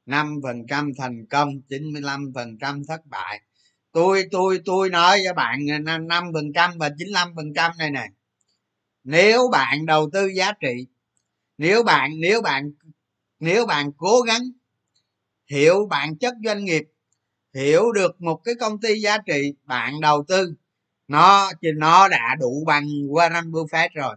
năm 0.06 0.40
phần 0.44 0.68
trăm 0.70 0.92
thành 0.98 1.26
công 1.30 1.62
95 1.70 2.32
phần 2.36 2.58
trăm 2.62 2.86
thất 2.88 3.06
bại. 3.06 3.42
Tôi 3.92 4.26
tôi 4.32 4.60
tôi 4.66 4.90
nói 4.90 5.20
cho 5.26 5.34
bạn 5.34 5.60
năm 6.08 6.24
phần 6.34 6.54
trăm 6.56 6.72
và 6.78 6.90
95 6.98 7.36
phần 7.36 7.54
trăm 7.56 7.72
này 7.78 7.92
này 7.92 8.10
nếu 9.04 9.42
bạn 9.52 9.86
đầu 9.86 10.10
tư 10.14 10.28
giá 10.28 10.52
trị, 10.52 10.88
nếu 11.58 11.84
bạn 11.84 12.12
nếu 12.20 12.42
bạn 12.42 12.72
nếu 13.40 13.66
bạn 13.66 13.92
cố 13.98 14.22
gắng, 14.22 14.42
hiểu 15.50 15.88
bản 15.90 16.18
chất 16.18 16.34
doanh 16.46 16.66
nghiệp, 16.66 16.84
hiểu 17.54 17.92
được 17.92 18.22
một 18.22 18.42
cái 18.44 18.56
công 18.60 18.82
ty 18.82 19.00
giá 19.00 19.18
trị 19.18 19.54
bạn 19.64 20.02
đầu 20.02 20.24
tư, 20.28 20.54
nó, 21.08 21.52
thì 21.62 21.70
nó 21.78 22.08
đã 22.08 22.36
đủ 22.40 22.64
bằng 22.68 22.84
Warren 22.86 23.52
Buffett 23.52 23.90
rồi. 23.94 24.16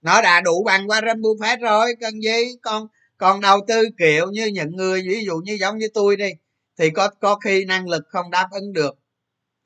Nó 0.00 0.22
đã 0.22 0.40
đủ 0.40 0.64
bằng 0.64 0.86
Warren 0.86 1.20
Buffett 1.20 1.60
rồi, 1.60 1.86
cần 2.00 2.14
gì? 2.20 2.56
Con? 2.62 2.86
Còn 3.18 3.40
đầu 3.40 3.60
tư 3.68 3.82
kiểu 3.98 4.30
như 4.30 4.46
những 4.46 4.76
người, 4.76 5.02
ví 5.08 5.24
dụ 5.24 5.36
như 5.36 5.56
giống 5.60 5.78
như 5.78 5.88
tôi 5.94 6.16
đi, 6.16 6.30
thì 6.78 6.90
có 6.90 7.08
có 7.20 7.34
khi 7.34 7.64
năng 7.64 7.88
lực 7.88 8.04
không 8.08 8.30
đáp 8.30 8.48
ứng 8.50 8.72
được, 8.72 8.98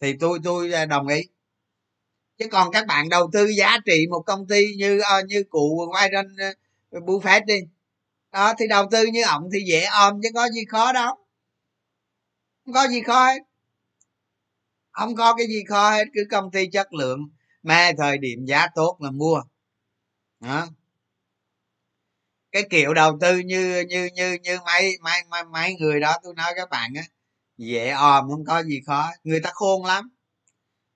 thì 0.00 0.12
tôi 0.20 0.38
tôi 0.44 0.72
à, 0.72 0.86
đồng 0.86 1.09
ý. 1.09 1.22
Chứ 2.38 2.48
còn 2.50 2.72
các 2.72 2.86
bạn 2.86 3.09
đầu 3.09 3.30
tư 3.32 3.46
giá 3.46 3.78
trị 3.86 4.07
một 4.11 4.22
công 4.26 4.46
ty 4.46 4.74
như 4.76 5.00
ờ, 5.00 5.22
như 5.26 5.42
cụ 5.50 5.86
Warren 5.92 6.55
ờ, 6.90 7.00
Buffett 7.00 7.46
đi, 7.46 7.61
đó, 8.32 8.55
thì 8.59 8.66
đầu 8.68 8.86
tư 8.90 9.07
như 9.07 9.22
ổng 9.22 9.48
thì 9.53 9.59
dễ 9.66 9.84
ôm 9.84 10.20
chứ 10.22 10.28
có 10.34 10.48
gì 10.48 10.64
khó 10.68 10.92
đâu. 10.92 11.14
Không 12.64 12.74
có 12.74 12.88
gì 12.88 13.03
khó 13.03 13.26
hết. 13.26 13.38
Không 14.90 15.16
có 15.16 15.34
cái 15.34 15.46
gì 15.46 15.64
khó 15.68 15.90
hết, 15.90 16.05
cứ 16.14 16.24
công 16.30 16.50
ty 16.50 16.66
chất 16.66 16.92
lượng, 16.92 17.20
mà 17.62 17.90
thời 17.98 18.18
điểm 18.18 18.44
giá 18.44 18.66
tốt 18.74 18.96
là 19.00 19.11
mua. 19.11 19.42
Đó 20.40 20.66
cái 22.53 22.62
kiểu 22.70 22.94
đầu 22.94 23.18
tư 23.20 23.38
như 23.38 23.84
như 23.88 24.09
như 24.14 24.38
như 24.42 24.59
mấy 24.66 24.98
mấy 25.03 25.22
mấy, 25.30 25.44
mấy 25.44 25.74
người 25.80 26.00
đó 26.00 26.16
tôi 26.22 26.34
nói 26.34 26.53
các 26.57 26.70
bạn 26.70 26.92
á 26.96 27.03
dễ 27.59 27.88
òm 27.90 28.28
không 28.30 28.44
có 28.44 28.62
gì 28.62 28.80
khó. 28.86 29.11
Người 29.24 29.40
ta 29.40 29.50
khôn 29.55 29.84
lắm. 29.84 30.11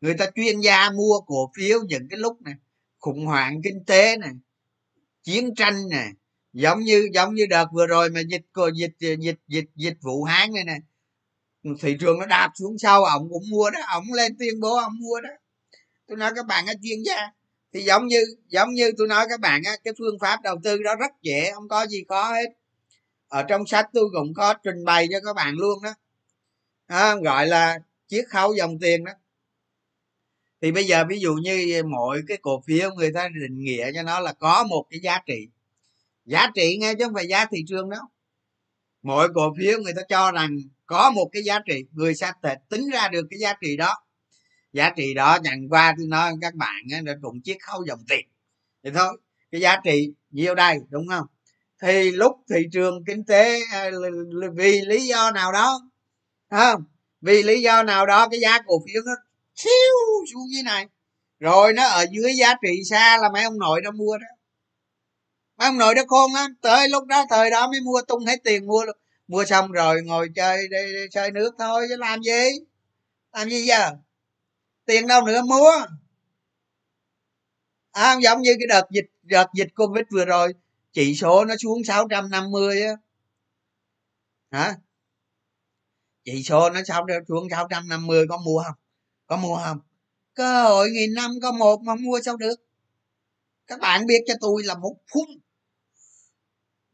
Người 0.00 0.14
ta 0.14 0.26
chuyên 0.34 0.61
gia 0.61 0.90
mua 0.90 1.20
cổ 1.26 1.50
phiếu 1.57 1.78
những 1.88 2.09
cái 2.11 2.18
lúc 2.18 2.42
này 2.42 2.54
khủng 2.98 3.26
hoảng 3.26 3.62
kinh 3.64 3.84
tế 3.84 4.16
này 4.16 4.32
chiến 5.22 5.54
tranh 5.54 5.88
này 5.88 6.09
giống 6.52 6.80
như 6.80 7.09
giống 7.14 7.34
như 7.34 7.46
đợt 7.46 7.66
vừa 7.72 7.86
rồi 7.86 8.11
mà 8.11 8.20
dịch 8.20 8.46
dịch 8.74 8.96
dịch 9.18 9.38
dịch 9.48 9.66
dịch 9.74 9.96
vụ 10.00 10.24
hán 10.24 10.50
này 10.54 10.64
nè 10.64 10.76
thị 11.80 11.96
trường 12.00 12.18
nó 12.18 12.26
đạp 12.26 12.50
xuống 12.54 12.78
sau 12.78 13.04
ổng 13.04 13.28
cũng 13.30 13.42
mua 13.50 13.70
đó 13.70 13.80
ổng 13.94 14.12
lên 14.12 14.36
tuyên 14.38 14.61
bố 14.61 14.76
ổng 14.76 14.98
mua 15.00 15.20
đó. 15.20 15.30
Tôi 16.07 16.16
nói 16.16 16.32
các 16.36 16.46
bạn 16.46 16.66
á 16.66 16.72
chuyên 16.82 17.02
gia 17.02 17.30
thì 17.76 17.82
giống 17.82 18.06
như 18.06 18.24
giống 18.48 18.74
như 18.74 18.92
tôi 18.98 19.08
nói 19.08 19.26
các 19.28 19.40
bạn 19.40 19.62
á 19.64 19.72
cái 19.84 19.94
phương 19.98 20.18
pháp 20.20 20.42
đầu 20.42 20.56
tư 20.62 20.82
đó 20.82 20.94
rất 20.94 21.10
dễ 21.22 21.50
không 21.54 21.68
có 21.68 21.86
gì 21.86 22.04
khó 22.08 22.32
hết. 22.32 22.46
Ở 23.28 23.42
trong 23.42 23.66
sách 23.66 23.86
tôi 23.92 24.04
cũng 24.12 24.34
có 24.34 24.54
trình 24.54 24.84
bày 24.84 25.08
cho 25.10 25.18
các 25.24 25.36
bạn 25.36 25.54
luôn 25.54 25.82
đó. 25.82 25.94
À, 26.86 27.14
gọi 27.14 27.46
là 27.46 27.78
chiết 28.06 28.24
khấu 28.28 28.54
dòng 28.54 28.78
tiền 28.78 29.04
đó. 29.04 29.12
Thì 30.62 30.72
bây 30.72 30.84
giờ 30.84 31.04
ví 31.08 31.20
dụ 31.20 31.34
như 31.34 31.82
mỗi 31.86 32.22
cái 32.28 32.36
cổ 32.42 32.62
phiếu 32.66 32.90
người 32.94 33.12
ta 33.12 33.28
định 33.28 33.64
nghĩa 33.64 33.92
cho 33.94 34.02
nó 34.02 34.20
là 34.20 34.32
có 34.32 34.64
một 34.64 34.86
cái 34.90 35.00
giá 35.00 35.18
trị. 35.26 35.48
Giá 36.24 36.50
trị 36.54 36.76
nghe 36.80 36.94
chứ 36.94 37.04
không 37.04 37.14
phải 37.14 37.26
giá 37.26 37.44
thị 37.44 37.64
trường 37.68 37.90
đâu. 37.90 38.02
Mỗi 39.02 39.28
cổ 39.34 39.54
phiếu 39.58 39.80
người 39.80 39.92
ta 39.96 40.02
cho 40.08 40.32
rằng 40.32 40.56
có 40.86 41.10
một 41.10 41.28
cái 41.32 41.42
giá 41.42 41.58
trị 41.66 41.84
người 41.92 42.14
sẽ 42.14 42.32
tính 42.68 42.90
ra 42.92 43.08
được 43.08 43.26
cái 43.30 43.38
giá 43.38 43.54
trị 43.60 43.76
đó 43.76 43.94
giá 44.76 44.90
trị 44.96 45.14
đó 45.14 45.38
nhận 45.42 45.68
qua 45.68 45.94
tôi 45.98 46.06
nói 46.06 46.32
các 46.40 46.54
bạn 46.54 46.82
nó 47.04 47.12
trụng 47.22 47.40
chiếc 47.40 47.62
khấu 47.62 47.84
dòng 47.88 48.00
tiền. 48.08 48.26
Thì 48.84 48.90
thôi 48.94 49.20
cái 49.52 49.60
giá 49.60 49.76
trị 49.84 50.12
nhiêu 50.30 50.54
đây 50.54 50.78
đúng 50.88 51.08
không? 51.08 51.26
Thì 51.82 52.10
lúc 52.10 52.36
thị 52.50 52.62
trường 52.72 53.04
kinh 53.06 53.24
tế 53.24 53.60
à, 53.72 53.90
vì 54.54 54.80
lý 54.80 55.06
do 55.06 55.30
nào 55.30 55.52
đó 55.52 55.80
không? 56.50 56.84
Vì 57.20 57.42
lý 57.42 57.62
do 57.62 57.82
nào 57.82 58.06
đó 58.06 58.28
cái 58.28 58.40
giá 58.40 58.58
cổ 58.66 58.82
phiếu 58.86 59.02
nó 59.06 59.12
xíu 59.54 60.24
xuống 60.32 60.52
dưới 60.52 60.62
này. 60.62 60.86
Rồi 61.40 61.72
nó 61.72 61.86
ở 61.86 62.06
dưới 62.10 62.36
giá 62.36 62.54
trị 62.62 62.84
xa 62.90 63.18
là 63.18 63.28
mấy 63.30 63.44
ông 63.44 63.58
nội 63.58 63.80
nó 63.84 63.90
mua 63.90 64.18
đó. 64.18 64.26
Mấy 65.58 65.66
ông 65.66 65.78
nội 65.78 65.94
đó 65.94 66.02
khôn 66.08 66.34
lắm. 66.34 66.54
Tới 66.60 66.88
lúc 66.88 67.06
đó 67.06 67.24
thời 67.30 67.50
đó 67.50 67.70
mới 67.70 67.80
mua 67.80 68.02
tung 68.08 68.26
hết 68.26 68.36
tiền 68.44 68.66
mua 68.66 68.84
luôn. 68.84 68.96
Mua 69.28 69.44
xong 69.44 69.72
rồi 69.72 70.02
ngồi 70.02 70.28
chơi 70.34 70.68
đi, 70.70 70.92
đi 70.92 71.06
chơi 71.10 71.30
nước 71.30 71.54
thôi 71.58 71.86
chứ 71.88 71.96
làm 71.96 72.22
gì? 72.22 72.48
Làm 73.32 73.50
gì 73.50 73.64
giờ? 73.64 73.90
Tiền 74.87 75.07
đâu 75.07 75.26
nữa 75.26 75.43
mua. 75.43 75.70
À, 77.93 78.16
giống 78.22 78.43
như 78.43 78.57
cái 78.59 78.66
đợt 78.68 78.91
dịch 78.91 79.07
đợt 79.22 79.47
dịch 79.55 79.68
covid 79.76 80.05
vừa 80.11 80.24
rồi 80.24 80.55
chỉ 80.93 81.14
số 81.14 81.45
nó 81.45 81.55
xuống 81.57 81.84
650 81.84 82.82
á. 82.82 82.93
Hả? 84.51 84.76
Chỉ 86.24 86.43
số 86.43 86.70
nó 86.70 86.80
sao 86.87 87.07
xuống 87.28 87.49
650 87.51 88.26
có 88.28 88.37
mua 88.37 88.62
không? 88.66 88.74
Có 89.26 89.37
mua 89.37 89.57
không? 89.64 89.78
Cơ 90.34 90.62
hội 90.62 90.91
nghìn 90.91 91.14
năm 91.14 91.30
có 91.43 91.53
một 91.53 91.80
mà 91.82 91.95
mua 91.95 92.20
sao 92.24 92.37
được? 92.37 92.55
Các 93.66 93.80
bạn 93.80 94.07
biết 94.07 94.24
cho 94.26 94.34
tôi 94.41 94.62
là 94.64 94.74
một 94.74 94.97
phút 95.12 95.28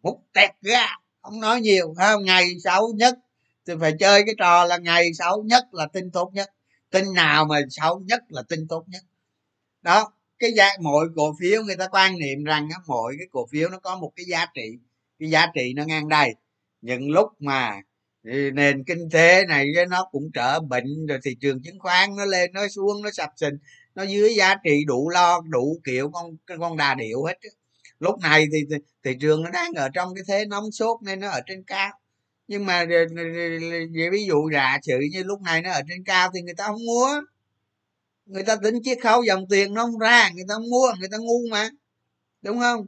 một 0.03 0.19
tẹt 0.33 0.51
ra 0.61 0.87
không 1.23 1.41
nói 1.41 1.61
nhiều 1.61 1.95
ha. 1.99 2.17
Ngày 2.17 2.49
xấu 2.65 2.93
nhất 2.93 3.19
thì 3.67 3.75
phải 3.81 3.93
chơi 4.01 4.23
cái 4.27 4.35
trò 4.39 4.65
là 4.65 4.77
ngày 4.77 5.15
xấu 5.15 5.43
nhất 5.43 5.65
là 5.73 5.87
tin 5.87 6.11
tốt 6.11 6.31
nhất 6.33 6.51
tin 6.93 7.15
nào 7.15 7.45
mà 7.45 7.61
xấu 7.71 8.01
nhất 8.01 8.23
là 8.29 8.43
tin 8.49 8.69
tốt 8.69 8.85
nhất. 8.89 9.03
Đó 9.83 10.13
cái 10.39 10.53
giá 10.53 10.69
mỗi 10.83 11.09
cổ 11.17 11.35
phiếu 11.41 11.63
người 11.63 11.77
ta 11.77 11.89
quan 11.93 12.19
niệm 12.19 12.45
rằng 12.45 12.69
á, 12.73 12.79
mỗi 12.87 13.15
cái 13.19 13.27
cổ 13.33 13.47
phiếu 13.53 13.69
nó 13.69 13.79
có 13.79 13.97
một 13.99 14.13
cái 14.17 14.27
giá 14.27 14.47
trị. 14.55 14.79
Cái 15.19 15.31
giá 15.31 15.47
trị 15.55 15.73
nó 15.77 15.85
ngang 15.85 16.09
đây. 16.09 16.35
Những 16.81 17.11
lúc 17.11 17.29
mà 17.39 17.81
ừ, 18.25 18.51
nền 18.55 18.85
kinh 18.85 19.11
tế 19.13 19.45
này 19.47 19.67
nó 19.91 20.09
cũng 20.13 20.31
trở 20.35 20.61
bệnh 20.61 21.07
rồi 21.07 21.19
thị 21.25 21.37
trường 21.41 21.63
chứng 21.63 21.79
khoán 21.81 22.17
nó 22.17 22.25
lên 22.25 22.53
nó 22.53 22.69
xuống 22.69 23.03
nó 23.03 23.11
sập 23.13 23.31
sình 23.37 23.55
nó 23.95 24.03
dưới 24.03 24.35
giá 24.37 24.55
trị 24.65 24.85
đủ 24.87 25.09
lo 25.11 25.41
đủ 25.51 25.81
kiểu 25.85 26.11
con 26.13 26.37
con 26.61 26.77
đà 26.77 26.95
điệu 26.95 27.25
hết 27.25 27.39
lúc 28.01 28.19
này 28.21 28.47
thì 28.53 28.77
thị, 29.05 29.17
trường 29.21 29.43
nó 29.43 29.51
đang 29.51 29.73
ở 29.77 29.89
trong 29.89 30.15
cái 30.15 30.25
thế 30.29 30.45
nóng 30.47 30.73
sốt 30.73 31.03
nên 31.03 31.21
nó 31.21 31.29
ở 31.31 31.41
trên 31.47 31.65
cao 31.67 31.91
nhưng 32.49 32.67
mà 32.67 32.85
ví 34.13 34.27
dụ 34.27 34.51
giả 34.53 34.79
sử 34.83 34.99
như 35.13 35.23
lúc 35.23 35.41
này 35.41 35.63
nó 35.63 35.71
ở 35.71 35.81
trên 35.89 36.05
cao 36.05 36.31
thì 36.35 36.43
người 36.43 36.55
ta 36.55 36.67
không 36.67 36.85
mua. 36.87 37.09
Người 38.27 38.43
ta 38.43 38.57
tính 38.57 38.75
chiết 38.83 38.99
khấu 39.03 39.23
dòng 39.23 39.49
tiền 39.51 39.75
nó 39.75 39.83
không 39.83 39.99
ra, 39.99 40.31
người 40.35 40.45
ta 40.49 40.55
không 40.55 40.71
mua, 40.71 40.93
người 40.99 41.09
ta 41.13 41.19
ngu 41.19 41.41
mà. 41.51 41.69
Đúng 42.43 42.59
không? 42.61 42.87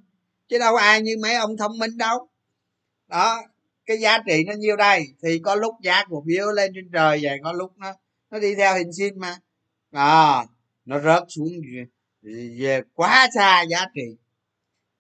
Chứ 0.49 0.59
đâu 0.59 0.77
ai 0.77 1.03
như 1.03 1.17
mấy 1.23 1.35
ông 1.35 1.57
thông 1.57 1.79
minh 1.79 1.97
đâu. 1.97 2.29
Đó, 3.09 3.43
cái 3.87 3.99
giá 3.99 4.19
trị 4.27 4.45
nó 4.47 4.53
nhiêu 4.53 4.77
đây? 4.77 5.05
Thì 5.23 5.39
có 5.39 5.55
lúc 5.55 5.75
giá 5.83 6.05
cổ 6.11 6.25
phiếu 6.27 6.53
lên 6.53 6.73
trên 6.75 6.91
trời 6.93 7.21
vậy, 7.23 7.39
có 7.43 7.53
lúc 7.53 7.73
nó 7.77 7.95
nó 8.31 8.39
đi 8.39 8.55
theo 8.55 8.75
hình 8.75 8.93
sin 8.93 9.19
mà. 9.19 9.37
À 9.93 10.45
nó 10.85 11.01
rớt 11.01 11.23
xuống 11.29 11.49
về 12.59 12.81
quá 12.95 13.29
xa 13.35 13.63
giá 13.63 13.87
trị. 13.95 14.17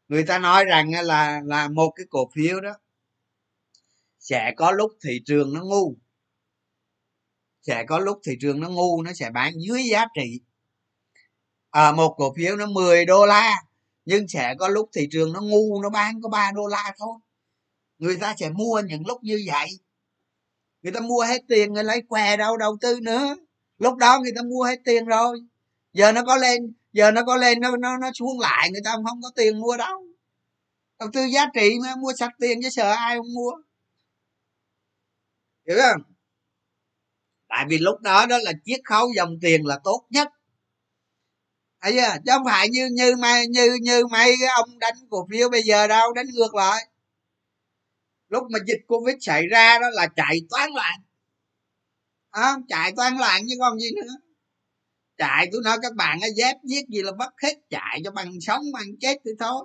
Người 0.08 0.24
ta 0.24 0.38
nói 0.38 0.64
rằng 0.64 0.90
là 1.02 1.42
là 1.44 1.68
một 1.68 1.90
cái 1.96 2.06
cổ 2.10 2.30
phiếu 2.34 2.60
đó 2.60 2.76
sẽ 4.24 4.52
có 4.56 4.70
lúc 4.70 4.92
thị 5.04 5.20
trường 5.26 5.54
nó 5.54 5.60
ngu. 5.64 5.96
Sẽ 7.62 7.84
có 7.88 7.98
lúc 7.98 8.20
thị 8.26 8.32
trường 8.40 8.60
nó 8.60 8.68
ngu 8.68 9.02
nó 9.02 9.12
sẽ 9.12 9.30
bán 9.30 9.52
dưới 9.56 9.82
giá 9.84 10.06
trị. 10.14 10.40
À, 11.70 11.92
một 11.92 12.14
cổ 12.16 12.34
phiếu 12.36 12.56
nó 12.56 12.66
10 12.66 13.04
đô 13.04 13.26
la 13.26 13.62
nhưng 14.04 14.28
sẽ 14.28 14.54
có 14.58 14.68
lúc 14.68 14.88
thị 14.92 15.08
trường 15.10 15.32
nó 15.32 15.40
ngu 15.40 15.82
nó 15.82 15.90
bán 15.90 16.22
có 16.22 16.28
3 16.28 16.52
đô 16.54 16.66
la 16.66 16.94
thôi. 16.98 17.18
Người 17.98 18.16
ta 18.16 18.34
sẽ 18.38 18.50
mua 18.50 18.82
những 18.86 19.06
lúc 19.06 19.22
như 19.22 19.44
vậy. 19.46 19.68
Người 20.82 20.92
ta 20.92 21.00
mua 21.00 21.22
hết 21.22 21.42
tiền 21.48 21.72
người 21.72 21.84
lấy 21.84 22.02
què 22.08 22.36
đâu 22.36 22.56
đầu 22.56 22.76
tư 22.80 23.00
nữa. 23.00 23.36
Lúc 23.78 23.96
đó 23.96 24.18
người 24.20 24.32
ta 24.36 24.42
mua 24.42 24.64
hết 24.64 24.78
tiền 24.84 25.06
rồi. 25.06 25.40
Giờ 25.92 26.12
nó 26.12 26.24
có 26.24 26.36
lên 26.36 26.72
giờ 26.92 27.10
nó 27.10 27.24
có 27.24 27.36
lên 27.36 27.60
nó 27.60 27.76
nó 27.76 27.98
nó 27.98 28.10
xuống 28.14 28.40
lại 28.40 28.70
người 28.70 28.82
ta 28.84 28.96
không 29.08 29.22
có 29.22 29.30
tiền 29.36 29.60
mua 29.60 29.76
đâu. 29.76 30.04
Đầu 30.98 31.08
tư 31.12 31.24
giá 31.24 31.46
trị 31.54 31.78
mà 31.82 31.96
mua 31.96 32.12
sạch 32.18 32.32
tiền 32.40 32.62
chứ 32.62 32.68
sợ 32.70 32.90
ai 32.90 33.16
không 33.16 33.34
mua 33.34 33.52
hiểu 35.68 35.78
không? 35.80 36.02
Tại 37.48 37.66
vì 37.68 37.78
lúc 37.78 38.00
đó 38.00 38.26
đó 38.26 38.38
là 38.38 38.52
chiết 38.64 38.80
khấu 38.84 39.12
dòng 39.16 39.38
tiền 39.42 39.66
là 39.66 39.78
tốt 39.84 40.06
nhất. 40.10 40.28
Thấy 41.80 41.92
chưa? 41.92 42.16
Chứ 42.26 42.32
không 42.32 42.44
phải 42.44 42.68
như 42.68 42.88
như 42.92 43.16
mày 43.16 43.46
như 43.46 43.78
như 43.82 44.06
mấy 44.06 44.34
cái 44.40 44.48
ông 44.56 44.78
đánh 44.78 44.94
cổ 45.10 45.26
phiếu 45.30 45.48
bây 45.48 45.62
giờ 45.62 45.86
đâu 45.86 46.12
đánh 46.12 46.26
ngược 46.34 46.54
lại. 46.54 46.88
Lúc 48.28 48.42
mà 48.50 48.58
dịch 48.66 48.80
covid 48.88 49.16
xảy 49.20 49.46
ra 49.46 49.78
đó 49.78 49.86
là 49.92 50.06
chạy 50.16 50.40
toán 50.50 50.70
loạn. 50.72 51.00
À, 52.30 52.56
chạy 52.68 52.92
toán 52.96 53.16
loạn 53.16 53.42
chứ 53.48 53.54
còn 53.60 53.78
gì 53.78 53.90
nữa. 53.96 54.14
Chạy 55.18 55.48
tôi 55.52 55.60
nói 55.64 55.78
các 55.82 55.94
bạn 55.94 56.18
á 56.22 56.28
dép 56.36 56.56
giết 56.64 56.88
gì 56.88 57.02
là 57.02 57.12
bắt 57.12 57.32
hết 57.42 57.54
chạy 57.70 58.00
cho 58.04 58.10
bằng 58.10 58.32
sống 58.40 58.62
bằng 58.72 58.86
chết 59.00 59.16
thì 59.24 59.30
thôi. 59.38 59.64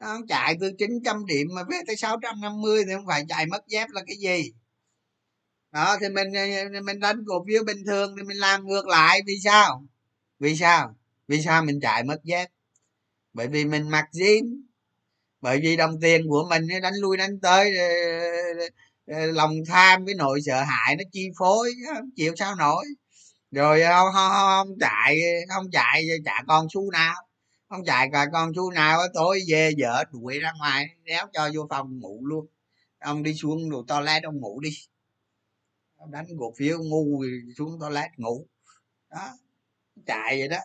Không 0.00 0.26
chạy 0.26 0.56
từ 0.60 0.70
900 0.78 1.26
điểm 1.26 1.48
mà 1.54 1.62
về 1.70 1.80
tới 1.86 1.96
650 1.96 2.84
thì 2.86 2.92
không 2.94 3.06
phải 3.06 3.24
chạy 3.28 3.46
mất 3.46 3.66
dép 3.68 3.88
là 3.90 4.02
cái 4.06 4.16
gì 4.16 4.52
đó 5.74 5.96
thì 6.00 6.08
mình 6.08 6.28
ờ, 6.34 6.42
ờ, 6.74 6.80
mình 6.84 7.00
đánh 7.00 7.24
cổ 7.26 7.44
phiếu 7.48 7.64
bình 7.64 7.84
thường 7.86 8.14
thì 8.16 8.22
mình 8.22 8.36
làm 8.36 8.66
ngược 8.66 8.86
lại. 8.88 9.20
Vì 9.26 9.34
sao? 9.44 9.84
Vì 10.40 10.56
sao? 10.56 10.96
Vì 11.28 11.42
sao 11.42 11.64
mình 11.64 11.80
chạy 11.82 12.04
mất 12.04 12.24
dép 12.24 12.50
bởi 13.34 13.48
vì 13.48 13.64
mình 13.64 13.90
mặc 13.90 14.06
jean. 14.12 14.62
Bởi 15.40 15.60
vì 15.62 15.76
đồng 15.76 16.00
tiền 16.00 16.28
của 16.28 16.46
mình 16.50 16.68
đánh 16.82 16.94
lui 17.00 17.16
đánh 17.16 17.40
tới 17.40 17.72
ờ, 19.06 19.26
lòng 19.26 19.52
tham 19.68 20.04
với 20.04 20.14
nội 20.14 20.40
sợ 20.46 20.62
hãi 20.62 20.96
nó 20.96 21.04
chi 21.12 21.28
phối 21.38 21.72
không 21.94 22.10
chịu 22.16 22.34
sao 22.36 22.54
nổi. 22.56 22.84
Rồi 23.50 23.82
không, 23.88 24.08
không, 24.14 24.32
không 24.34 24.78
chạy 24.80 25.18
không 25.48 25.70
chạy 25.72 26.06
chả 26.24 26.42
con 26.48 26.66
xu 26.74 26.90
nào. 26.90 27.14
Không 27.68 27.84
chạy 27.84 28.08
cả 28.12 28.26
con 28.32 28.52
xu 28.56 28.70
nào 28.70 29.00
tối 29.14 29.40
về 29.48 29.72
vợ 29.78 30.04
đuổi 30.12 30.40
ra 30.40 30.52
ngoài 30.58 30.86
đéo 31.04 31.26
cho 31.32 31.50
vô 31.54 31.66
phòng 31.70 32.00
ngủ 32.00 32.20
luôn. 32.26 32.46
Ông 33.00 33.22
đi 33.22 33.34
xuống 33.34 33.70
đồ 33.70 33.84
toilet 33.88 34.22
ông 34.22 34.36
ngủ 34.40 34.60
đi 34.60 34.70
đánh 36.10 36.26
cổ 36.38 36.52
phiếu 36.56 36.78
ngu 36.82 37.24
xuống 37.58 37.80
toilet 37.80 38.10
ngủ. 38.16 38.46
Đó 39.10 39.30
chạy 40.06 40.38
vậy 40.38 40.48
đó. 40.48 40.58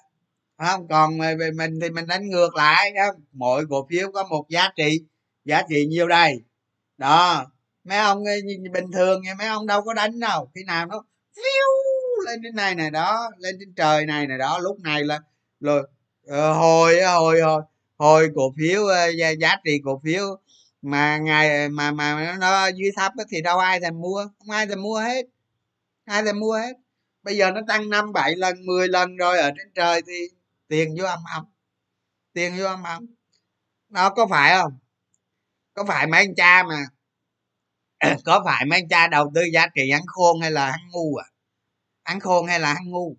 Không 0.57 0.87
còn 0.87 1.19
về 1.19 1.51
mình 1.51 1.79
thì 1.81 1.89
mình 1.89 2.07
đánh 2.07 2.29
ngược 2.29 2.55
lại 2.55 2.93
không? 2.97 3.21
Mỗi 3.31 3.65
cổ 3.69 3.87
phiếu 3.89 4.11
có 4.11 4.23
một 4.23 4.45
giá 4.49 4.69
trị 4.75 5.05
giá 5.45 5.61
trị 5.69 5.85
nhiêu 5.85 6.07
đây. 6.07 6.43
Đó 6.97 7.45
mấy 7.83 7.97
ông 7.97 8.23
bình 8.73 8.91
thường 8.93 9.21
nha 9.21 9.33
mấy 9.37 9.47
ông 9.47 9.67
đâu 9.67 9.81
có 9.81 9.93
đánh 9.93 10.19
đâu. 10.19 10.51
Khi 10.55 10.63
nào 10.63 10.85
nó 10.85 11.05
phiêu 11.35 11.67
lên 12.25 12.39
trên 12.43 12.55
này 12.55 12.75
này 12.75 12.91
đó 12.91 13.31
lên 13.37 13.55
trên 13.59 13.73
trời 13.75 14.05
này 14.05 14.27
này 14.27 14.37
đó 14.37 14.59
lúc 14.59 14.79
này 14.79 15.03
là 15.03 15.19
rồi 15.59 15.87
ờ, 16.27 16.53
hồi 16.53 17.01
hồi 17.01 17.41
hồi 17.41 17.61
hồi 17.97 18.29
cổ 18.35 18.53
phiếu 18.57 18.83
giá, 19.17 19.29
giá 19.29 19.55
trị 19.65 19.81
cổ 19.85 20.01
phiếu 20.03 20.23
mà 20.81 21.17
ngày, 21.17 21.69
mà 21.69 21.91
mà 21.91 22.37
nó 22.39 22.67
dưới 22.67 22.91
thấp 22.95 23.13
thì 23.29 23.41
đâu 23.41 23.57
ai 23.59 23.79
thèm 23.79 24.01
mua, 24.01 24.27
không 24.39 24.49
ai 24.51 24.67
thèm 24.67 24.81
mua 24.81 24.99
hết, 24.99 25.25
ai 26.05 26.23
thèm 26.23 26.39
mua 26.39 26.53
hết. 26.53 26.73
Bây 27.23 27.37
giờ 27.37 27.51
nó 27.51 27.61
tăng 27.67 27.89
năm, 27.89 28.13
bảy 28.13 28.35
lần 28.35 28.65
10 28.65 28.87
lần 28.87 29.17
rồi 29.17 29.37
ở 29.37 29.51
trên 29.57 29.71
trời 29.75 30.01
thì 30.07 30.13
tiền 30.67 30.95
vô 30.99 31.05
âm 31.05 31.19
âm 31.35 31.45
tiền 32.33 32.57
vô 32.57 32.65
âm 32.65 32.83
âm 32.83 33.05
nó 33.89 34.09
có 34.09 34.27
phải 34.27 34.55
không? 34.61 34.77
Có 35.73 35.85
phải 35.85 36.07
mấy 36.07 36.19
anh 36.19 36.35
cha 36.35 36.63
mà, 36.63 36.85
có 38.25 38.41
phải 38.45 38.65
mấy 38.65 38.79
anh 38.79 38.89
cha 38.89 39.07
đầu 39.07 39.31
tư 39.35 39.41
giá 39.53 39.67
trị 39.75 39.91
hắn 39.91 40.01
khôn 40.07 40.41
hay 40.41 40.51
là 40.51 40.71
hắn 40.71 40.79
ngu 40.91 41.15
à? 41.15 41.25
Hắn 42.03 42.19
khôn 42.19 42.47
hay 42.47 42.59
là 42.59 42.73
hắn 42.73 42.89
ngu? 42.89 43.15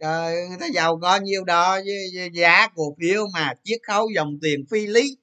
Trời 0.00 0.48
người 0.48 0.58
ta 0.60 0.66
giàu 0.66 0.98
có 1.02 1.16
nhiêu 1.16 1.44
đó 1.44 1.74
với 1.74 2.30
giá 2.32 2.68
cổ 2.74 2.96
phiếu 3.00 3.26
mà 3.34 3.54
chiết 3.64 3.80
khấu 3.86 4.08
dòng 4.14 4.38
tiền 4.42 4.64
phi 4.70 4.86
lý 4.86 5.16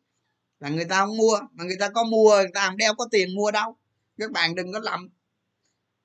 là 0.60 0.70
người 0.70 0.86
ta 0.86 1.00
không 1.06 1.18
mua 1.18 1.40
mà 1.52 1.64
người 1.64 1.78
ta 1.80 1.90
có 1.90 2.04
mua 2.04 2.36
người 2.36 2.52
ta 2.54 2.68
không 2.68 2.78
đeo 2.78 2.94
có 2.96 3.08
tiền 3.12 3.36
mua 3.36 3.52
đâu. 3.52 3.78
Các 4.18 4.32
bạn 4.32 4.56
đừng 4.56 4.74
có 4.74 4.80
lầm. 4.80 5.10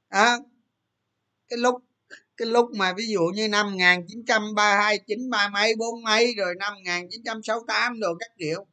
À, 0.09 0.37
cái 1.49 1.59
lúc 1.59 1.85
cái 2.37 2.49
lúc 2.49 2.71
mà 2.77 2.93
ví 2.97 3.07
dụ 3.09 3.21
như 3.35 3.49
năm 3.49 3.67
1932 3.67 4.99
chín 5.07 5.31
ba 5.31 5.49
mấy 5.49 5.75
bốn 5.79 6.03
mấy 6.03 6.35
rồi 6.35 6.55
năm 6.59 6.75
1968 6.75 8.01
rồi 8.01 8.15
các 8.21 8.31
kiểu. 8.39 8.67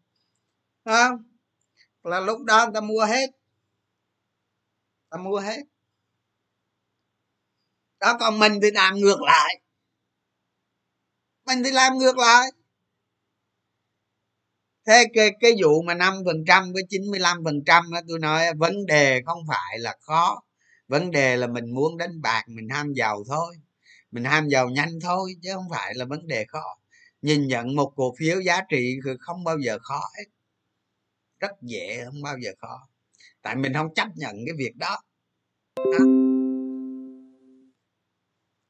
À, 0.84 1.10
là 2.04 2.20
lúc 2.20 2.42
đó 2.44 2.66
người 2.66 2.74
ta 2.74 2.82
mua 2.82 3.06
hết. 3.06 3.30
Ta 5.10 5.18
mua 5.18 5.40
hết. 5.40 5.64
Đó 8.00 8.18
còn 8.20 8.40
mình 8.40 8.60
thì 8.62 8.72
làm 8.72 8.96
ngược 8.96 9.22
lại. 9.22 9.62
Mình 11.46 11.64
thì 11.64 11.72
làm 11.72 11.98
ngược 11.98 12.18
lại 12.18 12.52
thế 14.88 15.06
cái 15.14 15.32
cái 15.40 15.52
vụ 15.64 15.82
mà 15.82 15.94
năm 15.94 16.14
phần 16.26 16.44
trăm 16.48 16.74
với 16.74 16.84
chín 16.90 17.02
mươi 17.12 17.20
lăm 17.20 17.38
phần 17.46 17.64
trăm 17.66 17.84
tôi 18.08 18.20
nói 18.20 18.54
vấn 18.54 18.86
đề 18.86 19.22
không 19.26 19.40
phải 19.48 19.80
là 19.80 19.98
khó. 20.02 20.42
Vấn 20.88 21.12
đề 21.12 21.38
là 21.38 21.48
mình 21.48 21.72
muốn 21.76 21.98
đánh 21.98 22.22
bạc 22.22 22.44
mình 22.48 22.70
ham 22.70 22.94
giàu 22.94 23.24
thôi. 23.28 23.56
Mình 24.12 24.24
ham 24.24 24.48
giàu 24.50 24.70
nhanh 24.70 25.00
thôi 25.02 25.36
chứ 25.42 25.50
không 25.54 25.68
phải 25.72 25.94
là 25.96 26.06
vấn 26.06 26.28
đề 26.28 26.46
khó. 26.48 26.64
Nhìn 27.22 27.48
nhận 27.48 27.76
một 27.76 27.94
cổ 27.96 28.16
phiếu 28.20 28.42
giá 28.42 28.62
trị 28.70 28.96
không 29.20 29.44
bao 29.44 29.58
giờ 29.60 29.78
khó 29.82 30.02
hết. 30.18 30.26
Rất 31.40 31.52
dễ 31.62 32.06
không 32.06 32.22
bao 32.22 32.38
giờ 32.40 32.52
khó. 32.58 32.88
Tại 33.42 33.56
mình 33.56 33.74
không 33.74 33.94
chấp 33.94 34.08
nhận 34.16 34.36
cái 34.46 34.56
việc 34.58 34.76
đó, 34.76 34.98
đó. 35.76 36.06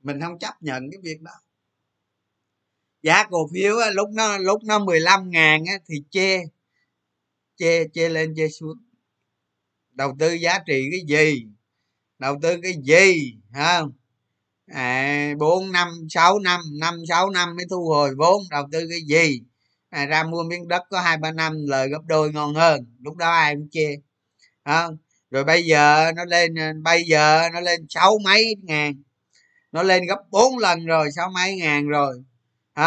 mình 0.04 0.22
không 0.22 0.40
chấp 0.40 0.54
nhận 0.62 0.92
cái 0.92 1.00
việc 1.04 1.22
đó 1.22 1.32
giá 3.04 3.24
cổ 3.30 3.50
phiếu 3.54 3.78
á, 3.78 3.90
lúc 3.94 4.10
nó 4.14 4.38
lúc 4.38 4.64
nó 4.64 4.80
15 4.80 5.30
ngàn 5.30 5.66
á, 5.66 5.74
thì 5.90 5.96
chê 6.10 6.40
chê 7.58 7.88
chê 7.94 8.10
lên 8.10 8.34
chê 8.38 8.50
xuống. 8.50 8.78
Đầu 9.92 10.16
tư 10.20 10.34
giá 10.34 10.60
trị 10.68 10.90
cái 10.92 11.02
gì? 11.08 11.46
Đầu 12.20 12.40
tư 12.42 12.58
cái 12.64 12.74
gì? 12.84 13.38
Không 13.54 13.92
à, 14.68 15.34
4 15.40 15.72
năm 15.72 15.88
6 16.10 16.40
năm 16.40 16.60
5 16.80 16.96
6 17.10 17.30
năm 17.30 17.56
mới 17.56 17.66
thu 17.70 17.86
hồi 17.90 18.16
vốn. 18.18 18.42
Đầu 18.52 18.68
tư 18.72 18.88
cái 18.90 19.00
gì? 19.08 19.42
À, 19.90 20.06
ra 20.06 20.24
mua 20.24 20.44
miếng 20.44 20.68
đất 20.68 20.84
có 20.90 21.02
hai 21.02 21.18
ba 21.18 21.32
năm 21.32 21.54
lời 21.68 21.90
gấp 21.90 22.02
đôi 22.08 22.34
ngon 22.34 22.56
hơn. 22.56 22.86
Lúc 23.00 23.18
đó 23.18 23.32
ai 23.32 23.56
cũng 23.56 23.70
chê 23.72 23.96
không 24.66 24.98
rồi 25.32 25.44
bây 25.44 25.64
giờ 25.64 26.12
nó 26.16 26.26
lên 26.26 26.54
bây 26.84 27.04
giờ 27.04 27.50
nó 27.54 27.60
lên 27.60 27.86
sáu 27.90 28.18
mấy 28.24 28.56
ngàn 28.64 28.94
nó 29.72 29.84
lên 29.84 30.06
gấp 30.08 30.20
bốn 30.32 30.58
lần 30.58 30.86
rồi 30.86 31.12
sáu 31.12 31.30
mấy 31.30 31.56
ngàn 31.56 31.88
rồi 31.88 32.24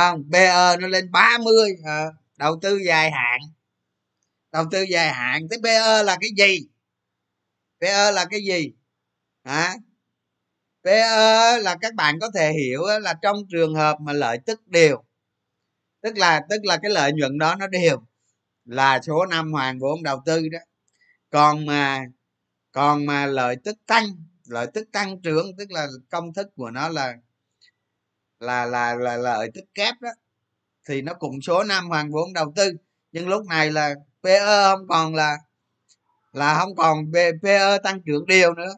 không 0.01 0.25
PE 0.33 0.77
nó 0.81 0.89
lên 0.89 1.13
30 1.13 1.71
à, 1.85 2.05
ờ, 2.05 2.13
đầu 2.39 2.59
tư 2.63 2.79
dài 2.87 3.11
hạn. 3.11 3.41
Đầu 4.53 4.65
tư 4.71 4.83
dài 4.83 5.13
hạn 5.13 5.49
cái 5.51 5.59
PE 5.65 6.03
là 6.03 6.17
cái 6.21 6.31
gì? 6.37 6.59
PE 7.81 8.13
là 8.13 8.25
cái 8.25 8.41
gì? 8.45 8.73
Hả? 9.45 9.75
PE 10.85 11.59
là 11.59 11.77
các 11.81 11.95
bạn 11.95 12.19
có 12.21 12.31
thể 12.35 12.53
hiểu 12.53 12.83
là 13.03 13.15
trong 13.23 13.37
trường 13.51 13.75
hợp 13.75 14.01
mà 14.01 14.13
lợi 14.13 14.39
tức 14.47 14.67
đều 14.67 15.05
tức 16.03 16.19
là 16.19 16.41
tức 16.51 16.65
là 16.65 16.79
cái 16.83 16.91
lợi 16.91 17.13
nhuận 17.13 17.39
đó 17.39 17.55
nó 17.59 17.67
đều 17.67 18.07
là 18.65 19.01
số 19.03 19.27
năm 19.27 19.53
hoàn 19.53 19.79
vốn 19.79 20.03
đầu 20.03 20.23
tư 20.27 20.49
đó. 20.49 20.59
Còn 21.31 21.67
mà 21.67 22.05
còn 22.73 23.07
mà 23.07 23.27
lợi 23.27 23.57
tức 23.65 23.77
tăng 23.87 24.05
lợi 24.49 24.67
tức 24.75 24.89
tăng 24.93 25.23
trưởng 25.23 25.57
tức 25.57 25.71
là 25.71 25.89
công 26.11 26.35
thức 26.35 26.47
của 26.57 26.71
nó 26.71 26.89
là 26.89 27.15
là 28.45 28.67
là 28.67 28.95
là 28.95 29.17
lợi 29.17 29.51
tức 29.55 29.65
kép 29.75 29.95
đó, 30.01 30.11
thì 30.89 31.03
nó 31.03 31.15
cùng 31.15 31.41
số 31.43 31.65
năm 31.65 31.89
hoàn 31.89 32.11
vốn 32.11 32.33
đầu 32.33 32.53
tư. 32.57 32.73
Nhưng 33.13 33.29
lúc 33.29 33.47
này 33.47 33.71
là 33.71 33.95
PE 34.23 34.41
không 34.71 34.89
còn 34.89 35.15
là 35.15 35.37
là 36.33 36.59
không 36.59 36.77
còn 36.77 37.13
PE 37.43 37.79
tăng 37.79 38.01
trưởng 38.07 38.27
đều 38.27 38.55
nữa. 38.55 38.75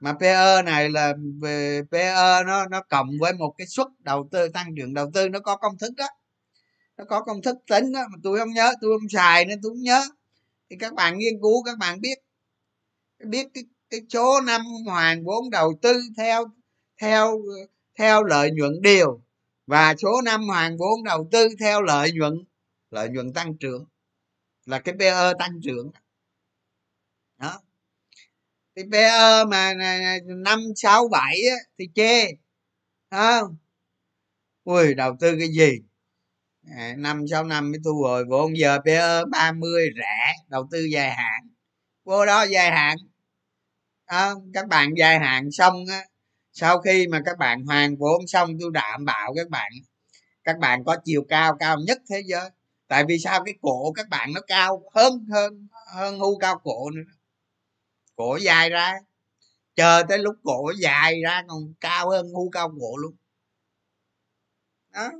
Mà 0.00 0.12
PE 0.12 0.62
này 0.62 0.90
là 0.90 1.14
về 1.42 1.82
PE 1.90 2.14
nó 2.46 2.66
nó 2.66 2.82
cộng 2.88 3.08
với 3.20 3.32
một 3.32 3.54
cái 3.58 3.66
suất 3.66 3.86
đầu 3.98 4.28
tư, 4.32 4.48
tăng 4.48 4.74
trưởng 4.76 4.94
đầu 4.94 5.10
tư, 5.14 5.28
nó 5.28 5.40
có 5.40 5.56
công 5.56 5.78
thức 5.78 5.94
đó. 5.96 6.06
Nó 6.96 7.04
có 7.04 7.22
công 7.22 7.42
thức 7.42 7.56
tính 7.70 7.92
đó, 7.92 8.00
mà 8.10 8.18
tôi 8.22 8.38
không 8.38 8.52
nhớ, 8.52 8.72
tôi 8.80 8.98
không 8.98 9.08
xài 9.08 9.44
nên 9.44 9.60
tôi 9.62 9.70
không 9.70 9.82
nhớ. 9.82 10.04
Thì 10.70 10.76
các 10.80 10.94
bạn 10.94 11.18
nghiên 11.18 11.34
cứu, 11.42 11.62
các 11.64 11.78
bạn 11.78 12.00
biết. 12.00 12.18
Biết 13.18 13.46
cái 13.54 13.64
cái 13.90 14.00
số 14.08 14.40
năm 14.40 14.62
hoàn 14.86 15.24
vốn 15.24 15.50
đầu 15.50 15.78
tư 15.82 16.00
theo 16.16 16.44
theo 17.00 17.38
theo 17.98 18.24
lợi 18.24 18.50
nhuận 18.50 18.82
đều. 18.82 19.20
Và 19.66 19.94
số 19.98 20.22
năm 20.24 20.48
hoàn 20.48 20.76
vốn 20.76 21.04
đầu 21.04 21.28
tư 21.32 21.48
theo 21.60 21.82
lợi 21.82 22.12
nhuận 22.12 22.44
lợi 22.90 23.08
nhuận 23.08 23.32
tăng 23.32 23.56
trưởng 23.56 23.84
là 24.66 24.78
cái 24.78 24.94
PE 24.98 25.32
tăng 25.38 25.60
trưởng. 25.62 25.90
Đó. 27.38 27.60
Thì 28.76 28.82
PE 28.92 29.44
mà 29.44 29.74
năm 30.26 30.60
sáu 30.76 31.08
bảy 31.08 31.36
thì 31.78 31.88
chê 31.94 32.26
không? 33.10 33.56
Ui 34.64 34.94
đầu 34.94 35.16
tư 35.20 35.36
cái 35.38 35.48
gì? 35.48 35.78
Năm 36.96 37.24
sáu 37.30 37.44
năm 37.44 37.72
mới 37.72 37.80
thu 37.84 38.02
hồi 38.02 38.24
vốn 38.24 38.58
giờ 38.58 38.78
PE 38.84 39.24
30 39.30 39.90
rẻ 39.96 40.34
đầu 40.48 40.68
tư 40.70 40.84
dài 40.84 41.10
hạn. 41.10 41.48
Vô 42.04 42.26
đó 42.26 42.42
dài 42.42 42.70
hạn. 42.70 42.96
À, 44.04 44.30
các 44.54 44.68
bạn 44.68 44.90
dài 44.98 45.18
hạn 45.18 45.50
xong 45.52 45.84
á 45.90 46.04
sau 46.58 46.80
khi 46.80 47.06
mà 47.06 47.20
các 47.24 47.38
bạn 47.38 47.64
hoàn 47.64 47.96
vốn 47.96 48.26
xong, 48.26 48.50
tôi 48.60 48.70
đảm 48.74 49.04
bảo 49.04 49.34
các 49.36 49.48
bạn 49.48 49.72
các 50.44 50.58
bạn 50.58 50.84
có 50.84 50.96
chiều 51.04 51.24
cao 51.28 51.56
cao 51.60 51.76
nhất 51.86 51.98
thế 52.10 52.22
giới. 52.26 52.50
Tại 52.88 53.04
vì 53.08 53.18
sao? 53.18 53.44
Cái 53.44 53.54
cổ 53.62 53.92
các 53.92 54.08
bạn 54.08 54.32
nó 54.34 54.40
cao 54.46 54.82
hơn 54.94 55.26
hơn 55.32 55.68
hơn 55.94 56.18
hưu 56.18 56.38
cao 56.38 56.60
cổ 56.64 56.90
nữa. 56.90 57.02
Cổ 58.16 58.36
dài 58.36 58.70
ra. 58.70 58.94
Chờ 59.74 60.02
tới 60.08 60.18
lúc 60.18 60.34
cổ 60.42 60.72
dài 60.80 61.20
ra 61.24 61.42
còn 61.48 61.74
cao 61.80 62.10
hơn 62.10 62.26
hưu 62.26 62.50
cao 62.50 62.72
cổ 62.80 62.96
luôn. 62.96 63.16
Đó. 64.92 65.10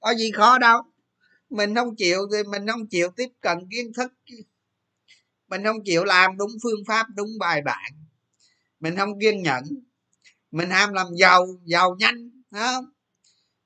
Có 0.00 0.14
gì 0.14 0.30
khó 0.32 0.58
đâu. 0.58 0.82
Mình 1.50 1.74
không 1.74 1.96
chịu 1.96 2.18
thì 2.32 2.42
mình 2.50 2.66
không 2.66 2.88
chịu 2.90 3.08
tiếp 3.16 3.28
cận 3.40 3.58
kiến 3.70 3.92
thức. 3.96 4.12
Mình 5.48 5.64
không 5.64 5.84
chịu 5.84 6.04
làm 6.04 6.36
đúng 6.36 6.50
phương 6.62 6.80
pháp, 6.88 7.06
đúng 7.14 7.28
bài 7.40 7.62
bản 7.64 7.99
mình 8.80 8.96
không 8.96 9.18
kiên 9.20 9.42
nhẫn. 9.42 9.64
Mình 10.50 10.70
ham 10.70 10.92
làm 10.92 11.06
giàu 11.16 11.46
giàu 11.64 11.96
nhanh 11.98 12.30
đó. 12.50 12.82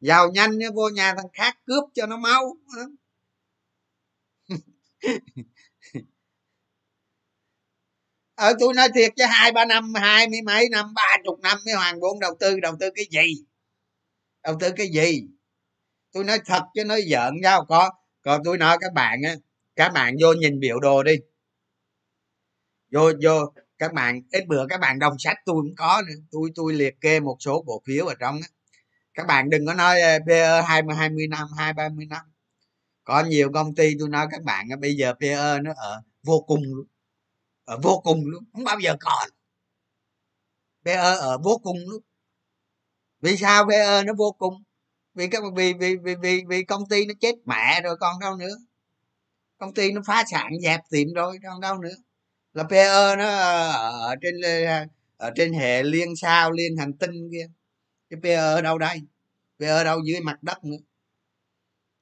giàu 0.01 0.31
nhanh 0.31 0.59
vô 0.75 0.89
nhà 0.89 1.15
thằng 1.17 1.29
khác 1.33 1.59
cướp 1.67 1.85
cho 1.95 2.07
nó 2.07 2.17
mau 2.17 2.57
ở 8.35 8.49
ờ, 8.49 8.57
tôi 8.61 8.75
nói 8.75 8.89
thiệt 8.95 9.13
chứ, 9.17 9.25
hai 9.29 9.53
ba 9.53 9.65
năm, 9.65 9.95
hai 9.95 10.29
mươi 10.29 10.43
mấy 10.43 10.69
năm, 10.69 10.95
ba 10.95 11.17
chục 11.25 11.41
năm 11.41 11.59
mới 11.65 11.75
hoàn 11.75 12.01
vốn 12.01 12.21
đầu 12.21 12.37
tư. 12.41 12.61
Đầu 12.61 12.77
tư 12.81 12.91
cái 12.95 13.05
gì? 13.11 13.45
Đầu 14.43 14.57
tư 14.61 14.71
cái 14.77 14.89
gì? 14.89 15.23
Tôi 16.13 16.25
nói 16.25 16.39
thật 16.47 16.63
chứ, 16.75 16.85
nói 16.85 17.03
giỡn 17.11 17.41
nhau 17.43 17.65
có. 17.69 17.91
Còn 18.23 18.41
tôi 18.45 18.59
nói 18.59 18.77
các 18.81 18.93
bạn 18.93 19.23
á, 19.23 19.35
các 19.77 19.93
bạn 19.93 20.15
vô 20.23 20.33
nhìn 20.33 20.61
biểu 20.61 20.81
đồ 20.81 21.03
đi. 21.03 21.15
Vô 22.93 23.13
vô 23.23 23.53
các 23.85 23.93
bạn 23.93 24.23
ít 24.33 24.47
bữa 24.49 24.67
các 24.67 24.81
bạn 24.81 24.99
đọc 24.99 25.15
sách 25.19 25.37
tôi 25.45 25.55
cũng 25.63 25.75
có 25.77 26.03
nữa. 26.09 26.15
Tôi 26.31 26.51
tôi 26.55 26.73
liệt 26.75 27.01
kê 27.01 27.21
một 27.21 27.37
số 27.41 27.65
cổ 27.67 27.83
phiếu 27.87 28.07
ở 28.07 28.15
trong 28.21 28.41
đó. 28.41 28.47
các 29.15 29.27
bạn 29.27 29.51
đừng 29.51 29.67
có 29.67 29.75
nói 29.75 30.01
ờ, 30.01 30.19
PE 30.27 30.63
hai 30.63 30.83
mươi 30.83 30.97
hai 30.97 31.11
mươi 31.11 31.27
năm 31.27 31.49
hai 31.59 31.73
ba 31.73 31.89
mươi 31.89 32.07
năm. 32.07 32.23
Có 33.05 33.25
nhiều 33.25 33.51
công 33.55 33.75
ty 33.75 33.97
tôi 33.99 34.09
nói 34.09 34.27
các 34.31 34.43
bạn 34.43 34.69
bây 34.81 34.97
giờ 34.97 35.15
PE 35.21 35.61
nó 35.63 35.73
ở 35.77 36.03
vô 36.23 36.41
cùng 36.47 36.63
luôn. 36.65 36.87
Ở 37.65 37.79
vô 37.83 38.01
cùng 38.05 38.27
luôn 38.27 38.45
không 38.53 38.65
bao 38.65 38.81
giờ 38.81 38.97
còn. 39.01 39.29
PE 40.85 40.95
ở 40.95 41.39
vô 41.39 41.61
cùng 41.63 41.79
luôn. 41.89 42.03
Vì 43.21 43.37
sao 43.37 43.67
PE 43.69 44.03
nó 44.03 44.13
vô 44.19 44.33
cùng? 44.39 44.63
Vì 45.15 45.29
các 45.29 45.43
vì 45.57 45.75
vì 45.75 45.97
vì 45.97 46.15
vì, 46.23 46.43
vì 46.49 46.65
công 46.65 46.89
ty 46.89 47.07
nó 47.07 47.15
chết 47.21 47.35
mẹ 47.47 47.81
rồi 47.83 47.97
còn 48.01 48.21
đâu 48.21 48.37
nữa. 48.37 48.57
Công 49.59 49.75
ty 49.75 49.93
nó 49.93 50.03
phá 50.07 50.25
sản 50.31 50.53
dẹp 50.63 50.81
tiệm 50.91 51.13
rồi 51.15 51.39
còn 51.43 51.61
đâu 51.61 51.79
nữa 51.79 51.95
là 52.55 52.65
PE 52.65 53.17
nó 53.17 53.27
ở 54.09 54.15
trên 54.23 54.35
ờ, 54.41 54.87
ở 55.17 55.31
trên 55.37 55.53
hệ 55.53 55.83
liên 55.83 56.17
sao, 56.17 56.53
liên 56.53 56.77
hành 56.77 56.93
tinh 56.93 57.31
kia. 57.33 57.49
Cái 58.11 58.21
PE 58.23 58.35
ở 58.35 58.63
đâu 58.63 58.79
đây? 58.79 59.03
PE 59.59 59.85
đâu 59.85 60.01
dưới 60.05 60.21
mặt 60.21 60.43
đất 60.43 60.65
nữa? 60.65 60.77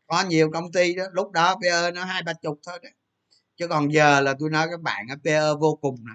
Có 0.06 0.24
nhiều 0.28 0.50
công 0.52 0.72
ty 0.72 0.94
đó. 0.94 1.04
Lúc 1.12 1.32
đó 1.32 1.58
PE 1.62 1.90
nó 1.94 2.04
hai 2.04 2.22
ba 2.22 2.32
chục 2.32 2.60
thôi 2.66 2.78
đó. 2.82 2.88
Chứ 3.56 3.68
còn 3.68 3.92
giờ 3.92 4.20
là 4.20 4.34
tôi 4.38 4.50
nói 4.50 4.66
các 4.70 4.80
bạn 4.80 5.06
PE 5.24 5.40
vô 5.60 5.78
cùng 5.80 5.96
nè. 6.04 6.12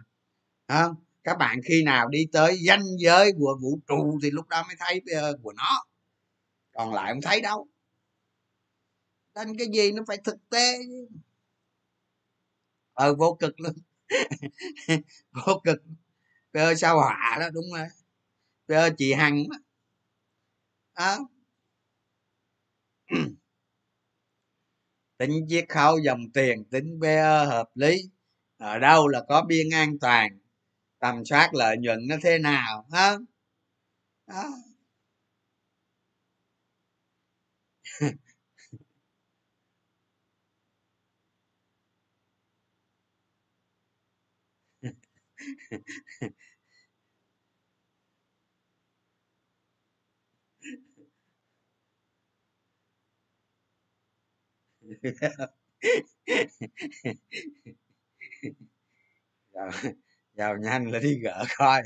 Không 0.68 0.96
các 1.24 1.38
bạn 1.38 1.62
khi 1.66 1.84
nào 1.84 2.08
đi 2.10 2.28
tới 2.32 2.58
danh 2.68 2.84
giới 3.00 3.32
của 3.40 3.58
vũ 3.62 3.80
trụ 3.88 4.20
thì 4.24 4.32
lúc 4.32 4.48
đó 4.48 4.64
mới 4.68 4.76
thấy 4.80 5.02
PE 5.08 5.22
của 5.44 5.54
nó. 5.54 5.86
Còn 6.74 6.94
lại 6.94 7.14
không 7.14 7.22
thấy 7.22 7.42
đâu. 7.42 7.68
Nên 9.36 9.58
cái 9.58 9.68
gì 9.74 9.92
nó 9.92 10.04
phải 10.08 10.18
thực 10.18 10.38
tế 10.50 10.80
ờ 12.94 13.16
vô 13.16 13.38
cực 13.40 13.60
luôn. 13.60 13.74
vô 15.34 15.62
cực. 15.64 15.82
PE 16.54 16.76
sao 16.76 16.98
hỏa 16.98 17.38
đó, 17.42 17.50
đúng 17.54 17.66
rồi. 17.74 17.88
PE 18.70 18.90
chị 19.00 19.14
hằng 19.14 19.50
đó 19.50 19.58
đó. 20.96 21.28
tính 25.18 25.46
chiết 25.50 25.66
khấu 25.70 25.98
dòng 26.00 26.30
tiền, 26.34 26.64
tính 26.72 27.00
PE 27.02 27.46
hợp 27.46 27.70
lý. 27.76 27.98
Ở 28.58 28.80
đâu 28.80 29.08
là 29.08 29.22
có 29.30 29.42
biên 29.48 29.70
an 29.74 30.00
toàn? 30.02 30.40
Tầm 31.00 31.26
soát 31.26 31.50
lợi 31.54 31.78
nhuận 31.78 32.00
nó 32.10 32.16
thế 32.24 32.40
nào, 32.40 32.88
hả? 32.94 33.16
Đó. 34.28 34.44
giàu, 59.54 59.70
giàu 60.34 60.58
nhanh 60.58 60.92
là 60.92 61.00
đi 61.00 61.20
gỡ 61.24 61.46
coi. 61.58 61.82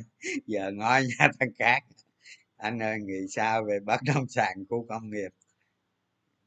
Giờ 0.47 0.72
ngói 0.74 1.03
nha 1.20 1.30
thằng 1.39 1.53
cát. 1.57 1.84
Anh 2.57 2.80
ơi 2.84 2.99
nghĩ 3.01 3.28
sao 3.30 3.64
về 3.66 3.80
bất 3.86 3.99
động 4.16 4.26
sản 4.30 4.57
khu 4.70 4.86
công 4.89 5.09
nghiệp? 5.12 5.30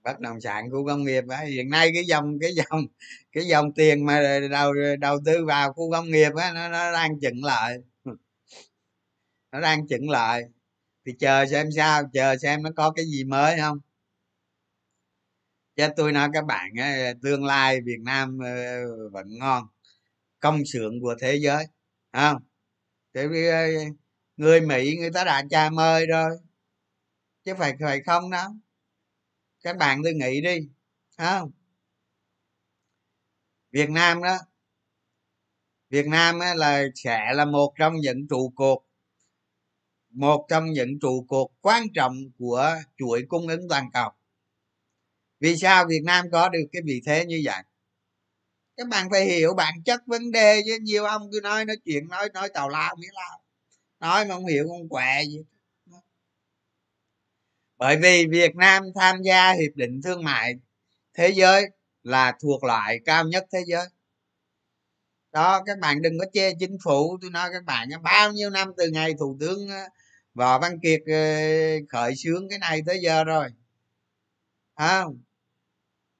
Bất 0.04 0.20
động 0.20 0.40
sản 0.40 0.70
khu 0.70 0.86
công 0.86 1.04
nghiệp 1.04 1.24
á 1.28 1.40
hiện 1.40 1.70
nay 1.70 1.90
cái 1.94 2.04
dòng 2.04 2.38
cái 2.40 2.54
dòng 2.54 2.86
cái 3.32 3.44
dòng 3.46 3.72
tiền 3.72 4.06
mà 4.06 4.40
đầu 4.50 4.72
đầu 5.00 5.18
tư 5.24 5.44
vào 5.46 5.72
khu 5.72 5.90
công 5.92 6.10
nghiệp 6.10 6.30
á 6.36 6.52
nó, 6.52 6.68
nó 6.68 6.92
đang 6.92 7.20
chững 7.20 7.44
lại. 7.44 7.76
Nó 9.52 9.60
đang 9.60 9.88
chững 9.88 10.10
lại. 10.10 10.42
Thì 11.06 11.12
chờ 11.18 11.46
xem 11.46 11.68
sao 11.76 12.02
chờ 12.12 12.36
xem 12.36 12.62
nó 12.62 12.70
có 12.76 12.90
cái 12.90 13.04
gì 13.06 13.24
mới 13.24 13.56
không. 13.60 13.78
Chứ 15.76 15.88
tôi 15.96 16.12
nói 16.12 16.28
các 16.32 16.44
bạn 16.46 16.70
á, 16.78 17.12
tương 17.22 17.44
lai 17.44 17.80
việt 17.84 17.98
nam 18.04 18.38
ờ, 18.44 19.10
vẫn 19.10 19.26
ngon 19.38 19.64
công 20.40 20.64
xưởng 20.66 21.00
của 21.00 21.14
thế 21.20 21.36
giới 21.36 21.66
không? 22.12 22.36
Tại 23.12 23.28
vì 23.28 23.46
ờ, 23.48 23.66
người 24.36 24.60
mỹ 24.60 24.96
người 24.96 25.10
ta 25.12 25.24
đã 25.24 25.44
chào 25.50 25.70
mời 25.70 26.06
rồi. 26.06 26.38
Chứ 27.44 27.54
phải 27.58 27.74
phải 27.80 28.00
không 28.06 28.30
đâu 28.30 28.50
các 29.64 29.76
bạn 29.76 30.00
tôi 30.04 30.14
nghĩ 30.14 30.40
đi 30.40 30.68
không? 31.18 31.50
Việt 33.70 33.90
nam 33.90 34.22
đó, 34.22 34.38
việt 35.90 36.06
nam 36.06 36.40
là 36.56 36.82
sẽ 36.94 37.32
là 37.34 37.44
một 37.44 37.74
trong 37.78 37.96
những 37.96 38.28
trụ 38.30 38.52
cột, 38.56 38.78
một 40.10 40.46
trong 40.48 40.72
những 40.72 40.98
trụ 41.00 41.26
cột 41.28 41.50
quan 41.60 41.86
trọng 41.94 42.16
của 42.38 42.74
chuỗi 42.98 43.24
cung 43.28 43.48
ứng 43.48 43.68
toàn 43.68 43.90
cầu. 43.92 44.10
Vì 45.40 45.56
sao 45.56 45.84
việt 45.88 46.02
nam 46.04 46.26
có 46.32 46.48
được 46.48 46.64
cái 46.72 46.82
vị 46.84 47.02
thế 47.06 47.24
như 47.26 47.42
vậy? 47.44 47.62
Các 48.76 48.88
bạn 48.88 49.10
phải 49.10 49.26
hiểu 49.26 49.54
bản 49.54 49.74
chất 49.84 50.00
vấn 50.06 50.30
đề 50.30 50.62
chứ, 50.66 50.78
nhiều 50.82 51.04
ông 51.04 51.30
cứ 51.32 51.40
nói 51.42 51.64
nói 51.64 51.76
chuyện, 51.84 52.08
nói 52.08 52.28
nói 52.34 52.48
tào 52.54 52.68
lao 52.68 52.96
nghĩa 52.96 53.10
lao 53.12 53.44
nói 54.00 54.24
mà 54.24 54.34
không 54.34 54.46
hiểu 54.46 54.68
không 54.68 54.88
quẹ 54.88 55.24
gì 55.24 55.38
bởi 57.84 57.96
vì 57.96 58.26
việt 58.26 58.56
nam 58.56 58.82
tham 58.94 59.22
gia 59.22 59.52
hiệp 59.52 59.72
định 59.74 60.00
thương 60.04 60.24
mại 60.24 60.54
thế 61.14 61.28
giới 61.28 61.64
là 62.02 62.32
thuộc 62.42 62.64
loại 62.64 63.00
cao 63.04 63.24
nhất 63.24 63.44
thế 63.52 63.58
giới. 63.66 63.86
Đó, 65.32 65.62
các 65.66 65.78
bạn 65.78 66.02
đừng 66.02 66.18
có 66.18 66.26
chê 66.32 66.52
chính 66.60 66.76
phủ. 66.84 67.18
Tôi 67.20 67.30
nói 67.30 67.50
các 67.52 67.64
bạn, 67.64 67.88
bao 68.02 68.32
nhiêu 68.32 68.50
năm 68.50 68.72
từ 68.76 68.90
ngày 68.90 69.14
thủ 69.18 69.36
tướng 69.40 69.68
ờ, 69.68 69.88
võ 70.34 70.58
văn 70.58 70.78
kiệt 70.82 71.00
ờ, 71.06 71.14
khởi 71.88 72.16
xướng 72.16 72.48
cái 72.48 72.58
này 72.58 72.80
tới 72.86 72.98
giờ 73.02 73.24
rồi. 73.24 73.48
Không? 74.76 75.22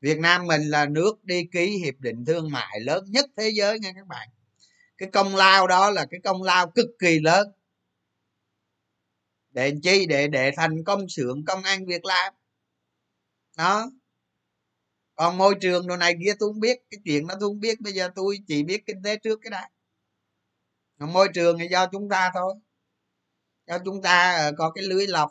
Việt 0.00 0.18
nam 0.18 0.46
mình 0.46 0.62
là 0.62 0.86
nước 0.86 1.24
đi 1.24 1.48
ký 1.52 1.78
hiệp 1.84 1.94
định 1.98 2.24
thương 2.24 2.50
mại 2.50 2.80
lớn 2.80 3.04
nhất 3.08 3.24
thế 3.36 3.50
giới 3.54 3.78
nha 3.78 3.92
các 3.96 4.06
bạn. 4.06 4.28
Cái 4.98 5.08
công 5.12 5.36
lao 5.36 5.66
đó 5.66 5.90
là 5.90 6.06
cái 6.10 6.20
công 6.24 6.42
lao 6.42 6.70
cực 6.70 6.88
kỳ 6.98 7.20
lớn 7.20 7.48
để 9.54 9.72
chi? 9.82 10.06
Để 10.06 10.28
để 10.28 10.50
thành 10.56 10.84
công 10.84 11.08
xưởng 11.08 11.44
công 11.44 11.62
an 11.62 11.86
việc 11.86 12.04
làm. 12.04 12.34
Đó. 13.56 13.90
Còn 15.14 15.38
môi 15.38 15.54
trường 15.60 15.86
đồ 15.86 15.96
này 15.96 16.14
kia 16.24 16.32
tôi 16.38 16.48
không 16.52 16.60
biết, 16.60 16.78
cái 16.90 17.00
chuyện 17.04 17.26
đó 17.26 17.34
tôi 17.40 17.48
không 17.48 17.60
biết. 17.60 17.80
Bây 17.80 17.92
giờ 17.92 18.10
tôi 18.14 18.38
chỉ 18.46 18.62
biết 18.62 18.86
kinh 18.86 19.02
tế 19.04 19.16
trước 19.16 19.38
cái 19.42 19.50
đã. 19.50 19.68
Còn 20.98 21.12
môi 21.12 21.28
trường 21.34 21.58
thì 21.58 21.66
do 21.70 21.86
chúng 21.86 22.08
ta 22.08 22.30
thôi. 22.34 22.54
Do 23.66 23.78
chúng 23.84 24.02
ta 24.02 24.36
ờ, 24.36 24.52
có 24.58 24.70
cái 24.70 24.84
lưới 24.84 25.06
lọc 25.06 25.30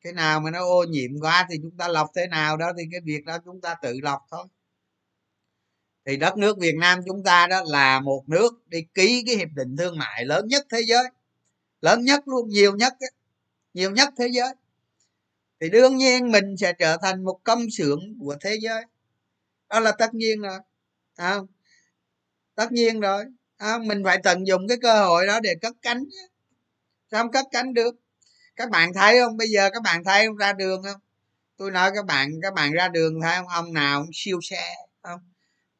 cái 0.00 0.12
nào 0.12 0.40
mà 0.40 0.50
nó 0.50 0.58
ô 0.64 0.84
nhiễm 0.84 1.10
quá 1.20 1.46
thì 1.50 1.56
chúng 1.62 1.76
ta 1.78 1.88
lọc 1.88 2.10
thế 2.16 2.26
nào 2.26 2.56
đó 2.56 2.72
thì 2.78 2.84
cái 2.92 3.00
việc 3.04 3.24
đó 3.24 3.38
chúng 3.44 3.60
ta 3.60 3.74
tự 3.82 3.94
lọc 4.02 4.20
thôi. 4.30 4.46
Thì 6.06 6.16
đất 6.16 6.36
nước 6.36 6.58
việt 6.58 6.74
nam 6.80 6.98
chúng 7.06 7.22
ta 7.24 7.46
đó 7.46 7.62
là 7.66 8.00
một 8.00 8.24
nước 8.28 8.68
đi 8.68 8.78
ký 8.94 9.22
cái 9.26 9.36
hiệp 9.36 9.48
định 9.54 9.76
thương 9.78 9.98
mại 9.98 10.24
lớn 10.24 10.46
nhất 10.48 10.66
thế 10.70 10.80
giới. 10.86 11.04
Lớn 11.80 12.04
nhất 12.04 12.22
luôn, 12.28 12.48
nhiều 12.48 12.76
nhất 12.76 12.92
ấy 13.00 13.10
nhiều 13.74 13.90
nhất 13.90 14.08
thế 14.18 14.28
giới. 14.32 14.54
Thì 15.60 15.70
đương 15.70 15.96
nhiên 15.96 16.30
mình 16.30 16.56
sẽ 16.56 16.72
trở 16.78 16.96
thành 17.02 17.24
một 17.24 17.40
công 17.44 17.70
xưởng 17.70 18.00
của 18.20 18.36
thế 18.40 18.58
giới. 18.62 18.82
Đó 19.68 19.80
là 19.80 19.92
tất 19.92 20.14
nhiên 20.14 20.40
rồi 20.40 20.58
à, 21.16 21.36
tất 22.54 22.72
nhiên 22.72 23.00
rồi 23.00 23.24
à, 23.56 23.78
mình 23.78 24.02
phải 24.04 24.18
tận 24.22 24.46
dụng 24.46 24.68
cái 24.68 24.76
cơ 24.82 25.04
hội 25.04 25.26
đó 25.26 25.40
để 25.40 25.54
cất 25.62 25.76
cánh 25.82 26.04
sao 27.12 27.22
không 27.22 27.32
cất 27.32 27.46
cánh 27.50 27.74
được? 27.74 27.94
Các 28.56 28.70
bạn 28.70 28.92
thấy 28.94 29.20
không? 29.20 29.36
Bây 29.36 29.48
giờ 29.48 29.70
các 29.72 29.82
bạn 29.82 30.04
thấy 30.04 30.26
không? 30.26 30.36
Ra 30.36 30.52
đường 30.52 30.82
không? 30.82 31.00
Tôi 31.56 31.70
nói 31.70 31.90
các 31.94 32.06
bạn 32.06 32.30
các 32.42 32.54
bạn 32.54 32.72
ra 32.72 32.88
đường 32.88 33.20
thấy 33.22 33.36
không? 33.36 33.48
Ông 33.48 33.72
nào 33.72 34.02
cũng 34.02 34.10
siêu 34.12 34.40
xe 34.42 34.74
không? 35.02 35.20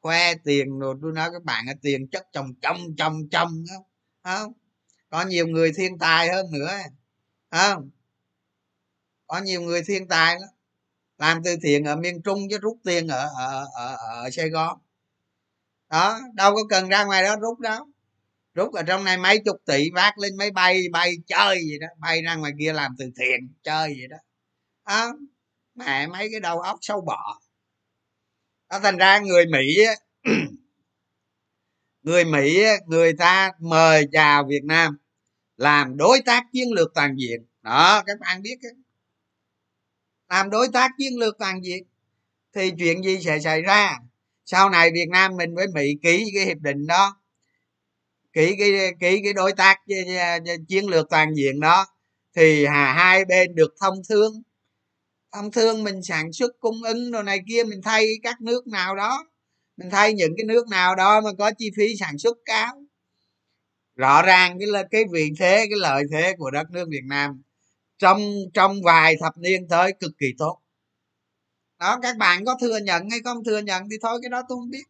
Khoe 0.01 0.33
tiền 0.35 0.79
rồi 0.79 0.95
tôi 1.01 1.11
nói 1.11 1.29
các 1.33 1.43
bạn 1.43 1.65
tiền 1.81 2.07
chất 2.11 2.27
chồng 2.33 2.53
chồng 2.61 2.95
chồng 2.97 3.29
chồng 3.31 3.63
không? 3.73 3.83
Không? 4.23 4.53
Có 5.09 5.25
nhiều 5.25 5.47
người 5.47 5.71
thiên 5.73 5.97
tài 5.97 6.29
hơn 6.29 6.45
nữa 6.51 6.71
không. 7.53 7.89
Có 9.27 9.39
nhiều 9.39 9.61
người 9.61 9.83
thiên 9.83 10.07
tài 10.07 10.35
lắm. 10.39 10.49
Làm 11.17 11.43
từ 11.43 11.55
thiện 11.63 11.83
ở 11.83 11.95
miền 11.95 12.21
trung 12.21 12.39
chứ 12.49 12.57
rút 12.57 12.77
tiền 12.83 13.07
ở 13.07 13.29
ở 13.37 13.65
ở, 13.75 13.95
ở 13.95 14.29
sài 14.29 14.49
gòn. 14.49 14.79
Đó 15.89 16.19
đâu 16.33 16.55
có 16.55 16.61
cần 16.69 16.89
ra 16.89 17.03
ngoài 17.03 17.23
đó 17.23 17.35
rút 17.35 17.59
đâu. 17.59 17.85
Rút 18.53 18.73
ở 18.73 18.83
trong 18.83 19.03
này 19.03 19.17
mấy 19.17 19.39
chục 19.45 19.55
tỷ 19.65 19.89
vác 19.93 20.17
lên 20.17 20.37
máy 20.37 20.51
bay 20.51 20.83
bay 20.91 21.13
chơi 21.27 21.59
gì 21.59 21.79
đó. 21.79 21.87
Bay 21.99 22.21
ra 22.21 22.35
ngoài 22.35 22.51
kia 22.59 22.73
làm 22.73 22.95
từ 22.99 23.05
thiện 23.19 23.53
chơi 23.63 23.93
gì 23.95 24.07
đó. 24.07 24.17
À, 24.83 25.07
mẹ 25.75 26.07
mấy 26.07 26.27
cái 26.31 26.39
đầu 26.39 26.59
óc 26.59 26.79
sâu 26.81 27.01
bọ. 27.01 27.39
Đó 28.69 28.79
thành 28.79 28.97
ra 28.97 29.19
người 29.19 29.45
mỹ 29.45 29.77
người 32.01 32.25
mỹ 32.25 32.63
người 32.85 33.13
ta 33.13 33.51
mời 33.59 34.07
chào 34.11 34.45
việt 34.49 34.63
nam 34.63 34.97
làm 35.57 35.97
đối 35.97 36.19
tác 36.25 36.43
chiến 36.53 36.71
lược 36.71 36.91
toàn 36.95 37.15
diện. 37.19 37.45
Đó, 37.61 38.03
các 38.05 38.19
bạn 38.19 38.41
biết 38.41 38.55
đó. 38.63 38.69
làm 40.29 40.49
đối 40.49 40.67
tác 40.67 40.91
chiến 40.97 41.19
lược 41.19 41.37
toàn 41.39 41.63
diện. 41.63 41.83
Thì 42.55 42.71
chuyện 42.79 43.03
gì 43.03 43.19
sẽ 43.21 43.39
xảy 43.39 43.61
ra? 43.61 43.97
Sau 44.45 44.69
này 44.69 44.91
việt 44.93 45.09
nam 45.11 45.37
mình 45.37 45.55
với 45.55 45.67
mỹ 45.73 45.95
ký 46.03 46.31
cái 46.35 46.45
hiệp 46.45 46.57
định 46.57 46.87
đó, 46.87 47.21
ký 48.33 48.55
cái 48.59 48.71
ký 48.99 49.21
cái 49.23 49.33
đối 49.33 49.53
tác 49.53 49.77
ờ, 49.89 49.95
ờ, 50.17 50.39
ờ, 50.47 50.55
chiến 50.67 50.85
lược 50.89 51.09
toàn 51.09 51.35
diện 51.35 51.59
đó, 51.59 51.85
thì 52.35 52.65
hà, 52.65 52.93
hai 52.93 53.25
bên 53.25 53.55
được 53.55 53.73
thông 53.81 53.95
thương. 54.09 54.41
Thông 55.33 55.51
thương 55.51 55.83
mình 55.83 56.03
sản 56.03 56.33
xuất 56.33 56.51
cung 56.59 56.83
ứng 56.83 57.11
đồ 57.11 57.23
này 57.23 57.39
kia, 57.47 57.63
mình 57.63 57.81
thay 57.83 58.07
các 58.23 58.41
nước 58.41 58.67
nào 58.67 58.95
đó. 58.95 59.25
Mình 59.77 59.89
thay 59.89 60.13
những 60.13 60.33
cái 60.37 60.45
nước 60.45 60.67
nào 60.67 60.95
đó 60.95 61.21
mà 61.21 61.29
có 61.37 61.51
chi 61.57 61.71
phí 61.77 61.95
sản 61.99 62.17
xuất 62.17 62.37
cao 62.45 62.82
rõ 63.95 64.21
ràng 64.21 64.59
cái 64.59 64.67
là 64.67 64.83
cái 64.91 65.03
vị 65.11 65.31
thế, 65.39 65.55
cái 65.55 65.79
lợi 65.79 66.03
thế 66.11 66.33
của 66.37 66.51
đất 66.51 66.71
nước 66.71 66.87
việt 66.89 67.03
nam 67.05 67.41
trong 67.97 68.21
trong 68.53 68.81
vài 68.83 69.15
thập 69.21 69.37
niên 69.37 69.67
tới 69.67 69.93
cực 69.99 70.11
kỳ 70.17 70.27
tốt. 70.37 70.59
Đó, 71.79 71.99
các 72.01 72.17
bạn 72.17 72.45
có 72.45 72.57
thừa 72.61 72.77
nhận 72.77 73.09
hay 73.09 73.19
không 73.23 73.43
thừa 73.43 73.59
nhận 73.59 73.83
thì 73.91 73.97
thôi, 74.01 74.19
cái 74.21 74.29
đó 74.29 74.41
tôi 74.49 74.57
không 74.57 74.69
biết. 74.69 74.83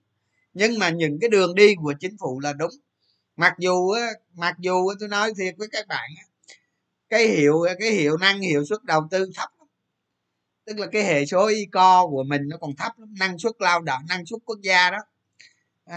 Nhưng 0.54 0.80
mà 0.80 0.90
những 0.90 1.18
cái 1.22 1.30
đường 1.30 1.56
đi 1.56 1.76
của 1.76 1.94
chính 2.00 2.18
phủ 2.20 2.40
là 2.40 2.54
đúng. 2.54 2.72
Mặc 3.36 3.54
dù 3.60 3.96
mặc 4.34 4.56
dù 4.60 4.94
tôi 5.00 5.10
nói 5.10 5.34
thiệt 5.38 5.56
với 5.58 5.68
các 5.72 5.88
bạn 5.88 6.10
cái 7.10 7.28
hiệu 7.28 7.66
cái 7.80 7.92
hiệu 7.92 8.18
năng, 8.18 8.42
hiệu 8.42 8.66
suất 8.66 8.84
đầu 8.84 9.08
tư 9.12 9.30
thấp 9.36 9.50
tức 10.66 10.80
là 10.80 10.88
cái 10.92 11.04
hệ 11.04 11.26
số 11.26 11.48
y 11.48 11.66
co 11.66 12.08
của 12.08 12.24
mình 12.24 12.42
nó 12.48 12.58
còn 12.58 12.76
thấp 12.76 13.00
lắm. 13.00 13.14
Năng 13.20 13.38
suất 13.38 13.54
lao 13.60 13.82
động, 13.82 14.02
năng 14.10 14.26
suất 14.26 14.40
quốc 14.46 14.60
gia 14.62 14.90
đó. 14.92 14.98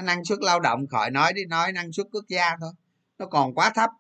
Năng 0.02 0.24
suất 0.24 0.38
lao 0.40 0.60
động 0.60 0.86
khỏi 0.86 1.10
nói 1.10 1.32
đi, 1.32 1.44
nói 1.44 1.72
năng 1.72 1.92
suất 1.92 2.06
quốc 2.12 2.24
gia 2.28 2.56
thôi 2.60 2.72
nó 3.18 3.26
còn 3.26 3.54
quá 3.54 3.72
thấp. 3.74 3.90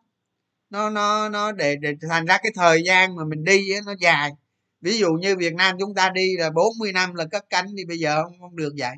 Nó 0.70 0.90
nó 0.90 1.28
nó 1.28 1.52
để, 1.52 1.76
để 1.76 1.94
thành 2.08 2.26
ra 2.26 2.38
cái 2.42 2.52
thời 2.54 2.82
gian 2.84 3.16
mà 3.16 3.24
mình 3.24 3.44
đi 3.44 3.68
nó 3.86 3.94
dài. 4.00 4.32
Ví 4.80 4.98
dụ 4.98 5.12
như 5.12 5.36
việt 5.36 5.54
nam 5.54 5.76
chúng 5.80 5.94
ta 5.94 6.10
đi 6.10 6.36
là 6.36 6.50
40 6.50 6.92
năm 6.92 7.14
là 7.14 7.24
cất 7.30 7.46
cánh 7.50 7.66
thì 7.76 7.84
bây 7.84 7.98
giờ 7.98 8.22
không, 8.22 8.40
không 8.40 8.56
được 8.56 8.72
vậy. 8.78 8.96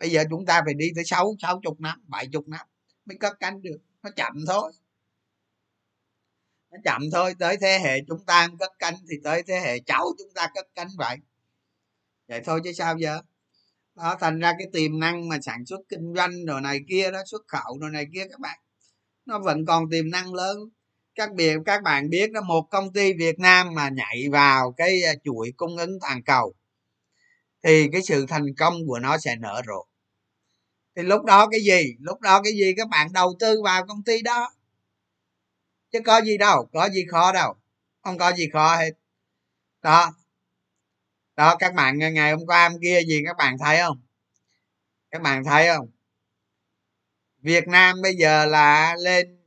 Bây 0.00 0.10
giờ 0.10 0.24
chúng 0.30 0.46
ta 0.46 0.62
phải 0.64 0.74
đi 0.74 0.86
tới 0.94 1.04
sáu 1.04 1.34
sáu 1.42 1.60
chục 1.62 1.80
năm 1.80 2.02
bảy 2.08 2.26
chục 2.32 2.48
năm 2.48 2.66
mới 3.04 3.16
cất 3.20 3.40
cánh 3.40 3.62
được. 3.62 3.78
Nó 4.02 4.10
chậm 4.16 4.34
thôi. 4.46 4.72
Nó 6.70 6.78
chậm 6.84 7.02
thôi 7.12 7.34
tới 7.38 7.56
thế 7.60 7.78
hệ 7.84 8.00
chúng 8.08 8.24
ta 8.24 8.48
cất 8.58 8.70
cánh 8.78 8.94
thì 9.10 9.16
tới 9.24 9.42
thế 9.46 9.60
hệ 9.60 9.80
cháu 9.80 10.04
chúng 10.18 10.34
ta 10.34 10.48
cất 10.54 10.66
cánh 10.74 10.88
vậy. 10.98 11.16
Vậy 12.28 12.40
thôi 12.44 12.60
chứ 12.64 12.72
sao 12.72 12.98
giờ? 12.98 13.20
Đó 13.94 14.16
thành 14.20 14.38
ra 14.40 14.52
cái 14.58 14.68
tiềm 14.72 14.98
năng 14.98 15.28
mà 15.28 15.38
sản 15.42 15.66
xuất 15.66 15.80
kinh 15.88 16.14
doanh 16.16 16.46
đồ 16.46 16.60
này 16.60 16.80
kia 16.88 17.10
đó 17.10 17.22
xuất 17.26 17.42
khẩu 17.48 17.78
đồ 17.80 17.88
này 17.88 18.06
kia 18.14 18.26
các 18.30 18.40
bạn 18.40 18.58
nó 19.26 19.38
vẫn 19.38 19.66
còn 19.66 19.90
tiềm 19.90 20.10
năng 20.10 20.34
lớn. 20.34 20.56
Các 21.14 21.32
biệt, 21.34 21.56
các 21.66 21.82
bạn 21.82 22.10
biết 22.10 22.32
đó, 22.32 22.40
một 22.40 22.62
công 22.70 22.92
ty 22.92 23.12
Việt 23.12 23.38
Nam 23.38 23.74
mà 23.74 23.88
nhảy 23.88 24.24
vào 24.32 24.72
cái 24.76 25.02
à, 25.02 25.12
chuỗi 25.24 25.52
cung 25.56 25.76
ứng 25.76 26.00
toàn 26.00 26.22
cầu, 26.22 26.54
thì 27.62 27.88
cái 27.92 28.02
sự 28.02 28.26
thành 28.28 28.46
công 28.58 28.74
của 28.86 28.98
nó 28.98 29.18
sẽ 29.18 29.36
nở 29.36 29.62
rộ. 29.66 29.86
Thì 30.96 31.02
lúc 31.02 31.24
đó 31.24 31.48
cái 31.48 31.60
gì? 31.60 31.94
Lúc 32.00 32.20
đó 32.20 32.42
cái 32.42 32.52
gì? 32.52 32.74
Các 32.76 32.88
bạn 32.88 33.12
đầu 33.12 33.36
tư 33.40 33.62
vào 33.64 33.86
công 33.86 34.02
ty 34.04 34.22
đó. 34.22 34.54
Chứ 35.92 36.00
có 36.04 36.20
gì 36.20 36.38
đâu, 36.38 36.68
có 36.72 36.88
gì 36.88 37.04
khó 37.10 37.32
đâu, 37.32 37.54
không 38.02 38.18
có 38.18 38.32
gì 38.32 38.48
khó 38.52 38.76
hết. 38.76 38.90
Đó. 39.82 40.14
Đó, 41.36 41.56
các 41.58 41.74
bạn 41.74 41.98
ngày 41.98 42.32
hôm 42.32 42.46
qua, 42.46 42.68
hôm 42.68 42.80
kia 42.82 43.00
gì 43.08 43.22
các 43.26 43.36
bạn 43.36 43.56
thấy 43.58 43.78
không? 43.78 44.00
Các 45.10 45.22
bạn 45.22 45.44
thấy 45.44 45.68
không? 45.76 45.88
Việt 47.42 47.68
nam 47.68 47.96
bây 48.02 48.14
giờ 48.14 48.46
là 48.46 48.96
lên 49.00 49.38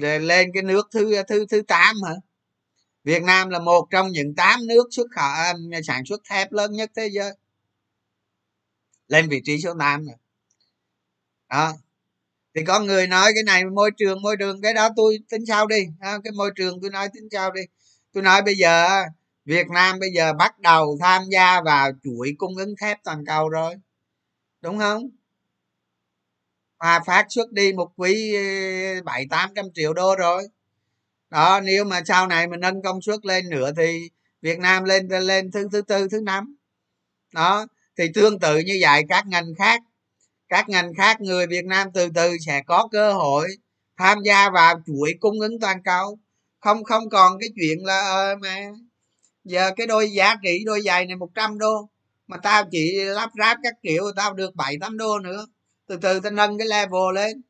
lên 0.00 0.50
cái 0.54 0.62
nước 0.62 0.88
thứ 0.92 1.22
thứ 1.28 1.46
thứ 1.50 1.62
tám 1.68 1.96
hả? 2.06 2.14
Việt 3.04 3.22
nam 3.22 3.50
là 3.50 3.58
một 3.58 3.88
trong 3.90 4.12
những 4.12 4.34
tám 4.34 4.66
nước 4.66 4.88
xuất 4.90 5.06
khẩu 5.16 5.24
à, 5.24 5.54
sản 5.84 6.04
xuất 6.06 6.20
thép 6.30 6.52
lớn 6.52 6.72
nhất 6.72 6.90
thế 6.96 7.08
giới. 7.12 7.32
Lên 9.08 9.28
vị 9.28 9.40
trí 9.44 9.60
số 9.60 9.74
8 9.78 10.06
rồi. 10.06 10.16
Đó. 11.50 11.72
Thì 12.54 12.64
có 12.64 12.80
người 12.80 13.06
nói 13.06 13.32
cái 13.34 13.42
này 13.42 13.64
môi 13.64 13.90
trường 13.98 14.22
môi 14.22 14.36
trường 14.38 14.62
cái 14.62 14.74
đó 14.74 14.88
tôi 14.96 15.18
tính 15.30 15.46
sao 15.46 15.66
đi 15.66 15.86
à, 16.00 16.18
cái 16.24 16.32
môi 16.32 16.50
trường 16.56 16.80
tôi 16.82 16.90
nói 16.90 17.08
tính 17.14 17.28
sao 17.32 17.52
đi. 17.52 17.62
Tôi 18.12 18.22
nói 18.22 18.42
bây 18.42 18.54
giờ 18.54 19.02
việt 19.44 19.66
nam 19.74 19.98
bây 20.00 20.10
giờ 20.12 20.32
bắt 20.32 20.58
đầu 20.58 20.98
tham 21.00 21.22
gia 21.30 21.62
vào 21.62 21.90
chuỗi 22.04 22.34
cung 22.38 22.56
ứng 22.56 22.74
thép 22.80 22.98
toàn 23.04 23.24
cầu 23.26 23.48
rồi 23.48 23.74
đúng 24.62 24.78
không? 24.78 25.10
Hòa 26.80 27.00
phát 27.06 27.26
xuất 27.28 27.52
đi 27.52 27.72
một 27.72 27.92
quý 27.96 28.36
bảy 29.04 29.26
tám 29.30 29.50
trăm 29.56 29.66
triệu 29.74 29.92
đô 29.92 30.16
rồi. 30.16 30.48
Đó 31.30 31.60
nếu 31.64 31.84
mà 31.84 32.02
sau 32.06 32.26
này 32.26 32.46
mình 32.46 32.60
nâng 32.60 32.82
công 32.82 33.02
suất 33.02 33.26
lên 33.26 33.50
nữa 33.50 33.70
thì 33.76 34.08
việt 34.42 34.58
nam 34.58 34.84
lên 34.84 35.08
lên 35.08 35.50
thứ 35.50 35.68
thứ 35.72 35.82
tư 35.82 36.08
thứ 36.08 36.20
năm. 36.20 36.56
Đó 37.34 37.66
thì 37.98 38.04
tương 38.14 38.38
tự 38.38 38.58
như 38.58 38.78
vậy 38.80 39.02
các 39.08 39.26
ngành 39.26 39.54
khác 39.58 39.82
các 40.48 40.68
ngành 40.68 40.94
khác 40.94 41.20
người 41.20 41.46
việt 41.46 41.64
nam 41.64 41.88
từ 41.94 42.08
từ 42.14 42.36
sẽ 42.46 42.62
có 42.66 42.88
cơ 42.92 43.12
hội 43.12 43.48
tham 43.96 44.18
gia 44.24 44.50
vào 44.50 44.80
chuỗi 44.86 45.14
cung 45.20 45.40
ứng 45.40 45.60
toàn 45.60 45.82
cầu. 45.82 46.18
Không 46.60 46.84
không 46.84 47.10
còn 47.10 47.38
cái 47.40 47.48
chuyện 47.56 47.86
là 47.86 48.00
ờ, 48.00 48.36
mà 48.42 48.56
giờ 49.44 49.70
cái 49.76 49.86
đôi 49.86 50.10
giá 50.12 50.34
trị 50.42 50.64
đôi 50.66 50.80
giày 50.80 51.06
này 51.06 51.16
100 51.16 51.58
đô 51.58 51.88
mà 52.26 52.36
tao 52.36 52.64
chỉ 52.70 52.94
lắp 53.04 53.30
ráp 53.38 53.58
các 53.62 53.74
kiểu 53.82 54.04
tao 54.16 54.34
được 54.34 54.54
bảy 54.56 54.76
tám 54.80 54.98
đô 54.98 55.18
nữa 55.18 55.46
từ 55.90 55.96
từ 55.96 56.20
tao 56.20 56.32
nâng 56.32 56.58
cái 56.58 56.68
level 56.68 57.14
lên. 57.14 57.42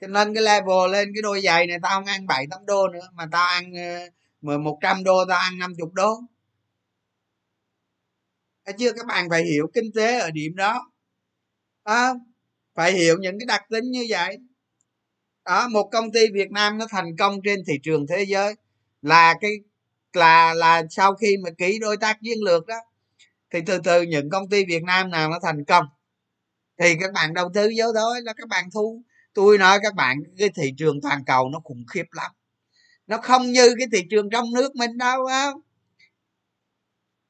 Tao 0.00 0.10
nâng 0.10 0.34
cái 0.34 0.42
level 0.42 0.92
lên 0.92 1.08
cái 1.14 1.22
đôi 1.22 1.40
giày 1.40 1.66
này 1.66 1.78
tao 1.82 1.94
không 1.94 2.04
ăn 2.04 2.26
bảy 2.26 2.46
tám 2.50 2.66
đô 2.66 2.88
nữa 2.88 3.08
mà 3.12 3.28
tao 3.32 3.46
ăn 3.46 3.72
ờ, 3.74 4.08
mười 4.40 4.58
một 4.58 4.78
trăm 4.82 5.04
đô 5.04 5.24
tao 5.28 5.38
ăn 5.38 5.58
năm 5.58 5.72
chục 5.78 5.92
đô. 5.92 6.20
Thấy 8.64 8.74
chưa? 8.78 8.92
Các 8.92 9.06
bạn 9.06 9.30
phải 9.30 9.44
hiểu 9.44 9.70
kinh 9.74 9.92
tế 9.94 10.18
ở 10.18 10.30
điểm 10.30 10.56
đó. 10.56 10.92
À, 11.84 12.08
phải 12.74 12.92
hiểu 12.92 13.16
những 13.20 13.38
cái 13.38 13.46
đặc 13.46 13.62
tính 13.70 13.90
như 13.90 14.06
vậy. 14.08 14.38
Đó 15.44 15.68
một 15.68 15.88
công 15.92 16.12
ty 16.12 16.20
việt 16.34 16.50
nam 16.50 16.78
nó 16.78 16.86
thành 16.90 17.16
công 17.16 17.42
trên 17.44 17.64
thị 17.66 17.74
trường 17.82 18.06
thế 18.06 18.24
giới 18.28 18.54
là 19.02 19.34
cái 19.40 19.50
là 20.12 20.54
là 20.54 20.82
sau 20.90 21.14
khi 21.14 21.36
mà 21.44 21.50
ký 21.58 21.78
đối 21.78 21.96
tác 21.96 22.18
chiến 22.22 22.38
lược 22.44 22.66
đó 22.66 22.76
thì 23.50 23.58
từ 23.66 23.78
từ 23.84 24.02
những 24.02 24.30
công 24.30 24.48
ty 24.48 24.64
việt 24.64 24.82
nam 24.82 25.10
nào 25.10 25.30
nó 25.30 25.38
thành 25.42 25.64
công 25.64 25.84
thì 26.82 26.94
các 27.00 27.12
bạn 27.12 27.34
đầu 27.34 27.50
tư 27.54 27.70
vô 27.78 27.86
thôi 27.94 28.22
là 28.22 28.32
các 28.32 28.48
bạn 28.48 28.70
thu. 28.74 29.02
Tôi 29.34 29.58
nói 29.58 29.78
các 29.82 29.94
bạn 29.94 30.18
cái 30.38 30.48
thị 30.54 30.74
trường 30.78 31.00
toàn 31.00 31.24
cầu 31.26 31.48
nó 31.48 31.60
khủng 31.64 31.84
khiếp 31.86 32.06
lắm. 32.12 32.32
Nó 33.06 33.18
không 33.18 33.52
như 33.52 33.74
cái 33.78 33.86
thị 33.92 34.06
trường 34.10 34.30
trong 34.30 34.52
nước 34.52 34.76
mình 34.76 34.98
đâu 34.98 35.26
không? 35.26 35.60